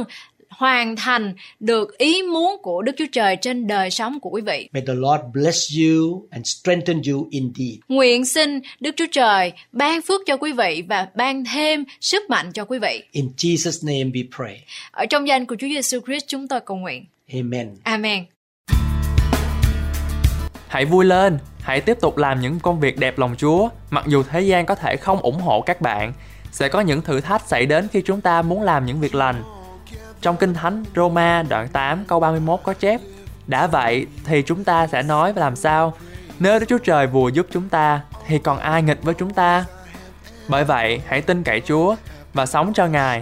hoàn 0.50 0.96
thành 0.96 1.34
được 1.60 1.98
ý 1.98 2.22
muốn 2.22 2.58
của 2.64 2.82
Đức 2.82 2.92
Chúa 2.98 3.06
Trời 3.12 3.36
trên 3.36 3.68
đời 3.68 3.92
sống 3.92 4.20
của 4.20 4.30
quý 4.30 4.42
vị. 4.42 4.70
May 4.74 4.84
the 4.88 4.94
Lord 4.94 5.24
bless 5.34 5.72
you 5.78 6.28
and 6.32 6.48
strengthen 6.48 7.02
you 7.12 7.28
indeed. 7.32 7.76
Nguyện 7.88 8.26
xin 8.26 8.60
Đức 8.80 8.92
Chúa 8.98 9.06
Trời 9.12 9.54
ban 9.72 10.02
phước 10.02 10.22
cho 10.26 10.38
quý 10.38 10.52
vị 10.52 10.84
và 10.90 11.08
ban 11.16 11.44
thêm 11.54 11.84
sức 12.02 12.30
mạnh 12.30 12.52
cho 12.52 12.66
quý 12.66 12.80
vị. 12.80 13.04
In 13.12 13.30
Jesus' 13.38 13.88
name 13.88 14.12
we 14.12 14.26
pray. 14.38 14.64
Ở 14.92 15.06
trong 15.06 15.28
danh 15.28 15.46
của 15.46 15.56
Chúa 15.60 15.68
Giêsu 15.68 16.00
Christ 16.06 16.26
chúng 16.28 16.48
tôi 16.48 16.60
cầu 16.60 16.78
nguyện. 16.78 17.06
Amen. 17.34 17.76
Amen. 17.84 18.26
Hãy 20.68 20.86
vui 20.86 21.06
lên, 21.06 21.38
hãy 21.62 21.82
tiếp 21.82 21.98
tục 22.02 22.18
làm 22.18 22.42
những 22.42 22.60
công 22.60 22.80
việc 22.80 22.98
đẹp 22.98 23.20
lòng 23.20 23.36
Chúa, 23.38 23.70
mặc 23.90 24.06
dù 24.08 24.24
thế 24.24 24.42
gian 24.42 24.66
có 24.66 24.76
thể 24.76 24.96
không 24.96 25.20
ủng 25.20 25.40
hộ 25.40 25.62
các 25.62 25.82
bạn. 25.82 26.14
Sẽ 26.52 26.70
có 26.70 26.82
những 26.82 27.02
thử 27.02 27.22
thách 27.22 27.48
xảy 27.48 27.66
đến 27.66 27.88
khi 27.92 28.02
chúng 28.06 28.22
ta 28.22 28.42
muốn 28.42 28.62
làm 28.62 28.86
những 28.86 29.00
việc 29.00 29.16
lành. 29.16 29.44
Trong 30.22 30.38
Kinh 30.38 30.54
Thánh 30.54 30.84
Roma 30.96 31.44
đoạn 31.50 31.68
8 31.68 32.06
câu 32.06 32.20
31 32.20 32.60
có 32.64 32.74
chép, 32.74 33.02
Đã 33.48 33.68
vậy 33.68 34.08
thì 34.24 34.42
chúng 34.42 34.64
ta 34.64 34.88
sẽ 34.88 35.04
nói 35.04 35.34
và 35.34 35.42
làm 35.42 35.56
sao? 35.56 35.94
Nếu 36.40 36.60
Đức 36.60 36.66
Chúa 36.70 36.78
Trời 36.78 37.08
vừa 37.08 37.30
giúp 37.30 37.48
chúng 37.52 37.70
ta, 37.70 38.02
Thì 38.28 38.40
còn 38.40 38.60
ai 38.60 38.82
nghịch 38.84 39.04
với 39.04 39.14
chúng 39.14 39.34
ta? 39.34 39.66
Bởi 40.48 40.64
vậy, 40.64 41.02
hãy 41.08 41.22
tin 41.22 41.44
cậy 41.44 41.62
Chúa 41.62 41.96
Và 42.34 42.46
sống 42.46 42.74
cho 42.74 42.88
Ngài. 42.88 43.22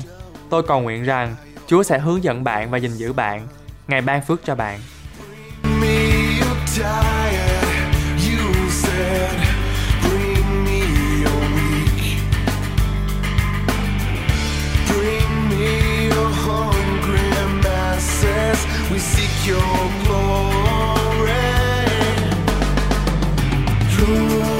Tôi 0.49 0.63
cầu 0.63 0.81
nguyện 0.81 1.03
rằng 1.03 1.35
Chúa 1.67 1.83
sẽ 1.83 1.99
hướng 1.99 2.23
dẫn 2.23 2.43
bạn 2.43 2.71
và 2.71 2.77
gìn 2.77 2.91
giữ 2.91 3.13
bạn. 3.13 3.47
Ngài 3.87 4.01
ban 4.01 4.21
phước 4.21 4.45
cho 4.45 4.55
bạn. 4.55 4.79
Me 5.81 7.48
We 18.91 18.97
seek 18.97 19.45
your 19.45 19.59
glory. 20.03 20.59
Lord, 23.99 24.58